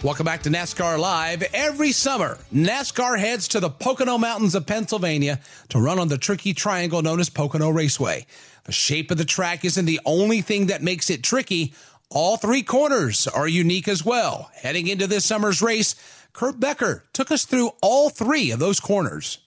Welcome 0.04 0.26
back 0.26 0.44
to 0.44 0.48
NASCAR 0.48 0.96
Live. 0.96 1.42
Every 1.52 1.90
summer, 1.90 2.38
NASCAR 2.54 3.18
heads 3.18 3.48
to 3.48 3.58
the 3.58 3.68
Pocono 3.68 4.16
Mountains 4.16 4.54
of 4.54 4.64
Pennsylvania 4.64 5.40
to 5.70 5.80
run 5.80 5.98
on 5.98 6.06
the 6.06 6.16
tricky 6.16 6.54
triangle 6.54 7.02
known 7.02 7.18
as 7.18 7.28
Pocono 7.28 7.68
Raceway. 7.70 8.24
The 8.62 8.70
shape 8.70 9.10
of 9.10 9.18
the 9.18 9.24
track 9.24 9.64
isn't 9.64 9.86
the 9.86 9.98
only 10.04 10.40
thing 10.40 10.66
that 10.66 10.84
makes 10.84 11.10
it 11.10 11.24
tricky. 11.24 11.74
All 12.10 12.36
three 12.36 12.62
corners 12.62 13.26
are 13.26 13.48
unique 13.48 13.88
as 13.88 14.04
well. 14.04 14.52
Heading 14.54 14.86
into 14.86 15.08
this 15.08 15.24
summer's 15.24 15.60
race, 15.60 15.96
Kurt 16.32 16.60
Becker 16.60 17.02
took 17.12 17.32
us 17.32 17.44
through 17.44 17.72
all 17.82 18.08
three 18.08 18.52
of 18.52 18.60
those 18.60 18.78
corners. 18.78 19.38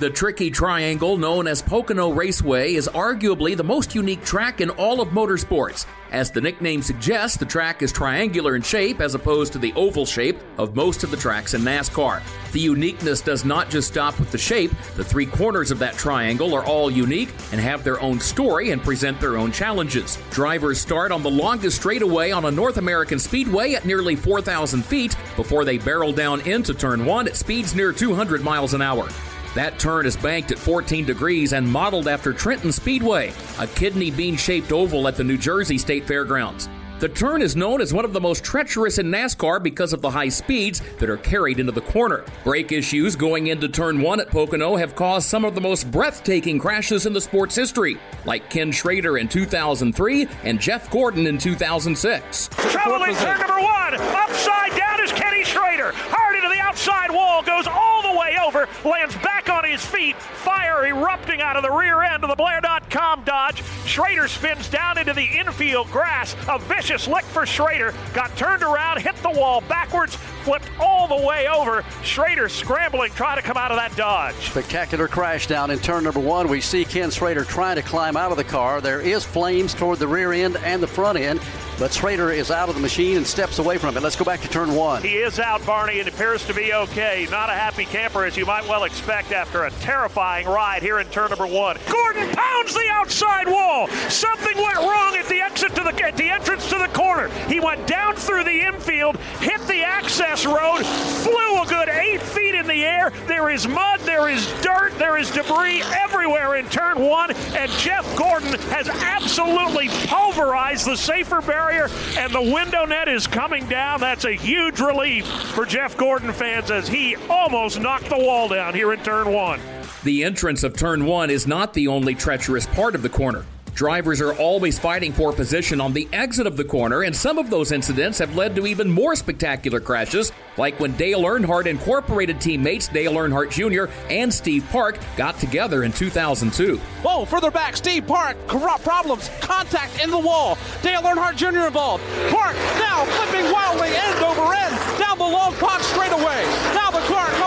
The 0.00 0.08
tricky 0.08 0.50
triangle 0.50 1.18
known 1.18 1.46
as 1.46 1.60
Pocono 1.60 2.08
Raceway 2.08 2.72
is 2.72 2.88
arguably 2.88 3.54
the 3.54 3.62
most 3.62 3.94
unique 3.94 4.24
track 4.24 4.62
in 4.62 4.70
all 4.70 5.02
of 5.02 5.08
motorsports. 5.08 5.84
As 6.10 6.30
the 6.30 6.40
nickname 6.40 6.80
suggests, 6.80 7.36
the 7.36 7.44
track 7.44 7.82
is 7.82 7.92
triangular 7.92 8.56
in 8.56 8.62
shape 8.62 9.02
as 9.02 9.14
opposed 9.14 9.52
to 9.52 9.58
the 9.58 9.74
oval 9.74 10.06
shape 10.06 10.38
of 10.56 10.74
most 10.74 11.04
of 11.04 11.10
the 11.10 11.18
tracks 11.18 11.52
in 11.52 11.60
NASCAR. 11.60 12.22
The 12.52 12.60
uniqueness 12.60 13.20
does 13.20 13.44
not 13.44 13.68
just 13.68 13.88
stop 13.88 14.18
with 14.18 14.30
the 14.32 14.38
shape, 14.38 14.70
the 14.96 15.04
three 15.04 15.26
corners 15.26 15.70
of 15.70 15.78
that 15.80 15.98
triangle 15.98 16.54
are 16.54 16.64
all 16.64 16.90
unique 16.90 17.34
and 17.52 17.60
have 17.60 17.84
their 17.84 18.00
own 18.00 18.20
story 18.20 18.70
and 18.70 18.82
present 18.82 19.20
their 19.20 19.36
own 19.36 19.52
challenges. 19.52 20.16
Drivers 20.30 20.80
start 20.80 21.12
on 21.12 21.22
the 21.22 21.30
longest 21.30 21.76
straightaway 21.76 22.30
on 22.30 22.46
a 22.46 22.50
North 22.50 22.78
American 22.78 23.18
speedway 23.18 23.74
at 23.74 23.84
nearly 23.84 24.16
4,000 24.16 24.82
feet 24.82 25.14
before 25.36 25.66
they 25.66 25.76
barrel 25.76 26.10
down 26.10 26.40
into 26.48 26.72
turn 26.72 27.04
one 27.04 27.28
at 27.28 27.36
speeds 27.36 27.74
near 27.74 27.92
200 27.92 28.42
miles 28.42 28.72
an 28.72 28.80
hour. 28.80 29.06
That 29.54 29.80
turn 29.80 30.06
is 30.06 30.16
banked 30.16 30.52
at 30.52 30.58
14 30.58 31.04
degrees 31.04 31.52
and 31.52 31.66
modeled 31.66 32.06
after 32.06 32.32
Trenton 32.32 32.70
Speedway, 32.70 33.32
a 33.58 33.66
kidney 33.66 34.12
bean 34.12 34.36
shaped 34.36 34.70
oval 34.70 35.08
at 35.08 35.16
the 35.16 35.24
New 35.24 35.36
Jersey 35.36 35.76
State 35.76 36.06
Fairgrounds. 36.06 36.68
The 37.00 37.08
turn 37.08 37.40
is 37.40 37.56
known 37.56 37.80
as 37.80 37.94
one 37.94 38.04
of 38.04 38.12
the 38.12 38.20
most 38.20 38.44
treacherous 38.44 38.98
in 38.98 39.06
NASCAR 39.06 39.62
because 39.62 39.94
of 39.94 40.02
the 40.02 40.10
high 40.10 40.28
speeds 40.28 40.82
that 40.98 41.08
are 41.08 41.16
carried 41.16 41.58
into 41.58 41.72
the 41.72 41.80
corner. 41.80 42.26
Brake 42.44 42.72
issues 42.72 43.16
going 43.16 43.46
into 43.46 43.68
turn 43.68 44.02
one 44.02 44.20
at 44.20 44.28
Pocono 44.28 44.76
have 44.76 44.94
caused 44.94 45.26
some 45.26 45.46
of 45.46 45.54
the 45.54 45.62
most 45.62 45.90
breathtaking 45.90 46.58
crashes 46.58 47.06
in 47.06 47.14
the 47.14 47.20
sport's 47.20 47.56
history, 47.56 47.96
like 48.26 48.50
Ken 48.50 48.70
Schrader 48.70 49.16
in 49.16 49.28
2003 49.28 50.28
and 50.44 50.60
Jeff 50.60 50.90
Gordon 50.90 51.26
in 51.26 51.38
2006. 51.38 52.48
Trouble 52.48 53.02
in 53.04 53.14
turn 53.14 53.38
number 53.38 53.62
one. 53.62 53.94
Upside 53.94 54.76
down 54.76 55.02
is 55.02 55.10
Kenny 55.40 55.52
Schrader. 55.52 55.92
Hard 55.94 56.36
into 56.36 56.48
the 56.48 56.60
outside 56.60 57.10
wall, 57.10 57.42
goes 57.42 57.66
all 57.66 58.02
the 58.02 58.18
way 58.18 58.36
over, 58.44 58.68
lands 58.84 59.14
back 59.16 59.48
on 59.48 59.64
his 59.64 59.84
feet. 59.84 60.16
Fire 60.16 60.86
erupting 60.86 61.40
out 61.40 61.56
of 61.56 61.62
the 61.62 61.70
rear 61.70 62.02
end 62.02 62.22
of 62.24 62.30
the 62.30 62.36
Blair.com 62.36 63.24
Dodge. 63.24 63.62
Schrader 63.86 64.28
spins 64.28 64.68
down 64.68 64.98
into 64.98 65.14
the 65.14 65.24
infield 65.24 65.90
grass. 65.90 66.36
A 66.48 66.58
vicious 66.58 66.90
vicious 66.90 67.06
lick 67.08 67.24
for 67.24 67.46
Schrader. 67.46 67.94
Got 68.14 68.36
turned 68.36 68.62
around, 68.62 69.00
hit 69.00 69.14
the 69.16 69.30
wall 69.30 69.60
backwards, 69.62 70.16
flipped 70.44 70.68
all 70.80 71.06
the 71.06 71.26
way 71.26 71.46
over. 71.46 71.84
Schrader 72.02 72.48
scrambling, 72.48 73.12
trying 73.12 73.36
to 73.36 73.42
come 73.42 73.56
out 73.56 73.70
of 73.70 73.76
that 73.76 73.94
dodge. 73.96 74.34
Spectacular 74.34 75.06
crash 75.06 75.46
down 75.46 75.70
in 75.70 75.78
turn 75.78 76.04
number 76.04 76.20
one. 76.20 76.48
We 76.48 76.60
see 76.60 76.84
Ken 76.84 77.10
Schrader 77.10 77.44
trying 77.44 77.76
to 77.76 77.82
climb 77.82 78.16
out 78.16 78.30
of 78.30 78.36
the 78.36 78.44
car. 78.44 78.80
There 78.80 79.00
is 79.00 79.24
flames 79.24 79.72
toward 79.72 79.98
the 79.98 80.08
rear 80.08 80.32
end 80.32 80.56
and 80.64 80.82
the 80.82 80.86
front 80.86 81.18
end. 81.18 81.40
But 81.78 81.92
Schrader 81.94 82.30
is 82.30 82.50
out 82.50 82.68
of 82.68 82.74
the 82.74 82.80
machine 82.80 83.16
and 83.16 83.26
steps 83.26 83.58
away 83.58 83.78
from 83.78 83.96
it. 83.96 84.02
Let's 84.02 84.16
go 84.16 84.24
back 84.24 84.40
to 84.40 84.48
turn 84.48 84.74
one. 84.74 85.02
He 85.02 85.16
is 85.16 85.29
out, 85.38 85.64
Barney, 85.64 86.00
and 86.00 86.08
appears 86.08 86.44
to 86.46 86.54
be 86.54 86.72
okay. 86.72 87.26
Not 87.30 87.50
a 87.50 87.52
happy 87.52 87.84
camper, 87.84 88.24
as 88.24 88.36
you 88.36 88.46
might 88.46 88.66
well 88.66 88.84
expect 88.84 89.32
after 89.32 89.64
a 89.64 89.70
terrifying 89.70 90.46
ride 90.46 90.82
here 90.82 90.98
in 90.98 91.06
turn 91.08 91.30
number 91.30 91.46
one. 91.46 91.76
Gordon 91.90 92.28
pounds 92.34 92.74
the 92.74 92.88
outside 92.90 93.46
wall. 93.46 93.88
Something 94.08 94.56
went 94.56 94.78
wrong 94.78 95.16
at 95.16 95.26
the 95.28 95.40
exit 95.40 95.74
to 95.76 95.82
the 95.82 95.90
at 96.04 96.16
the 96.16 96.28
entrance 96.28 96.68
to 96.70 96.78
the 96.78 96.88
corner. 96.88 97.28
He 97.46 97.60
went 97.60 97.86
down 97.86 98.16
through 98.16 98.44
the 98.44 98.66
infield, 98.66 99.16
hit 99.40 99.60
the 99.66 99.82
access 99.82 100.46
road, 100.46 100.84
flew 100.84 101.62
a 101.62 101.66
good 101.68 101.88
eight 101.88 102.22
feet 102.22 102.54
in 102.54 102.66
the 102.66 102.84
air. 102.84 103.10
There 103.26 103.50
is 103.50 103.68
mud, 103.68 104.00
there 104.00 104.28
is 104.28 104.46
dirt, 104.62 104.96
there 104.98 105.18
is 105.18 105.30
debris 105.30 105.82
everywhere 105.82 106.56
in 106.56 106.66
turn 106.66 106.98
one, 106.98 107.30
and 107.54 107.70
Jeff 107.72 108.16
Gordon 108.16 108.52
has 108.70 108.88
absolutely 108.88 109.88
pulverized 110.06 110.86
the 110.86 110.96
safer 110.96 111.40
barrier, 111.40 111.88
and 112.16 112.32
the 112.32 112.40
window 112.40 112.84
net 112.84 113.08
is 113.08 113.26
coming 113.26 113.66
down. 113.66 114.00
That's 114.00 114.24
a 114.24 114.32
huge 114.32 114.80
relief 114.80 115.19
for 115.22 115.64
Jeff 115.64 115.96
Gordon 115.96 116.32
fans 116.32 116.70
as 116.70 116.88
he 116.88 117.16
almost 117.28 117.80
knocked 117.80 118.08
the 118.08 118.18
wall 118.18 118.48
down 118.48 118.74
here 118.74 118.92
in 118.92 119.02
turn 119.02 119.32
one. 119.32 119.60
The 120.02 120.24
entrance 120.24 120.62
of 120.62 120.76
turn 120.76 121.04
one 121.04 121.30
is 121.30 121.46
not 121.46 121.74
the 121.74 121.88
only 121.88 122.14
treacherous 122.14 122.66
part 122.66 122.94
of 122.94 123.02
the 123.02 123.08
corner. 123.08 123.44
Drivers 123.74 124.20
are 124.20 124.34
always 124.34 124.78
fighting 124.78 125.12
for 125.12 125.32
position 125.32 125.80
on 125.80 125.92
the 125.92 126.08
exit 126.12 126.46
of 126.46 126.56
the 126.56 126.64
corner, 126.64 127.02
and 127.02 127.14
some 127.14 127.38
of 127.38 127.50
those 127.50 127.72
incidents 127.72 128.18
have 128.18 128.36
led 128.36 128.54
to 128.56 128.66
even 128.66 128.90
more 128.90 129.16
spectacular 129.16 129.80
crashes, 129.80 130.32
like 130.56 130.78
when 130.78 130.92
Dale 130.96 131.22
Earnhardt 131.22 131.66
Incorporated 131.66 132.40
teammates 132.40 132.88
Dale 132.88 133.14
Earnhardt 133.14 133.50
Jr. 133.50 133.90
and 134.10 134.32
Steve 134.32 134.66
Park 134.70 134.98
got 135.16 135.38
together 135.38 135.84
in 135.84 135.92
2002. 135.92 136.76
Whoa, 136.76 137.24
further 137.24 137.50
back, 137.50 137.76
Steve 137.76 138.06
Park, 138.06 138.36
corrupt 138.48 138.84
problems, 138.84 139.30
contact 139.40 140.02
in 140.02 140.10
the 140.10 140.18
wall. 140.18 140.58
Dale 140.82 141.02
Earnhardt 141.02 141.36
Jr. 141.36 141.66
involved. 141.66 142.04
Park 142.30 142.56
now 142.78 143.04
flipping 143.04 143.50
wildly 143.50 143.88
end 143.88 144.24
over 144.24 144.52
end 144.52 144.89
down 145.00 145.16
the 145.18 145.24
long 145.24 145.54
pond 145.54 145.82
straightaway. 145.82 146.44
Now 146.76 146.90
the 146.90 147.00
car 147.08 147.39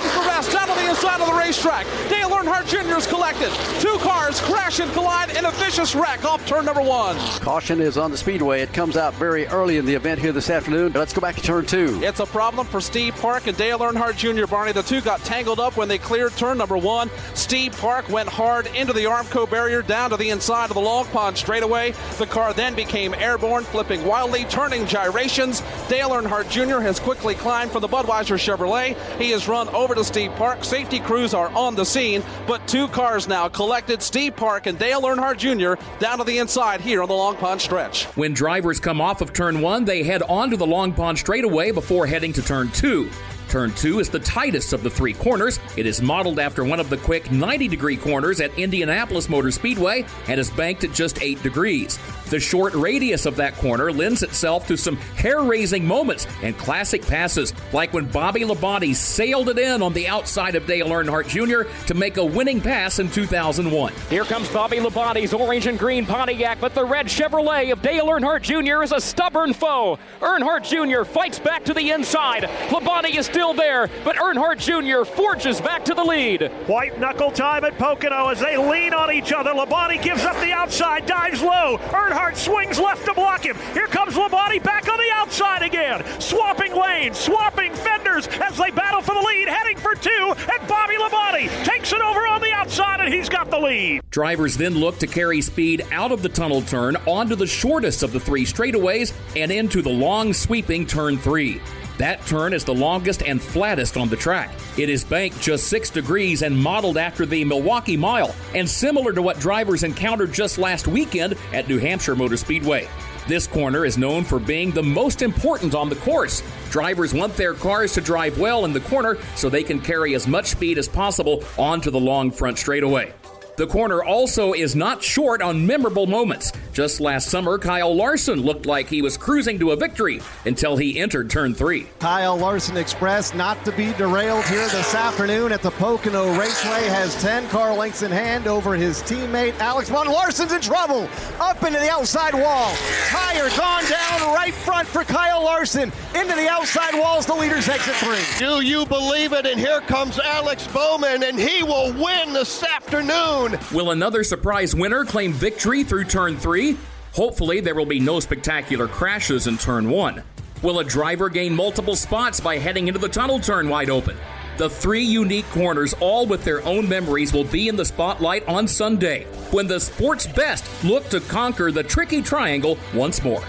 comes 0.94 1.02
to 1.02 1.08
rest 1.08 1.20
down 1.20 1.20
to 1.20 1.20
the 1.20 1.20
inside 1.20 1.22
of 1.22 1.28
the 1.28 1.34
racetrack. 1.34 1.86
Dale 2.10 2.30
Earnhardt 2.30 2.68
Jr. 2.68 2.98
is 2.98 3.08
collected. 3.08 3.52
Two 3.80 3.98
cars 4.00 4.40
crash 4.42 4.80
and 4.80 4.92
collide 4.94 5.36
in 5.36 5.46
a 5.46 5.52
vicious 5.52 5.96
wreck 5.96 6.26
off 6.26 6.46
turn 6.46 6.66
number 6.66 6.82
one. 6.82 7.18
Caution 7.40 7.82
is 7.82 7.98
on 7.98 8.12
the 8.12 8.18
speedway. 8.18 8.62
It 8.62 8.74
comes 8.74 8.98
out 8.98 9.14
very 9.16 9.48
early 9.48 9.78
in 9.78 9.86
the 9.86 9.94
event 9.94 10.20
here 10.20 10.32
this 10.32 10.50
afternoon. 10.50 10.94
Let's 10.94 11.14
go 11.14 11.22
back 11.22 11.36
to 11.36 11.42
turn 11.42 11.66
two. 11.66 12.00
It's 12.04 12.20
a 12.20 12.26
problem 12.26 12.68
for 12.68 12.82
Steve 12.82 13.16
Park 13.16 13.48
and 13.48 13.58
Dale 13.58 13.80
Earnhardt 13.80 14.18
Jr. 14.18 14.46
Barney. 14.46 14.72
The 14.72 14.84
two 14.84 15.02
got 15.02 15.24
tangled 15.24 15.60
up 15.60 15.78
when 15.78 15.88
they 15.88 15.98
cleared 15.98 16.34
turn 16.34 16.58
number 16.58 16.78
one. 16.78 17.10
Steve 17.34 17.74
Park 17.74 18.10
went 18.10 18.30
hard 18.30 18.68
into 18.76 18.94
the 18.94 19.06
Armco 19.06 19.50
barrier 19.50 19.82
down 19.82 20.10
to 20.12 20.18
the 20.18 20.30
inside 20.30 20.70
of 20.70 20.76
the 20.76 20.82
long 20.82 21.06
pond 21.06 21.38
straightaway. 21.38 21.94
The 22.18 22.28
car 22.28 22.54
then 22.54 22.76
became 22.76 23.14
airborne, 23.14 23.64
flipping 23.64 24.06
wildly, 24.06 24.46
turning 24.46 24.86
gyrations. 24.86 25.62
Dale 25.90 26.10
Earnhardt 26.10 26.50
Jr. 26.50 26.82
has 26.82 27.00
quickly 27.00 27.36
climbed 27.36 27.72
from 27.72 27.82
the 27.82 27.88
Budweiser 27.88 28.38
Chevrolet. 28.38 28.96
He 29.18 29.32
has 29.32 29.48
run 29.48 29.70
over 29.70 29.96
to 29.96 30.04
Steve 30.04 30.32
Park. 30.36 30.64
Safety 30.84 31.00
crews 31.00 31.34
are 31.34 31.48
on 31.56 31.76
the 31.76 31.86
scene, 31.86 32.22
but 32.46 32.68
two 32.68 32.90
cars 32.90 33.26
now 33.26 33.48
collected. 33.48 34.02
Steve 34.02 34.36
Park 34.36 34.68
and 34.68 34.78
Dale 34.78 35.02
Earnhardt 35.04 35.38
Jr. 35.38 35.82
down 35.98 36.18
to 36.18 36.26
the 36.26 36.40
inside 36.40 36.82
here 36.82 37.02
on 37.02 37.08
the 37.08 37.14
Long 37.14 37.38
Pond 37.38 37.62
stretch. 37.62 38.04
When 38.18 38.34
drivers 38.34 38.82
come 38.82 39.00
off 39.00 39.22
of 39.22 39.32
turn 39.32 39.62
one, 39.62 39.86
they 39.86 40.04
head 40.04 40.24
onto 40.24 40.58
the 40.58 40.68
Long 40.68 40.92
Pond 40.92 41.18
straightaway 41.18 41.72
before 41.72 42.06
heading 42.06 42.34
to 42.34 42.42
turn 42.42 42.70
two. 42.72 43.10
Turn 43.54 43.72
2 43.74 44.00
is 44.00 44.10
the 44.10 44.18
tightest 44.18 44.74
of 44.74 44.82
the 44.82 44.90
three 44.90 45.14
corners. 45.14 45.60
It 45.78 45.86
is 45.86 46.02
modeled 46.02 46.40
after 46.40 46.64
one 46.64 46.80
of 46.80 46.90
the 46.90 46.98
quick 46.98 47.32
90 47.32 47.68
degree 47.68 47.96
corners 47.96 48.42
at 48.42 48.58
Indianapolis 48.58 49.30
Motor 49.30 49.52
Speedway 49.52 50.08
and 50.28 50.40
is 50.40 50.50
banked 50.50 50.84
at 50.84 50.92
just 50.92 51.22
8 51.22 51.44
degrees. 51.44 52.00
The 52.32 52.40
short 52.40 52.74
radius 52.74 53.28
of 53.28 53.36
that 53.36 53.54
corner 53.58 53.92
lends 53.92 54.24
itself 54.24 54.66
to 54.70 54.76
some 54.76 54.96
hair 54.96 55.44
raising 55.44 55.86
moments 55.86 56.26
and 56.42 56.58
classic 56.58 57.06
passes, 57.06 57.54
like 57.74 57.94
when 57.94 58.06
Bobby 58.06 58.40
Labonte 58.40 58.96
sailed 58.96 59.50
it 59.50 59.60
in 59.60 59.84
on 59.84 59.94
the 59.94 60.08
outside 60.08 60.56
of 60.56 60.66
Dale 60.66 60.88
Earnhardt 60.88 61.28
Jr. 61.28 61.70
to 61.86 61.94
make 61.94 62.18
a 62.18 62.26
winning 62.26 62.60
pass 62.60 62.98
in 62.98 63.08
2001. 63.12 63.94
Here 64.10 64.24
comes 64.24 64.50
Bobby 64.50 64.78
Labonte's 64.78 65.32
orange 65.32 65.68
and 65.68 65.78
green 65.78 66.08
Pontiac, 66.08 66.60
but 66.60 66.74
the 66.74 66.84
red 66.84 67.06
Chevrolet 67.06 67.72
of 67.72 67.84
Dale 67.84 68.08
Earnhardt 68.08 68.42
Jr. 68.42 68.82
is 68.82 68.94
a 68.94 69.00
stubborn 69.00 69.54
foe. 69.54 70.00
Earnhardt 70.20 70.64
Jr. 70.64 71.04
fights 71.04 71.38
back 71.38 71.64
to 71.66 71.76
the 71.76 71.92
inside. 71.92 72.46
Labonte 72.70 73.16
is 73.16 73.28
still 73.28 73.43
there, 73.52 73.90
but 74.06 74.16
Earnhardt 74.16 74.60
Jr. 74.60 75.04
forges 75.04 75.60
back 75.60 75.84
to 75.86 75.94
the 75.94 76.04
lead. 76.04 76.44
White 76.68 77.00
knuckle 77.00 77.32
time 77.32 77.66
at 77.66 77.78
Pocono 77.78 78.30
as 78.30 78.40
they 78.40 78.56
lean 78.56 78.94
on 78.94 79.12
each 79.12 79.34
other. 79.34 79.52
Labonte 79.52 80.02
gives 80.02 80.24
up 80.24 80.36
the 80.38 80.52
outside, 80.52 81.06
dives 81.06 81.42
low. 81.42 81.78
Earnhardt 81.90 82.38
swings 82.38 82.80
left 82.80 83.06
to 83.06 83.14
block 83.14 83.44
him. 83.44 83.58
Here 83.74 83.88
comes 83.88 84.14
Labonte 84.14 84.64
back 84.64 84.88
on 84.88 84.98
the 84.98 85.12
outside 85.16 85.64
again. 85.64 86.04
Swapping 86.22 86.76
lanes, 86.76 87.18
swapping 87.18 87.74
fenders 87.74 88.28
as 88.28 88.58
they 88.58 88.70
battle 88.70 89.02
for 89.02 89.16
the 89.16 89.22
lead, 89.22 89.48
heading 89.48 89.78
for 89.78 89.96
two. 89.96 90.34
And 90.38 90.68
Bobby 90.68 90.96
Labonte 90.96 91.66
takes 91.66 91.92
it 91.92 92.02
over 92.02 92.28
on 92.28 92.42
the 92.42 92.52
outside, 92.52 93.02
and 93.02 93.14
he's 93.14 93.30
got 93.30 93.50
the 93.50 93.60
lead. 93.60 94.02
Drivers 94.12 94.58
then 94.58 94.76
look 94.76 95.00
to 95.00 95.08
carry 95.08 95.42
speed 95.42 95.86
out 95.92 96.12
of 96.12 96.22
the 96.22 96.30
tunnel 96.30 96.62
turn 96.62 96.96
onto 97.08 97.36
the 97.36 97.48
shortest 97.48 98.04
of 98.04 98.14
the 98.14 98.20
three 98.20 98.46
straightaways 98.46 99.14
and 99.36 99.52
into 99.52 99.82
the 99.82 99.90
long 99.90 100.34
sweeping 100.34 100.86
turn 100.86 101.18
three. 101.18 101.60
That 101.98 102.26
turn 102.26 102.54
is 102.54 102.66
the 102.66 102.74
longest 102.74 103.22
and 103.24 103.42
flattest 103.42 103.98
on 103.98 104.10
the 104.10 104.16
track. 104.16 104.52
It 104.78 104.90
is 104.90 105.04
banked 105.04 105.40
just 105.40 105.68
6 105.68 105.92
degrees 105.92 106.42
and 106.42 106.58
modeled 106.58 106.98
after 106.98 107.26
the 107.26 107.46
Milwaukee 107.46 107.98
Mile, 107.98 108.34
and 108.56 108.68
similar 108.68 109.14
to 109.14 109.22
what 109.22 109.40
drivers 109.40 109.84
encountered 109.84 110.34
just 110.34 110.58
last 110.58 110.88
weekend 110.88 111.36
at 111.52 111.68
New 111.68 111.78
Hampshire 111.78 112.16
Motor 112.16 112.38
Speedway. 112.38 112.88
This 113.28 113.48
corner 113.48 113.86
is 113.86 113.98
known 113.98 114.26
for 114.26 114.40
being 114.40 114.72
the 114.72 114.84
most 114.84 115.22
important 115.22 115.76
on 115.76 115.88
the 115.88 115.96
course. 115.98 116.44
Drivers 116.72 117.14
want 117.14 117.38
their 117.38 117.54
cars 117.54 117.94
to 117.94 118.02
drive 118.02 118.38
well 118.38 118.66
in 118.66 118.74
the 118.74 118.82
corner 118.82 119.18
so 119.36 119.48
they 119.48 119.64
can 119.64 119.80
carry 119.80 120.14
as 120.14 120.28
much 120.28 120.48
speed 120.48 120.78
as 120.78 120.90
possible 120.90 121.44
onto 121.58 121.90
the 121.90 122.00
long 122.00 122.32
front 122.32 122.58
straightaway. 122.58 123.14
The 123.56 123.68
corner 123.68 124.04
also 124.04 124.54
is 124.54 124.76
not 124.76 125.04
short 125.04 125.44
on 125.44 125.68
memorable 125.68 126.08
moments. 126.08 126.52
Just 126.74 127.00
last 127.00 127.30
summer, 127.30 127.60
Kyle 127.60 127.96
Larson 127.96 128.42
looked 128.42 128.66
like 128.66 128.88
he 128.90 129.04
was 129.04 129.16
cruising 129.16 129.60
to 129.60 129.72
a 129.72 129.76
victory 129.76 130.22
until 130.46 130.76
he 130.76 131.00
entered 131.00 131.30
turn 131.30 131.54
three. 131.54 131.88
Kyle 132.00 132.36
Larson 132.36 132.78
Express 132.78 133.36
not 133.36 133.64
to 133.66 133.72
be 133.74 133.94
derailed 133.94 134.44
here 134.46 134.68
this 134.70 134.96
afternoon 134.96 135.52
at 135.52 135.62
the 135.62 135.70
Pocono 135.70 136.36
Raceway 136.36 136.88
has 136.88 137.20
10 137.22 137.48
car 137.50 137.76
lengths 137.76 138.02
in 138.02 138.10
hand 138.12 138.48
over 138.48 138.74
his 138.74 139.04
teammate 139.04 139.58
Alex 139.60 139.88
Bowman. 139.92 140.12
Larson's 140.12 140.52
in 140.52 140.62
trouble. 140.62 141.08
Up 141.40 141.64
into 141.64 141.80
the 141.80 141.92
outside 141.92 142.34
wall. 142.34 142.74
Tire 143.10 143.50
gone 143.56 143.84
down 143.86 144.34
right 144.34 144.54
front 144.54 144.88
for 144.88 145.04
Kyle 145.04 145.44
Larson. 145.44 145.92
Into 146.16 146.36
the 146.36 146.48
outside 146.50 146.96
walls, 146.96 147.28
the 147.28 147.36
leader's 147.36 147.70
exit 147.70 147.94
three. 147.96 148.24
Do 148.40 148.66
you 148.66 148.88
believe 148.88 149.32
it? 149.34 149.46
And 149.46 149.60
here 149.60 149.82
comes 149.82 150.20
Alex 150.20 150.66
Bowman, 150.68 151.22
and 151.22 151.38
he 151.40 151.62
will 151.62 151.94
win 151.94 152.34
this 152.34 152.64
afternoon. 152.64 153.43
Will 153.74 153.92
another 153.92 154.24
surprise 154.24 154.74
winner 154.74 155.04
claim 155.04 155.34
victory 155.34 155.84
through 155.84 156.06
turn 156.06 156.38
three? 156.38 156.78
Hopefully, 157.14 157.60
there 157.60 157.76
will 157.76 157.86
be 157.86 158.00
no 158.00 158.20
spectacular 158.20 158.88
crashes 158.88 159.48
in 159.48 159.58
turn 159.58 159.90
one. 159.90 160.24
Will 160.62 160.80
a 160.80 160.84
driver 160.84 161.30
gain 161.30 161.54
multiple 161.54 161.96
spots 161.96 162.40
by 162.40 162.58
heading 162.58 162.88
into 162.88 163.00
the 163.00 163.10
tunnel 163.10 163.40
turn 163.40 163.68
wide 163.68 163.90
open? 163.90 164.16
The 164.58 164.70
three 164.70 165.04
unique 165.04 165.50
corners, 165.50 165.94
all 166.00 166.26
with 166.26 166.46
their 166.46 166.64
own 166.66 166.88
memories, 166.88 167.34
will 167.34 167.44
be 167.44 167.68
in 167.68 167.76
the 167.76 167.86
spotlight 167.86 168.48
on 168.48 168.68
Sunday 168.68 169.26
when 169.52 169.68
the 169.68 169.80
sport's 169.80 170.26
best 170.26 170.66
look 170.84 171.10
to 171.10 171.20
conquer 171.20 171.72
the 171.72 171.84
tricky 171.84 172.22
triangle 172.22 172.78
once 172.94 173.24
more. 173.24 173.44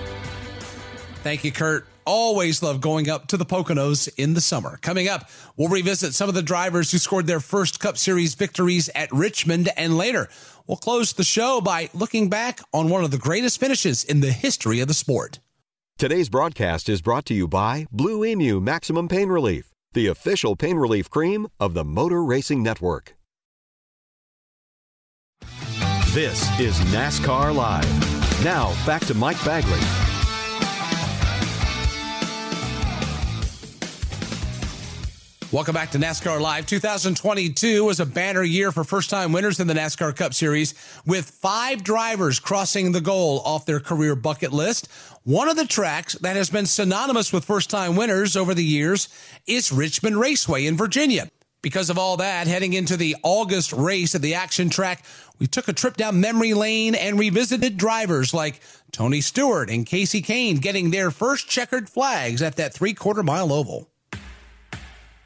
Thank 1.23 1.45
you, 1.45 1.53
Kurt. 1.53 1.87
Always 2.07 2.63
love 2.63 2.81
going 2.81 3.09
up 3.09 3.29
to 3.29 3.37
the 3.37 3.47
Poconos 3.47 4.09
in 4.17 4.35
the 4.35 4.41
summer. 4.41 4.79
Coming 4.83 5.09
up, 5.09 5.29
we'll 5.57 5.69
revisit 5.69 6.15
some 6.15 6.29
of 6.29 6.35
the 6.35 6.43
drivers 6.43 6.93
who 6.93 6.99
scored 6.99 7.27
their 7.27 7.41
first 7.41 7.81
Cup 7.81 7.97
Series 7.97 8.35
victories 8.35 8.91
at 8.95 9.11
Richmond, 9.11 9.71
and 9.77 9.97
later, 9.97 10.29
we'll 10.67 10.77
close 10.77 11.13
the 11.13 11.25
show 11.25 11.61
by 11.61 11.89
looking 11.95 12.29
back 12.29 12.61
on 12.73 12.91
one 12.91 13.05
of 13.05 13.11
the 13.11 13.19
greatest 13.19 13.59
finishes 13.59 14.05
in 14.05 14.21
the 14.21 14.33
history 14.33 14.81
of 14.81 14.89
the 14.89 14.95
sport. 14.95 15.39
Today's 15.97 16.29
broadcast 16.29 16.89
is 16.89 17.01
brought 17.01 17.25
to 17.27 17.35
you 17.35 17.49
by 17.49 17.87
Blue 17.91 18.25
Emu 18.25 18.61
Maximum 18.61 19.09
Pain 19.09 19.29
Relief, 19.29 19.73
the 19.93 20.09
official 20.09 20.57
pain 20.57 20.77
relief 20.77 21.09
cream 21.09 21.47
of 21.59 21.73
the 21.73 21.85
Motor 21.85 22.23
Racing 22.23 22.63
Network. 22.63 23.15
This 26.09 26.61
is 26.61 26.79
NASCAR 26.93 27.55
Live. 27.55 28.45
Now, 28.45 28.75
back 28.85 29.05
to 29.07 29.15
Mike 29.15 29.43
Bagley. 29.45 30.14
Welcome 35.55 35.75
back 35.75 35.93
to 35.93 35.99
NASCAR 35.99 36.41
Live. 36.41 36.67
2022 36.67 37.85
was 37.85 38.01
a 38.01 38.07
banner 38.07 38.43
year 38.43 38.73
for 38.73 38.83
first 38.83 39.09
time 39.09 39.31
winners 39.31 39.61
in 39.61 39.69
the 39.69 39.75
NASCAR 39.75 40.17
Cup 40.17 40.35
Series, 40.35 40.75
with 41.07 41.31
five 41.31 41.85
drivers 41.85 42.41
crossing 42.41 42.91
the 42.91 43.01
goal 43.01 43.41
off 43.45 43.65
their 43.65 43.79
career 43.79 44.17
bucket 44.17 44.53
list. 44.53 44.89
One 45.23 45.49
of 45.49 45.55
the 45.55 45.65
tracks 45.65 46.15
that 46.15 46.35
has 46.35 46.51
been 46.51 46.67
synonymous 46.67 47.33
with 47.33 47.45
first 47.45 47.71
time 47.71 47.95
winners 47.95 48.37
over 48.37 48.53
the 48.53 48.65
years 48.65 49.09
is 49.47 49.71
Richmond 49.71 50.19
Raceway 50.19 50.67
in 50.67 50.77
Virginia. 50.77 51.31
Because 51.63 51.89
of 51.89 51.99
all 51.99 52.17
that, 52.17 52.49
heading 52.49 52.73
into 52.73 52.97
the 52.97 53.15
August 53.23 53.73
race 53.73 54.17
at 54.17 54.23
the 54.23 54.35
action 54.35 54.71
track, 54.71 55.05
we 55.39 55.47
took 55.47 55.69
a 55.69 55.73
trip 55.73 55.97
down 55.97 56.21
memory 56.21 56.53
lane 56.53 56.97
and 56.97 57.17
revisited 57.17 57.77
drivers 57.77 58.35
like 58.35 58.59
Tony 58.91 59.21
Stewart 59.21 59.71
and 59.71 59.87
Casey 59.87 60.21
Kahne 60.21 60.61
getting 60.61 60.91
their 60.91 61.13
first 61.13 61.49
checkered 61.49 61.89
flags 61.89 62.43
at 62.43 62.57
that 62.57 62.75
three 62.75 62.93
quarter 62.93 63.23
mile 63.23 63.53
oval. 63.53 63.89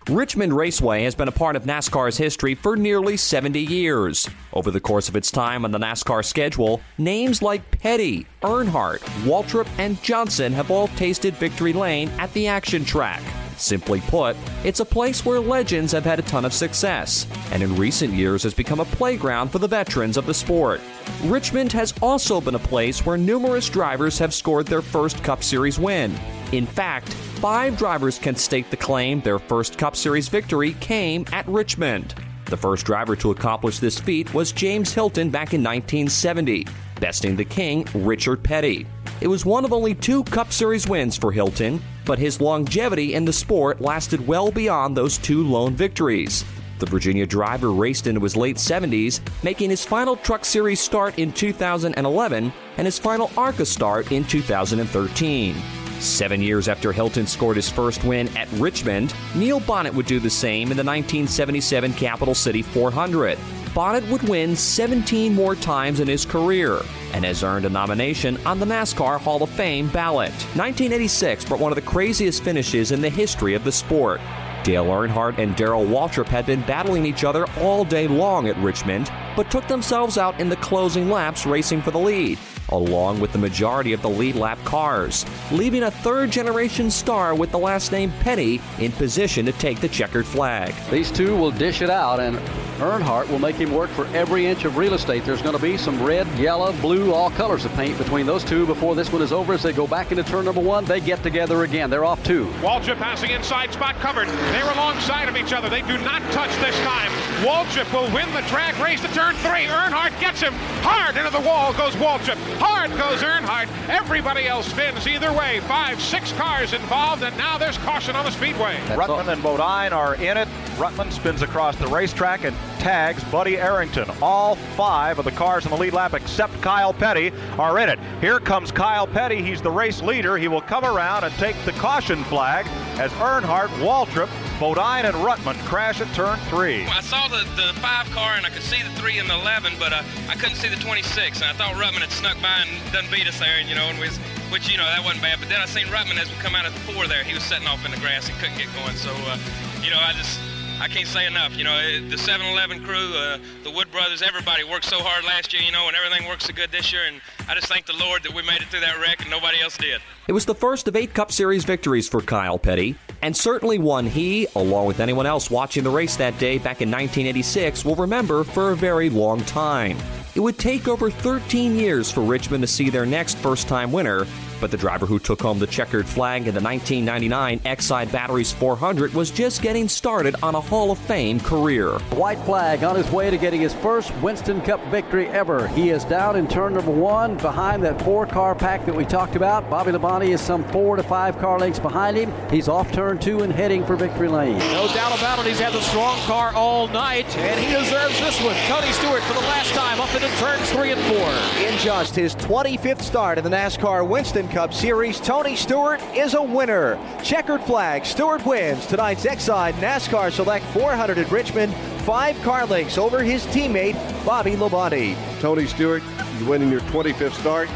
Richmond 0.09 0.55
Raceway 0.55 1.03
has 1.03 1.15
been 1.15 1.29
a 1.29 1.33
part 1.33 1.55
of 1.55 1.65
NASCAR's 1.65 2.17
history 2.17 2.55
for 2.55 2.77
nearly 2.77 3.19
70 3.19 3.61
years. 3.61 4.27
Over 4.55 4.71
the 4.71 4.81
course 4.81 5.11
of 5.11 5.17
its 5.17 5.31
time 5.31 5.67
on 5.67 5.71
the 5.71 5.79
NASCAR 5.79 6.25
schedule, 6.25 6.81
names 6.97 7.43
like 7.43 7.71
Petty, 7.71 8.27
Earnhardt, 8.43 9.01
Waltrip, 9.25 9.69
and 9.77 10.03
Johnson 10.03 10.55
have 10.55 10.71
all 10.71 10.89
tasted 10.89 11.35
victory 11.35 11.75
lane 11.75 12.09
at 12.19 12.33
the 12.33 12.47
action 12.47 12.87
track. 12.87 13.23
Simply 13.59 14.01
put, 14.03 14.37
it's 14.63 14.79
a 14.79 14.85
place 14.85 15.25
where 15.25 15.41
legends 15.41 15.91
have 15.91 16.05
had 16.05 16.21
a 16.21 16.23
ton 16.23 16.45
of 16.45 16.53
success, 16.53 17.27
and 17.51 17.61
in 17.61 17.75
recent 17.75 18.15
years 18.15 18.45
has 18.45 18.55
become 18.55 18.79
a 18.79 18.85
playground 18.85 19.51
for 19.51 19.59
the 19.59 19.67
veterans 19.67 20.17
of 20.17 20.27
the 20.27 20.35
sport. 20.35 20.81
Richmond 21.25 21.73
has 21.73 21.93
also 22.01 22.41
been 22.41 22.55
a 22.55 22.61
place 22.61 23.05
where 23.05 23.17
numerous 23.17 23.69
drivers 23.69 24.17
have 24.19 24.33
scored 24.33 24.69
their 24.69 24.81
first 24.81 25.25
Cup 25.25 25.43
Series 25.43 25.79
win. 25.79 26.15
In 26.53 26.67
fact, 26.67 27.13
five 27.41 27.77
drivers 27.77 28.19
can 28.19 28.37
stake 28.37 28.71
the 28.71 28.77
claim 28.77 29.21
their 29.21 29.41
first 29.41 29.77
Cup 29.77 29.97
Series 29.97 30.29
victory 30.29 30.75
came 30.75 31.27
at 31.33 31.47
Richmond. 31.49 32.15
The 32.45 32.57
first 32.57 32.87
driver 32.87 33.17
to 33.17 33.33
accomplish 33.33 33.81
this 33.81 33.99
feat 33.99 34.33
was 34.33 34.53
James 34.53 34.95
Hylton 34.95 35.31
back 35.31 35.53
in 35.53 35.63
1970, 35.63 36.67
besting 37.01 37.35
the 37.35 37.45
king, 37.45 37.87
Richard 37.93 38.43
Petty. 38.43 38.87
It 39.21 39.27
was 39.27 39.45
one 39.45 39.65
of 39.65 39.73
only 39.73 39.95
two 39.95 40.23
Cup 40.25 40.53
Series 40.53 40.87
wins 40.87 41.17
for 41.17 41.33
Hylton, 41.33 41.83
but 42.05 42.21
his 42.21 42.41
longevity 42.41 43.15
in 43.15 43.25
the 43.25 43.33
sport 43.33 43.81
lasted 43.81 44.25
well 44.25 44.53
beyond 44.53 44.97
those 44.97 45.19
two 45.19 45.45
lone 45.45 45.75
victories. 45.75 46.45
The 46.79 46.87
Virginia 46.87 47.27
driver 47.27 47.73
raced 47.73 48.07
into 48.07 48.21
his 48.21 48.37
late 48.37 48.57
70s, 48.57 49.21
making 49.43 49.71
his 49.71 49.85
final 49.85 50.15
Truck 50.15 50.45
Series 50.45 50.79
start 50.79 51.19
in 51.19 51.33
2011 51.33 52.53
and 52.77 52.87
his 52.87 53.01
final 53.01 53.33
ARCA 53.37 53.67
start 53.67 54.13
in 54.13 54.23
2013. 54.23 55.57
Seven 55.99 56.41
years 56.41 56.69
after 56.69 56.93
Hylton 56.93 57.27
scored 57.27 57.57
his 57.57 57.69
first 57.69 58.05
win 58.05 58.29
at 58.37 58.49
Richmond, 58.53 59.13
Neil 59.35 59.59
Bonnett 59.59 59.95
would 59.95 60.07
do 60.07 60.21
the 60.21 60.31
same 60.31 60.71
in 60.71 60.77
the 60.77 60.85
1977 60.85 61.93
Capital 61.95 62.37
City 62.37 62.63
400. 62.63 63.37
Bonnett 63.69 64.09
would 64.11 64.23
win 64.29 64.57
17 64.57 65.35
more 65.35 65.55
times 65.55 66.01
in 66.01 66.09
his 66.09 66.25
career 66.25 66.81
and 67.13 67.25
has 67.25 67.43
earned 67.43 67.65
a 67.65 67.71
nomination 67.71 68.39
on 68.47 68.59
the 68.59 68.67
NASCAR 68.67 69.19
Hall 69.19 69.43
of 69.43 69.51
Fame 69.51 69.89
ballot. 69.89 70.33
1986 70.55 71.45
brought 71.45 71.61
one 71.61 71.73
of 71.73 71.77
the 71.77 71.83
craziest 71.83 72.43
finishes 72.43 72.93
in 72.93 73.01
the 73.01 73.09
history 73.09 73.55
of 73.55 73.65
the 73.65 73.73
sport. 73.73 74.21
Dale 74.65 74.87
Earnhardt 74.87 75.39
and 75.39 75.57
Darrell 75.57 75.85
Waltrip 75.85 76.27
had 76.27 76.47
been 76.47 76.63
battling 76.63 77.07
each 77.07 77.25
other 77.25 77.47
all 77.59 77.85
day 77.85 78.07
long 78.09 78.49
at 78.49 78.57
Richmond, 78.59 79.11
but 79.37 79.51
took 79.51 79.67
themselves 79.69 80.19
out 80.19 80.39
in 80.41 80.49
the 80.49 80.57
closing 80.57 81.09
laps 81.09 81.47
racing 81.47 81.81
for 81.81 81.91
the 81.91 81.99
lead, 81.99 82.39
along 82.71 83.21
with 83.21 83.33
the 83.33 83.39
majority 83.39 83.93
of 83.93 84.03
the 84.03 84.09
lead 84.09 84.37
lap 84.37 84.59
cars, 84.65 85.25
leaving 85.51 85.85
a 85.85 85.91
third 85.91 86.31
generation 86.31 86.91
star 86.91 87.35
with 87.35 87.51
the 87.51 87.59
last 87.59 87.93
name 87.93 88.13
Petty 88.21 88.61
in 88.79 88.93
position 88.93 89.47
to 89.47 89.53
take 89.53 89.81
the 89.81 89.89
checkered 89.89 90.27
flag. 90.27 90.75
These 90.91 91.11
two 91.11 91.37
will 91.37 91.51
dish 91.51 91.83
it 91.83 91.91
out, 91.91 92.21
and 92.21 92.37
Earnhardt 92.79 93.29
will 93.29 93.41
make 93.41 93.57
him 93.57 93.73
work 93.73 93.91
for 93.91 94.07
every 94.09 94.47
inch 94.47 94.65
of 94.65 94.77
real 94.77 94.95
estate. 94.95 95.25
There's 95.25 95.43
going 95.43 95.57
to 95.57 95.63
be 95.63 95.77
some 95.77 96.01
red, 96.03 96.29
yellow, 96.39 96.73
blue, 96.75 97.13
all 97.13 97.31
colors 97.31 97.65
of 97.65 97.73
paint 97.75 97.99
between 97.99 98.25
those 98.25 98.45
two 98.45 98.67
before 98.67 98.95
this 98.95 99.13
one 99.13 99.21
is 99.21 99.33
over. 99.33 99.55
As 99.55 99.63
they 99.63 99.73
go 99.73 99.87
back 99.87 100.13
into 100.13 100.23
turn 100.23 100.45
number 100.45 100.61
one, 100.61 100.85
they 100.85 101.01
get 101.01 101.23
together 101.23 101.65
again. 101.65 101.91
They're 101.91 102.05
off 102.05 102.23
two. 102.23 102.47
Waltrip 102.61 102.99
passing 102.99 103.31
inside, 103.31 103.73
spot 103.73 103.97
covered. 103.97 104.29
They're 104.29 104.71
alongside 104.73 105.29
of 105.29 105.37
each 105.37 105.53
other. 105.53 105.69
They 105.69 105.83
do 105.83 105.99
not 105.99 106.23
touch 106.31 106.51
this 106.61 106.79
time. 106.81 107.11
Waltrip 107.43 107.93
will 107.93 108.13
win 108.15 108.33
the 108.33 108.43
track 108.43 108.79
race 108.81 109.01
to 109.01 109.09
turn 109.09 109.35
three. 109.37 109.67
Earnhardt 109.67 110.19
gets 110.21 110.41
him 110.41 110.53
hard 110.83 111.17
into 111.17 111.31
the 111.31 111.41
wall. 111.41 111.73
Goes 111.73 111.95
Waltrip. 111.95 112.37
Hard 112.61 112.91
goes 112.91 113.23
Earnhardt. 113.23 113.69
Everybody 113.89 114.47
else 114.47 114.67
spins 114.67 115.07
either 115.07 115.33
way. 115.33 115.61
Five, 115.61 116.01
six 116.01 116.33
cars 116.33 116.73
involved, 116.73 117.23
and 117.23 117.37
now 117.37 117.59
there's 117.59 117.79
caution 117.79 118.17
on 118.17 118.25
the 118.25 118.31
speedway. 118.31 118.77
Ruttman 118.89 119.33
and 119.33 119.43
Bodine 119.43 119.93
are 119.93 120.17
in 120.17 120.37
it. 120.37 120.49
Ruttman 120.77 121.13
spins 121.13 121.43
across 121.43 121.77
the 121.77 121.87
racetrack 121.87 122.45
and 122.45 122.57
tags 122.79 123.23
Buddy 123.25 123.59
Arrington. 123.59 124.11
All 124.23 124.55
five 124.55 125.19
of 125.19 125.25
the 125.25 125.33
cars 125.33 125.65
in 125.65 125.71
the 125.71 125.77
lead 125.77 125.93
lap, 125.93 126.15
except 126.15 126.61
Kyle 126.61 126.93
Petty, 126.93 127.33
are 127.59 127.79
in 127.79 127.89
it. 127.89 127.99
Here 128.21 128.41
comes 128.41 128.73
Kyle 128.73 129.07
Petty. 129.07 129.43
He's 129.43 129.63
the 129.63 129.71
race 129.71 130.03
leader. 130.03 130.37
He 130.37 130.49
will 130.49 130.61
come 130.61 130.85
around 130.85 131.25
and 131.25 131.35
take 131.35 131.57
the 131.65 131.73
caution 131.73 132.25
flag 132.25 132.67
as 132.99 133.13
Earnhardt, 133.13 133.69
Waltrip, 133.81 134.29
Bodine, 134.59 135.07
and 135.07 135.15
Ruttman 135.15 135.55
crash 135.67 136.01
at 136.01 136.13
turn 136.15 136.39
three. 136.51 136.85
I 136.87 137.01
saw 137.01 137.29
the, 137.29 137.45
the 137.55 137.73
five 137.81 138.11
car 138.11 138.35
and 138.35 138.45
I 138.45 138.51
could 138.51 138.63
see 138.63 138.83
the 138.83 138.91
three 139.01 139.19
and 139.19 139.31
the 139.31 139.39
11, 139.39 139.75
but 139.79 139.93
uh, 139.93 140.03
I 140.29 140.35
couldn't 140.35 140.57
see 140.57 140.69
the 140.69 140.77
26. 140.77 141.41
And 141.41 141.51
I 141.51 141.53
thought 141.53 141.75
Ruttman 141.75 142.03
had 142.03 142.11
snuck 142.11 142.41
by 142.43 142.67
and 142.67 142.93
done 142.93 143.05
beat 143.11 143.29
us 143.29 143.39
there, 143.39 143.59
and 143.59 143.69
you 143.69 143.75
know, 143.75 143.87
and 143.87 143.99
was, 143.99 144.17
which 144.51 144.69
you 144.71 144.77
know 144.77 144.85
that 144.85 145.05
wasn't 145.05 145.23
bad. 145.23 145.39
But 145.39 145.49
then 145.49 145.61
I 145.61 145.67
seen 145.67 145.87
Rutman 145.87 146.19
as 146.19 146.29
we 146.29 146.37
come 146.37 146.55
out 146.55 146.67
at 146.67 146.73
the 146.75 146.81
four 146.93 147.07
there. 147.07 147.23
He 147.23 147.35
was 147.35 147.45
setting 147.45 147.69
off 147.69 147.85
in 147.85 147.91
the 147.91 147.99
grass 147.99 148.29
and 148.29 148.37
couldn't 148.39 148.59
get 148.59 148.67
going. 148.75 148.97
So 148.97 149.11
uh, 149.31 149.39
you 149.83 149.91
know, 149.91 149.99
I 150.01 150.13
just 150.13 150.41
I 150.81 150.87
can't 150.87 151.09
say 151.09 151.27
enough. 151.27 151.57
You 151.57 151.65
know, 151.65 151.77
the 152.09 152.17
7-Eleven 152.17 152.85
crew, 152.85 153.13
uh, 153.15 153.39
the 153.65 153.71
Wood 153.71 153.91
brothers, 153.91 154.23
everybody 154.23 154.63
worked 154.63 154.85
so 154.85 154.99
hard 155.01 155.25
last 155.25 155.53
year, 155.53 155.63
you 155.63 155.73
know, 155.73 155.89
and 155.89 155.97
everything 155.97 156.29
worked 156.29 156.43
so 156.43 156.53
good 156.53 156.71
this 156.71 156.93
year. 156.93 157.03
And 157.05 157.21
I 157.49 157.55
just 157.55 157.67
thank 157.67 157.87
the 157.87 157.97
Lord 157.97 158.23
that 158.23 158.33
we 158.33 158.43
made 158.43 158.63
it 158.63 158.69
through 158.69 158.81
that 158.81 159.01
wreck 159.01 159.21
and 159.21 159.31
nobody 159.31 159.61
else 159.61 159.77
did. 159.77 160.01
It 160.29 160.33
was 160.33 160.45
the 160.45 160.55
first 160.55 160.87
of 160.87 160.95
eight 160.95 161.15
Cup 161.15 161.33
Series 161.33 161.65
victories 161.65 162.09
for 162.09 162.21
Kyle 162.21 162.59
Petty, 162.59 162.95
and 163.23 163.37
certainly 163.37 163.79
one 163.79 164.07
he, 164.07 164.47
along 164.55 164.87
with 164.87 165.01
anyone 165.01 165.27
else 165.27 165.51
watching 165.51 165.85
the 165.85 165.91
race 165.91 166.17
that 166.17 166.39
day 166.39 166.59
back 166.59 166.83
in 166.83 166.91
1986, 166.91 167.85
will 167.85 167.97
remember 167.97 168.45
for 168.45 168.71
a 168.71 168.77
very 168.77 169.11
long 169.11 169.41
time. 169.41 169.97
It 170.35 170.41
would 170.41 170.59
take 170.59 170.87
over 170.87 171.11
13 171.11 171.77
years 171.77 172.11
for 172.11 172.21
Richmond 172.21 172.63
to 172.63 172.69
see 172.69 172.91
their 172.91 173.07
next 173.07 173.39
first 173.39 173.67
time 173.67 173.91
winner, 173.91 174.27
but 174.61 174.71
the 174.71 174.77
driver 174.77 175.07
who 175.07 175.19
took 175.19 175.41
home 175.41 175.59
the 175.59 175.67
checkered 175.67 176.07
flag 176.07 176.47
in 176.49 176.55
the 176.55 176.61
1999 176.61 177.61
Exide 177.61 178.11
Batteries 178.13 178.53
400 178.53 179.15
was 179.15 179.31
just 179.31 179.63
getting 179.63 179.89
started 179.89 180.35
on 180.43 180.55
a 180.55 180.61
Hall 180.61 180.91
of 180.91 180.99
Fame 180.99 181.41
career. 181.41 181.99
White 182.11 182.39
flag 182.41 182.85
on 182.85 182.97
his 182.97 183.11
way 183.11 183.31
to 183.31 183.39
getting 183.39 183.61
his 183.61 183.75
first 183.75 184.15
Winston 184.17 184.61
Cup 184.61 184.85
victory 184.87 185.29
ever. 185.29 185.69
He 185.69 185.91
is 185.91 186.05
down 186.05 186.37
in 186.37 186.49
turn 186.49 186.75
number 186.75 186.91
one 186.91 187.37
behind 187.37 187.83
that 187.85 188.01
four 188.03 188.27
car 188.27 188.55
pack 188.55 188.85
that 188.87 188.95
we 188.95 189.05
talked 189.05 189.37
about. 189.37 189.69
Bobby 189.71 189.93
Labonte 189.93 190.29
is 190.29 190.41
some 190.41 190.65
four 190.71 190.97
to 190.97 191.03
five 191.03 191.39
car 191.39 191.59
lengths 191.59 191.79
behind 191.79 192.17
him. 192.17 192.33
He's 192.51 192.69
off 192.69 192.91
turn 192.93 193.19
two 193.19 193.43
and 193.43 193.53
heading 193.53 193.85
for 193.85 193.97
victory 193.97 194.29
lane. 194.29 194.59
No 194.59 194.89
doubt 194.89 195.17
about 195.17 195.39
it. 195.41 195.47
He's 195.47 195.61
had 195.61 195.73
the 195.73 195.81
strong 195.81 196.19
car 196.21 196.53
all 196.55 196.89
night, 196.89 197.37
and 197.37 197.61
he 197.61 197.73
deserves 197.73 198.19
this 198.21 198.41
one. 198.43 198.57
Tony 198.67 198.93
Stewart 198.93 199.23
for 199.23 199.35
the 199.35 199.41
last 199.41 199.73
time 199.75 200.01
up 200.01 200.13
into 200.15 200.29
turns 200.39 200.71
three 200.73 200.93
and 200.93 201.01
four. 201.03 201.29
In 201.65 201.79
just 201.79 202.15
his 202.15 202.35
25th 202.37 203.03
start 203.03 203.39
in 203.39 203.45
the 203.45 203.51
NASCAR 203.51 204.07
Winston 204.07 204.48
Cup 204.51 204.73
Series, 204.73 205.21
Tony 205.21 205.55
Stewart 205.57 206.01
is 206.15 206.35
a 206.35 206.43
winner. 206.43 206.99
Checkered 207.23 207.63
flag, 207.63 208.05
Stewart 208.05 208.45
wins 208.45 208.87
tonight's 208.87 209.25
Exide 209.25 209.75
NASCAR 209.75 210.33
Select 210.33 210.65
400 210.67 211.19
at 211.19 211.31
Richmond, 211.31 211.75
five 212.05 212.41
car 212.43 212.67
lengths 212.67 212.99
over 212.99 213.23
his 213.23 213.45
teammate 213.47 213.95
Bobby 214.25 214.53
Labonte. 214.53 215.17
Tony 215.41 215.67
Stewart, 215.67 216.03
you 216.39 216.47
winning 216.47 216.71
your 216.71 216.81
25th 216.81 217.33
start. 217.35 217.69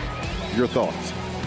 Your 0.56 0.66
thoughts? 0.66 1.12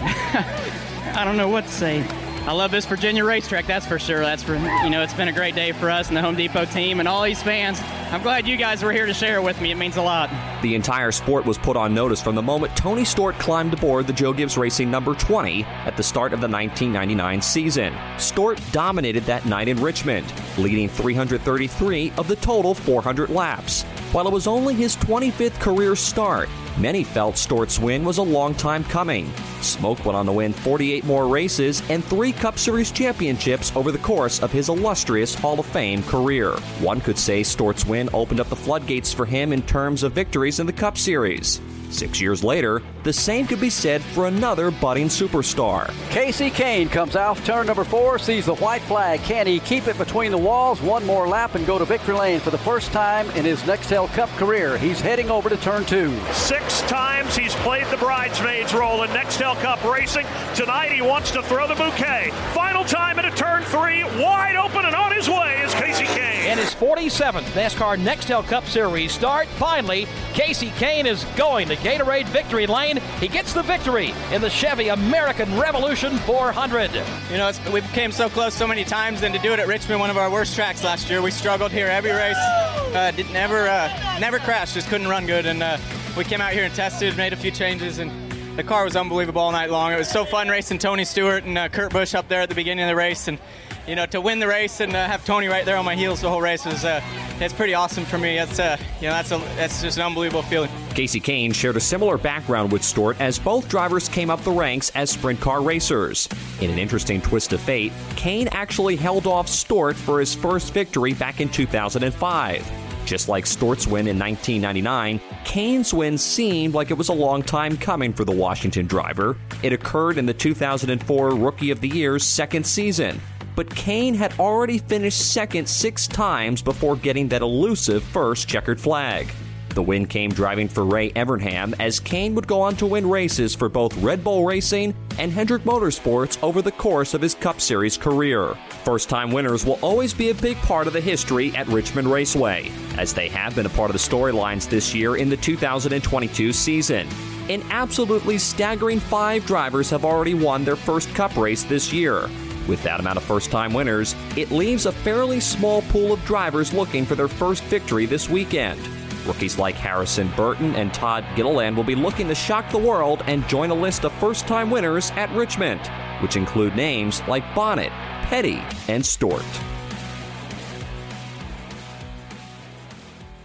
I 1.16 1.22
don't 1.24 1.36
know 1.36 1.48
what 1.48 1.64
to 1.64 1.70
say. 1.70 2.06
I 2.46 2.52
love 2.52 2.70
this 2.70 2.86
Virginia 2.86 3.24
racetrack, 3.24 3.66
that's 3.66 3.86
for 3.86 3.98
sure. 3.98 4.20
That's 4.20 4.42
for 4.42 4.54
you 4.54 4.90
know, 4.90 5.02
it's 5.02 5.14
been 5.14 5.28
a 5.28 5.32
great 5.32 5.54
day 5.54 5.72
for 5.72 5.90
us 5.90 6.08
and 6.08 6.16
the 6.16 6.22
Home 6.22 6.36
Depot 6.36 6.64
team 6.64 7.00
and 7.00 7.08
all 7.08 7.22
these 7.22 7.42
fans. 7.42 7.80
I'm 8.12 8.22
glad 8.22 8.46
you 8.46 8.56
guys 8.56 8.84
were 8.84 8.92
here 8.92 9.04
to 9.04 9.12
share 9.12 9.36
it 9.36 9.42
with 9.42 9.60
me. 9.60 9.72
It 9.72 9.76
means 9.76 9.96
a 9.96 10.02
lot. 10.02 10.30
The 10.62 10.76
entire 10.76 11.10
sport 11.10 11.44
was 11.44 11.58
put 11.58 11.76
on 11.76 11.92
notice 11.92 12.22
from 12.22 12.36
the 12.36 12.42
moment 12.42 12.76
Tony 12.76 13.04
Stewart 13.04 13.36
climbed 13.40 13.74
aboard 13.74 14.06
the 14.06 14.12
Joe 14.12 14.32
Gibbs 14.32 14.56
Racing 14.56 14.88
number 14.90 15.14
20 15.14 15.64
at 15.64 15.96
the 15.96 16.04
start 16.04 16.32
of 16.32 16.40
the 16.40 16.48
1999 16.48 17.42
season. 17.42 17.92
Stewart 18.16 18.60
dominated 18.70 19.24
that 19.24 19.44
night 19.44 19.66
in 19.66 19.80
Richmond, 19.82 20.32
leading 20.56 20.88
333 20.88 22.12
of 22.16 22.28
the 22.28 22.36
total 22.36 22.74
400 22.74 23.28
laps. 23.28 23.82
While 24.12 24.28
it 24.28 24.32
was 24.32 24.46
only 24.46 24.74
his 24.74 24.96
25th 24.96 25.58
career 25.58 25.96
start, 25.96 26.48
many 26.78 27.04
felt 27.04 27.36
Stewart's 27.36 27.78
win 27.78 28.04
was 28.04 28.18
a 28.18 28.22
long 28.22 28.54
time 28.54 28.84
coming. 28.84 29.32
Smoke 29.60 30.04
went 30.04 30.16
on 30.16 30.26
to 30.26 30.32
win 30.32 30.52
48 30.52 31.04
more 31.04 31.28
races 31.28 31.82
and 31.90 32.04
three 32.04 32.32
Cup 32.32 32.58
Series 32.58 32.90
championships 32.90 33.74
over 33.74 33.90
the 33.90 33.98
course 33.98 34.42
of 34.42 34.52
his 34.52 34.68
illustrious 34.68 35.34
Hall 35.34 35.58
of 35.58 35.66
Fame 35.66 36.02
career. 36.04 36.52
One 36.80 37.00
could 37.00 37.18
say 37.18 37.42
Stewart's 37.42 37.86
win 37.86 38.08
opened 38.12 38.40
up 38.40 38.48
the 38.48 38.56
floodgates 38.56 39.12
for 39.12 39.26
him 39.26 39.52
in 39.52 39.62
terms 39.62 40.02
of 40.02 40.12
victories 40.12 40.60
in 40.60 40.66
the 40.66 40.72
Cup 40.72 40.98
Series. 40.98 41.60
Six 41.90 42.20
years 42.20 42.42
later, 42.42 42.82
the 43.06 43.12
same 43.12 43.46
could 43.46 43.60
be 43.60 43.70
said 43.70 44.02
for 44.02 44.26
another 44.26 44.72
budding 44.72 45.06
superstar. 45.06 45.88
Casey 46.10 46.50
Kahne 46.50 46.90
comes 46.90 47.14
out 47.14 47.36
turn 47.44 47.66
number 47.66 47.84
four, 47.84 48.18
sees 48.18 48.46
the 48.46 48.56
white 48.56 48.82
flag. 48.82 49.20
Can 49.20 49.46
he 49.46 49.60
keep 49.60 49.86
it 49.86 49.96
between 49.96 50.32
the 50.32 50.38
walls? 50.38 50.82
One 50.82 51.06
more 51.06 51.28
lap 51.28 51.54
and 51.54 51.64
go 51.64 51.78
to 51.78 51.84
victory 51.84 52.16
lane 52.16 52.40
for 52.40 52.50
the 52.50 52.58
first 52.58 52.90
time 52.90 53.30
in 53.30 53.44
his 53.44 53.62
Nextel 53.62 54.12
Cup 54.14 54.28
career. 54.30 54.76
He's 54.76 55.00
heading 55.00 55.30
over 55.30 55.48
to 55.48 55.56
turn 55.58 55.84
two. 55.84 56.18
Six 56.32 56.82
times 56.82 57.36
he's 57.36 57.54
played 57.56 57.86
the 57.86 57.96
bridesmaid's 57.96 58.74
role 58.74 59.04
in 59.04 59.10
Nextel 59.10 59.54
Cup 59.60 59.84
racing. 59.84 60.26
Tonight 60.56 60.90
he 60.90 61.00
wants 61.00 61.30
to 61.30 61.42
throw 61.42 61.68
the 61.68 61.76
bouquet. 61.76 62.32
Final 62.54 62.84
time 62.84 63.20
into 63.20 63.30
turn 63.30 63.62
three, 63.62 64.02
wide 64.20 64.56
open 64.56 64.84
and 64.84 64.96
on 64.96 65.14
his 65.14 65.28
way 65.28 65.62
is 65.64 65.72
Casey 65.74 66.06
Kahne. 66.06 66.46
In 66.50 66.58
his 66.58 66.74
47th 66.74 67.42
NASCAR 67.52 67.98
Nextel 67.98 68.44
Cup 68.46 68.64
Series 68.66 69.12
start, 69.12 69.46
finally, 69.46 70.06
Casey 70.32 70.70
Kahne 70.70 71.06
is 71.06 71.24
going 71.36 71.68
to 71.68 71.76
Gatorade 71.76 72.26
victory 72.26 72.66
lane. 72.66 72.95
He 73.20 73.28
gets 73.28 73.52
the 73.52 73.62
victory 73.62 74.12
in 74.32 74.40
the 74.40 74.50
Chevy 74.50 74.88
American 74.88 75.58
Revolution 75.58 76.16
400. 76.18 76.90
You 77.30 77.38
know, 77.38 77.50
we 77.72 77.80
came 77.80 78.12
so 78.12 78.28
close 78.28 78.54
so 78.54 78.66
many 78.66 78.84
times, 78.84 79.22
and 79.22 79.34
to 79.34 79.40
do 79.40 79.52
it 79.52 79.58
at 79.58 79.66
Richmond, 79.66 80.00
one 80.00 80.10
of 80.10 80.16
our 80.16 80.30
worst 80.30 80.54
tracks 80.54 80.84
last 80.84 81.08
year, 81.08 81.22
we 81.22 81.30
struggled 81.30 81.72
here 81.72 81.86
every 81.86 82.12
race. 82.12 82.36
Uh, 82.38 83.12
did 83.14 83.30
never, 83.30 83.68
uh, 83.68 84.18
never 84.18 84.38
crashed, 84.38 84.74
just 84.74 84.88
couldn't 84.88 85.08
run 85.08 85.26
good, 85.26 85.46
and 85.46 85.62
uh, 85.62 85.78
we 86.16 86.24
came 86.24 86.40
out 86.40 86.52
here 86.52 86.64
and 86.64 86.74
tested, 86.74 87.16
made 87.16 87.32
a 87.32 87.36
few 87.36 87.50
changes, 87.50 87.98
and 87.98 88.25
the 88.56 88.64
car 88.64 88.84
was 88.84 88.96
unbelievable 88.96 89.42
all 89.42 89.52
night 89.52 89.70
long. 89.70 89.92
It 89.92 89.98
was 89.98 90.08
so 90.08 90.24
fun 90.24 90.48
racing 90.48 90.78
Tony 90.78 91.04
Stewart 91.04 91.44
and 91.44 91.56
uh, 91.58 91.68
Kurt 91.68 91.92
Busch 91.92 92.14
up 92.14 92.26
there 92.28 92.40
at 92.40 92.48
the 92.48 92.54
beginning 92.54 92.84
of 92.84 92.88
the 92.88 92.96
race, 92.96 93.28
and 93.28 93.38
you 93.86 93.94
know 93.94 94.06
to 94.06 94.20
win 94.20 94.38
the 94.38 94.48
race 94.48 94.80
and 94.80 94.96
uh, 94.96 95.06
have 95.06 95.24
Tony 95.24 95.46
right 95.46 95.64
there 95.64 95.76
on 95.76 95.84
my 95.84 95.94
heels 95.94 96.20
the 96.20 96.28
whole 96.28 96.40
race 96.40 96.64
was 96.64 96.84
uh, 96.84 97.00
it's 97.38 97.52
pretty 97.52 97.74
awesome 97.74 98.04
for 98.04 98.16
me. 98.16 98.36
That's 98.36 98.58
uh, 98.58 98.78
you 99.00 99.08
know 99.08 99.12
that's 99.12 99.30
a 99.30 99.38
that's 99.56 99.82
just 99.82 99.98
an 99.98 100.04
unbelievable 100.04 100.42
feeling. 100.42 100.70
Casey 100.94 101.20
Kahne 101.20 101.54
shared 101.54 101.76
a 101.76 101.80
similar 101.80 102.16
background 102.16 102.72
with 102.72 102.82
Stewart 102.82 103.20
as 103.20 103.38
both 103.38 103.68
drivers 103.68 104.08
came 104.08 104.30
up 104.30 104.40
the 104.40 104.50
ranks 104.50 104.90
as 104.94 105.10
sprint 105.10 105.40
car 105.40 105.60
racers. 105.60 106.26
In 106.62 106.70
an 106.70 106.78
interesting 106.78 107.20
twist 107.20 107.52
of 107.52 107.60
fate, 107.60 107.92
Kahne 108.16 108.48
actually 108.52 108.96
held 108.96 109.26
off 109.26 109.48
Stewart 109.48 109.96
for 109.96 110.18
his 110.18 110.34
first 110.34 110.72
victory 110.72 111.12
back 111.12 111.40
in 111.42 111.50
2005. 111.50 112.85
Just 113.06 113.28
like 113.28 113.46
Stewart's 113.46 113.86
win 113.86 114.08
in 114.08 114.18
1999, 114.18 115.20
Kahne's 115.44 115.94
win 115.94 116.18
seemed 116.18 116.74
like 116.74 116.90
it 116.90 116.98
was 116.98 117.08
a 117.08 117.14
long 117.14 117.40
time 117.40 117.76
coming 117.76 118.12
for 118.12 118.24
the 118.24 118.32
Washington 118.32 118.86
driver. 118.86 119.36
It 119.62 119.72
occurred 119.72 120.18
in 120.18 120.26
the 120.26 120.34
2004 120.34 121.30
Rookie 121.36 121.70
of 121.70 121.80
the 121.80 121.88
Year's 121.88 122.26
second 122.26 122.66
season, 122.66 123.20
but 123.54 123.70
Kahne 123.70 124.16
had 124.16 124.38
already 124.40 124.78
finished 124.78 125.32
second 125.32 125.68
six 125.68 126.08
times 126.08 126.60
before 126.62 126.96
getting 126.96 127.28
that 127.28 127.42
elusive 127.42 128.02
first 128.02 128.48
checkered 128.48 128.80
flag. 128.80 129.32
The 129.76 129.82
win 129.82 130.06
came 130.06 130.30
driving 130.30 130.68
for 130.68 130.86
Ray 130.86 131.10
Evernham 131.10 131.74
as 131.78 132.00
Kahne 132.00 132.34
would 132.34 132.46
go 132.46 132.62
on 132.62 132.76
to 132.76 132.86
win 132.86 133.06
races 133.06 133.54
for 133.54 133.68
both 133.68 133.94
Red 133.98 134.24
Bull 134.24 134.46
Racing 134.46 134.94
and 135.18 135.30
Hendrick 135.30 135.64
Motorsports 135.64 136.42
over 136.42 136.62
the 136.62 136.72
course 136.72 137.12
of 137.12 137.20
his 137.20 137.34
Cup 137.34 137.60
Series 137.60 137.98
career. 137.98 138.56
First 138.84 139.10
time 139.10 139.30
winners 139.30 139.66
will 139.66 139.78
always 139.82 140.14
be 140.14 140.30
a 140.30 140.34
big 140.34 140.56
part 140.62 140.86
of 140.86 140.94
the 140.94 141.00
history 141.02 141.54
at 141.54 141.68
Richmond 141.68 142.10
Raceway, 142.10 142.70
as 142.96 143.12
they 143.12 143.28
have 143.28 143.54
been 143.54 143.66
a 143.66 143.68
part 143.68 143.90
of 143.90 143.92
the 143.92 143.98
storylines 143.98 144.66
this 144.66 144.94
year 144.94 145.16
in 145.16 145.28
the 145.28 145.36
2022 145.36 146.54
season. 146.54 147.06
An 147.50 147.62
absolutely 147.68 148.38
staggering 148.38 148.98
five 148.98 149.44
drivers 149.44 149.90
have 149.90 150.06
already 150.06 150.32
won 150.32 150.64
their 150.64 150.76
first 150.76 151.14
Cup 151.14 151.36
race 151.36 151.64
this 151.64 151.92
year. 151.92 152.30
With 152.66 152.82
that 152.82 152.98
amount 152.98 153.18
of 153.18 153.24
first 153.24 153.50
time 153.50 153.74
winners, 153.74 154.16
it 154.38 154.50
leaves 154.50 154.86
a 154.86 154.92
fairly 154.92 155.38
small 155.38 155.82
pool 155.82 156.14
of 156.14 156.24
drivers 156.24 156.72
looking 156.72 157.04
for 157.04 157.14
their 157.14 157.28
first 157.28 157.62
victory 157.64 158.06
this 158.06 158.30
weekend. 158.30 158.80
Rookies 159.26 159.58
like 159.58 159.74
Harrison 159.74 160.28
Burton 160.36 160.74
and 160.76 160.94
Todd 160.94 161.24
Gilliland 161.34 161.76
will 161.76 161.84
be 161.84 161.94
looking 161.94 162.28
to 162.28 162.34
shock 162.34 162.70
the 162.70 162.78
world 162.78 163.22
and 163.26 163.46
join 163.48 163.70
a 163.70 163.74
list 163.74 164.04
of 164.04 164.12
first 164.14 164.46
time 164.46 164.70
winners 164.70 165.10
at 165.12 165.30
Richmond, 165.32 165.80
which 166.22 166.36
include 166.36 166.76
names 166.76 167.22
like 167.28 167.44
Bonnett, 167.54 167.90
Petty, 168.22 168.62
and 168.88 169.04
Stewart. 169.04 169.42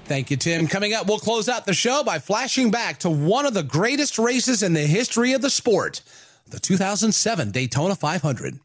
Thank 0.06 0.30
you, 0.30 0.38
Tim. 0.38 0.68
Coming 0.68 0.94
up, 0.94 1.08
we'll 1.08 1.20
close 1.20 1.48
out 1.48 1.66
the 1.66 1.74
show 1.74 2.04
by 2.04 2.20
flashing 2.20 2.70
back 2.70 3.00
to 3.00 3.10
one 3.10 3.46
of 3.46 3.54
the 3.54 3.64
greatest 3.64 4.20
races 4.20 4.62
in 4.62 4.74
the 4.74 4.82
history 4.82 5.34
of 5.34 5.42
the 5.42 5.50
sport 5.50 6.02
the 6.48 6.60
2007 6.60 7.52
Daytona 7.52 7.96
500. 7.96 8.60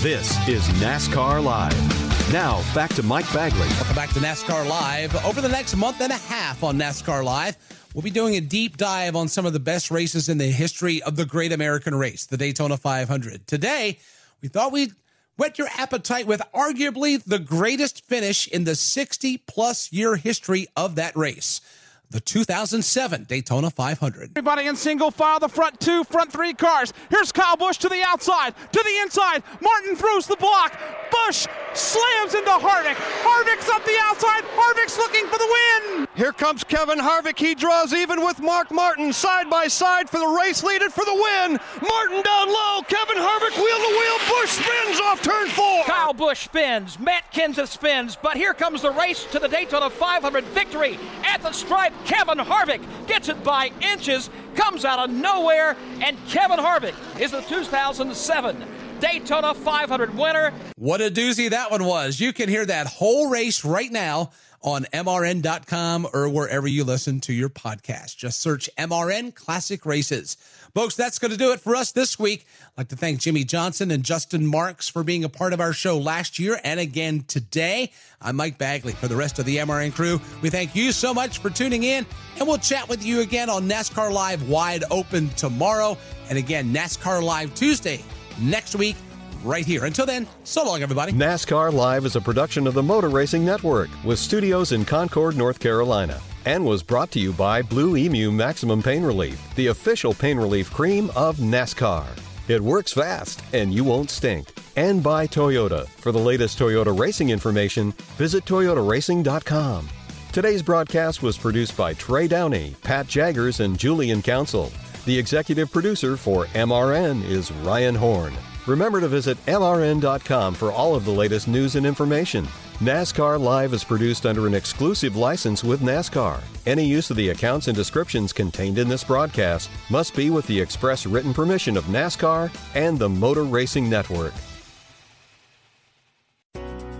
This 0.00 0.48
is 0.48 0.62
NASCAR 0.80 1.42
Live. 1.42 1.97
Now, 2.32 2.62
back 2.74 2.92
to 2.96 3.02
Mike 3.02 3.32
Bagley. 3.32 3.66
Welcome 3.68 3.94
back 3.94 4.10
to 4.10 4.20
NASCAR 4.20 4.68
Live. 4.68 5.16
Over 5.24 5.40
the 5.40 5.48
next 5.48 5.74
month 5.74 6.02
and 6.02 6.12
a 6.12 6.16
half 6.16 6.62
on 6.62 6.76
NASCAR 6.78 7.24
Live, 7.24 7.56
we'll 7.94 8.02
be 8.02 8.10
doing 8.10 8.36
a 8.36 8.40
deep 8.42 8.76
dive 8.76 9.16
on 9.16 9.28
some 9.28 9.46
of 9.46 9.54
the 9.54 9.58
best 9.58 9.90
races 9.90 10.28
in 10.28 10.36
the 10.36 10.48
history 10.48 11.02
of 11.04 11.16
the 11.16 11.24
great 11.24 11.52
American 11.52 11.94
race, 11.94 12.26
the 12.26 12.36
Daytona 12.36 12.76
500. 12.76 13.46
Today, 13.46 13.98
we 14.42 14.48
thought 14.48 14.72
we'd 14.72 14.92
whet 15.38 15.56
your 15.56 15.68
appetite 15.78 16.26
with 16.26 16.42
arguably 16.54 17.22
the 17.24 17.38
greatest 17.38 18.04
finish 18.04 18.46
in 18.46 18.64
the 18.64 18.74
60 18.74 19.38
plus 19.46 19.90
year 19.90 20.16
history 20.16 20.66
of 20.76 20.96
that 20.96 21.16
race 21.16 21.62
the 22.10 22.20
2007 22.20 23.24
Daytona 23.24 23.70
500. 23.70 24.30
Everybody 24.36 24.66
in 24.66 24.76
single 24.76 25.10
file, 25.10 25.40
the 25.40 25.48
front 25.48 25.78
two, 25.80 26.04
front 26.04 26.32
three 26.32 26.54
cars. 26.54 26.92
Here's 27.10 27.32
Kyle 27.32 27.56
Busch 27.56 27.76
to 27.78 27.88
the 27.88 28.02
outside, 28.02 28.54
to 28.72 28.82
the 28.82 28.98
inside. 29.02 29.42
Martin 29.60 29.94
throws 29.94 30.26
the 30.26 30.36
block. 30.36 30.78
Busch 31.10 31.46
slams 31.74 32.34
into 32.34 32.50
Harvick. 32.50 32.96
Harvick's 33.22 33.68
up 33.68 33.84
the 33.84 33.96
outside. 34.02 34.44
Harvick's 34.56 34.96
looking 34.98 35.26
for 35.26 35.38
the 35.38 35.46
win. 35.46 36.08
Here 36.14 36.32
comes 36.32 36.64
Kevin 36.64 36.98
Harvick. 36.98 37.38
He 37.38 37.54
draws 37.54 37.92
even 37.92 38.24
with 38.24 38.40
Mark 38.40 38.70
Martin 38.70 39.12
side 39.12 39.48
by 39.50 39.68
side 39.68 40.08
for 40.08 40.18
the 40.18 40.26
race 40.26 40.62
leader 40.62 40.90
for 40.90 41.04
the 41.04 41.14
win. 41.14 41.58
Martin 41.86 42.22
down 42.22 42.48
low. 42.48 42.82
Kevin 42.88 43.16
Harvick 43.16 43.56
wheel 43.56 43.78
to 43.78 43.98
wheel. 43.98 44.18
Busch 44.28 44.50
spins 44.50 45.00
off 45.00 45.22
turn 45.22 45.48
four. 45.48 45.84
Kyle 45.84 46.14
Busch 46.14 46.44
spins. 46.44 46.98
Matt 46.98 47.32
Kenseth 47.32 47.68
spins. 47.68 48.16
But 48.20 48.36
here 48.36 48.54
comes 48.54 48.82
the 48.82 48.90
race 48.90 49.24
to 49.32 49.38
the 49.38 49.48
Daytona 49.48 49.90
500 49.90 50.44
victory 50.44 50.98
at 51.24 51.42
the 51.42 51.52
stripe. 51.52 51.92
Kevin 52.04 52.38
Harvick 52.38 52.80
gets 53.06 53.28
it 53.28 53.42
by 53.44 53.70
inches, 53.80 54.30
comes 54.54 54.84
out 54.84 54.98
of 54.98 55.14
nowhere, 55.14 55.76
and 56.00 56.16
Kevin 56.28 56.58
Harvick 56.58 56.94
is 57.20 57.30
the 57.30 57.40
2007 57.42 58.64
Daytona 59.00 59.54
500 59.54 60.16
winner. 60.16 60.52
What 60.76 61.00
a 61.00 61.10
doozy 61.10 61.50
that 61.50 61.70
one 61.70 61.84
was. 61.84 62.18
You 62.18 62.32
can 62.32 62.48
hear 62.48 62.66
that 62.66 62.86
whole 62.86 63.28
race 63.28 63.64
right 63.64 63.90
now 63.90 64.30
on 64.60 64.84
MRN.com 64.92 66.08
or 66.12 66.28
wherever 66.28 66.66
you 66.66 66.82
listen 66.84 67.20
to 67.20 67.32
your 67.32 67.48
podcast. 67.48 68.16
Just 68.16 68.40
search 68.40 68.68
MRN 68.76 69.34
Classic 69.34 69.84
Races. 69.86 70.36
Folks, 70.78 70.94
that's 70.94 71.18
going 71.18 71.32
to 71.32 71.36
do 71.36 71.50
it 71.50 71.58
for 71.58 71.74
us 71.74 71.90
this 71.90 72.20
week. 72.20 72.46
I'd 72.62 72.82
like 72.82 72.88
to 72.90 72.96
thank 72.96 73.18
Jimmie 73.18 73.42
Johnson 73.42 73.90
and 73.90 74.04
Justin 74.04 74.46
Marks 74.46 74.88
for 74.88 75.02
being 75.02 75.24
a 75.24 75.28
part 75.28 75.52
of 75.52 75.60
our 75.60 75.72
show 75.72 75.98
last 75.98 76.38
year 76.38 76.60
and 76.62 76.78
again 76.78 77.24
today. 77.26 77.90
I'm 78.22 78.36
Mike 78.36 78.58
Bagley 78.58 78.92
for 78.92 79.08
the 79.08 79.16
rest 79.16 79.40
of 79.40 79.44
the 79.44 79.56
MRN 79.56 79.92
crew. 79.92 80.20
We 80.40 80.50
thank 80.50 80.76
you 80.76 80.92
so 80.92 81.12
much 81.12 81.38
for 81.40 81.50
tuning 81.50 81.82
in, 81.82 82.06
and 82.38 82.46
we'll 82.46 82.58
chat 82.58 82.88
with 82.88 83.04
you 83.04 83.22
again 83.22 83.50
on 83.50 83.68
NASCAR 83.68 84.12
Live 84.12 84.48
Wide 84.48 84.84
Open 84.88 85.30
tomorrow. 85.30 85.98
And 86.28 86.38
again, 86.38 86.72
NASCAR 86.72 87.24
Live 87.24 87.52
Tuesday 87.56 88.04
next 88.40 88.76
week 88.76 88.94
right 89.42 89.66
here. 89.66 89.84
Until 89.84 90.06
then, 90.06 90.28
so 90.44 90.64
long, 90.64 90.82
everybody. 90.82 91.10
NASCAR 91.10 91.72
Live 91.72 92.06
is 92.06 92.14
a 92.14 92.20
production 92.20 92.68
of 92.68 92.74
the 92.74 92.84
Motor 92.84 93.08
Racing 93.08 93.44
Network 93.44 93.90
with 94.04 94.20
studios 94.20 94.70
in 94.70 94.84
Concord, 94.84 95.36
North 95.36 95.58
Carolina, 95.58 96.20
and 96.48 96.64
was 96.64 96.82
brought 96.82 97.10
to 97.10 97.20
you 97.20 97.30
by 97.34 97.60
Blue 97.60 97.94
Emu 97.98 98.32
Maximum 98.32 98.82
Pain 98.82 99.02
Relief, 99.02 99.38
the 99.54 99.66
official 99.66 100.14
pain 100.14 100.38
relief 100.38 100.72
cream 100.72 101.10
of 101.14 101.36
NASCAR. 101.36 102.06
It 102.48 102.62
works 102.62 102.94
fast 102.94 103.42
and 103.52 103.72
you 103.72 103.84
won't 103.84 104.08
stink. 104.08 104.48
And 104.74 105.02
by 105.02 105.26
Toyota. 105.26 105.86
For 105.86 106.10
the 106.10 106.18
latest 106.18 106.58
Toyota 106.58 106.98
racing 106.98 107.28
information, 107.28 107.92
visit 108.16 108.46
toyotaracing.com. 108.46 109.88
Today's 110.32 110.62
broadcast 110.62 111.22
was 111.22 111.36
produced 111.36 111.76
by 111.76 111.92
Trey 111.92 112.26
Downey, 112.26 112.74
Pat 112.82 113.06
Jaggers, 113.06 113.60
and 113.60 113.78
Julian 113.78 114.22
Council. 114.22 114.72
The 115.04 115.18
executive 115.18 115.70
producer 115.70 116.16
for 116.16 116.46
MRN 116.46 117.24
is 117.24 117.52
Ryan 117.52 117.94
Horn. 117.94 118.32
Remember 118.66 119.00
to 119.00 119.08
visit 119.08 119.36
MRN.com 119.44 120.54
for 120.54 120.72
all 120.72 120.94
of 120.94 121.04
the 121.04 121.10
latest 121.10 121.46
news 121.46 121.76
and 121.76 121.84
information. 121.84 122.48
NASCAR 122.80 123.40
Live 123.40 123.74
is 123.74 123.82
produced 123.82 124.24
under 124.24 124.46
an 124.46 124.54
exclusive 124.54 125.16
license 125.16 125.64
with 125.64 125.80
NASCAR. 125.80 126.40
Any 126.64 126.84
use 126.84 127.10
of 127.10 127.16
the 127.16 127.30
accounts 127.30 127.66
and 127.66 127.76
descriptions 127.76 128.32
contained 128.32 128.78
in 128.78 128.88
this 128.88 129.02
broadcast 129.02 129.68
must 129.90 130.14
be 130.14 130.30
with 130.30 130.46
the 130.46 130.60
express 130.60 131.04
written 131.04 131.34
permission 131.34 131.76
of 131.76 131.82
NASCAR 131.86 132.48
and 132.76 132.96
the 132.96 133.08
Motor 133.08 133.42
Racing 133.42 133.90
Network. 133.90 134.32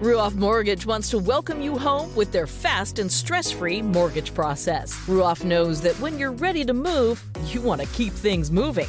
Ruoff 0.01 0.35
Mortgage 0.35 0.85
wants 0.85 1.11
to 1.11 1.19
welcome 1.19 1.63
you 1.63 1.79
home 1.79 2.13
with 2.17 2.33
their 2.33 2.49
fast 2.49 2.99
and 2.99 3.11
stress 3.11 3.53
free 3.53 3.81
mortgage 3.81 4.35
process. 4.35 4.95
Ruoff 5.07 5.45
knows 5.45 5.81
that 5.83 5.95
when 6.01 6.19
you're 6.19 6.33
ready 6.33 6.65
to 6.65 6.75
move, 6.75 7.23
you 7.47 7.61
want 7.61 7.81
to 7.81 7.87
keep 7.89 8.13
things 8.13 8.51
moving. 8.51 8.89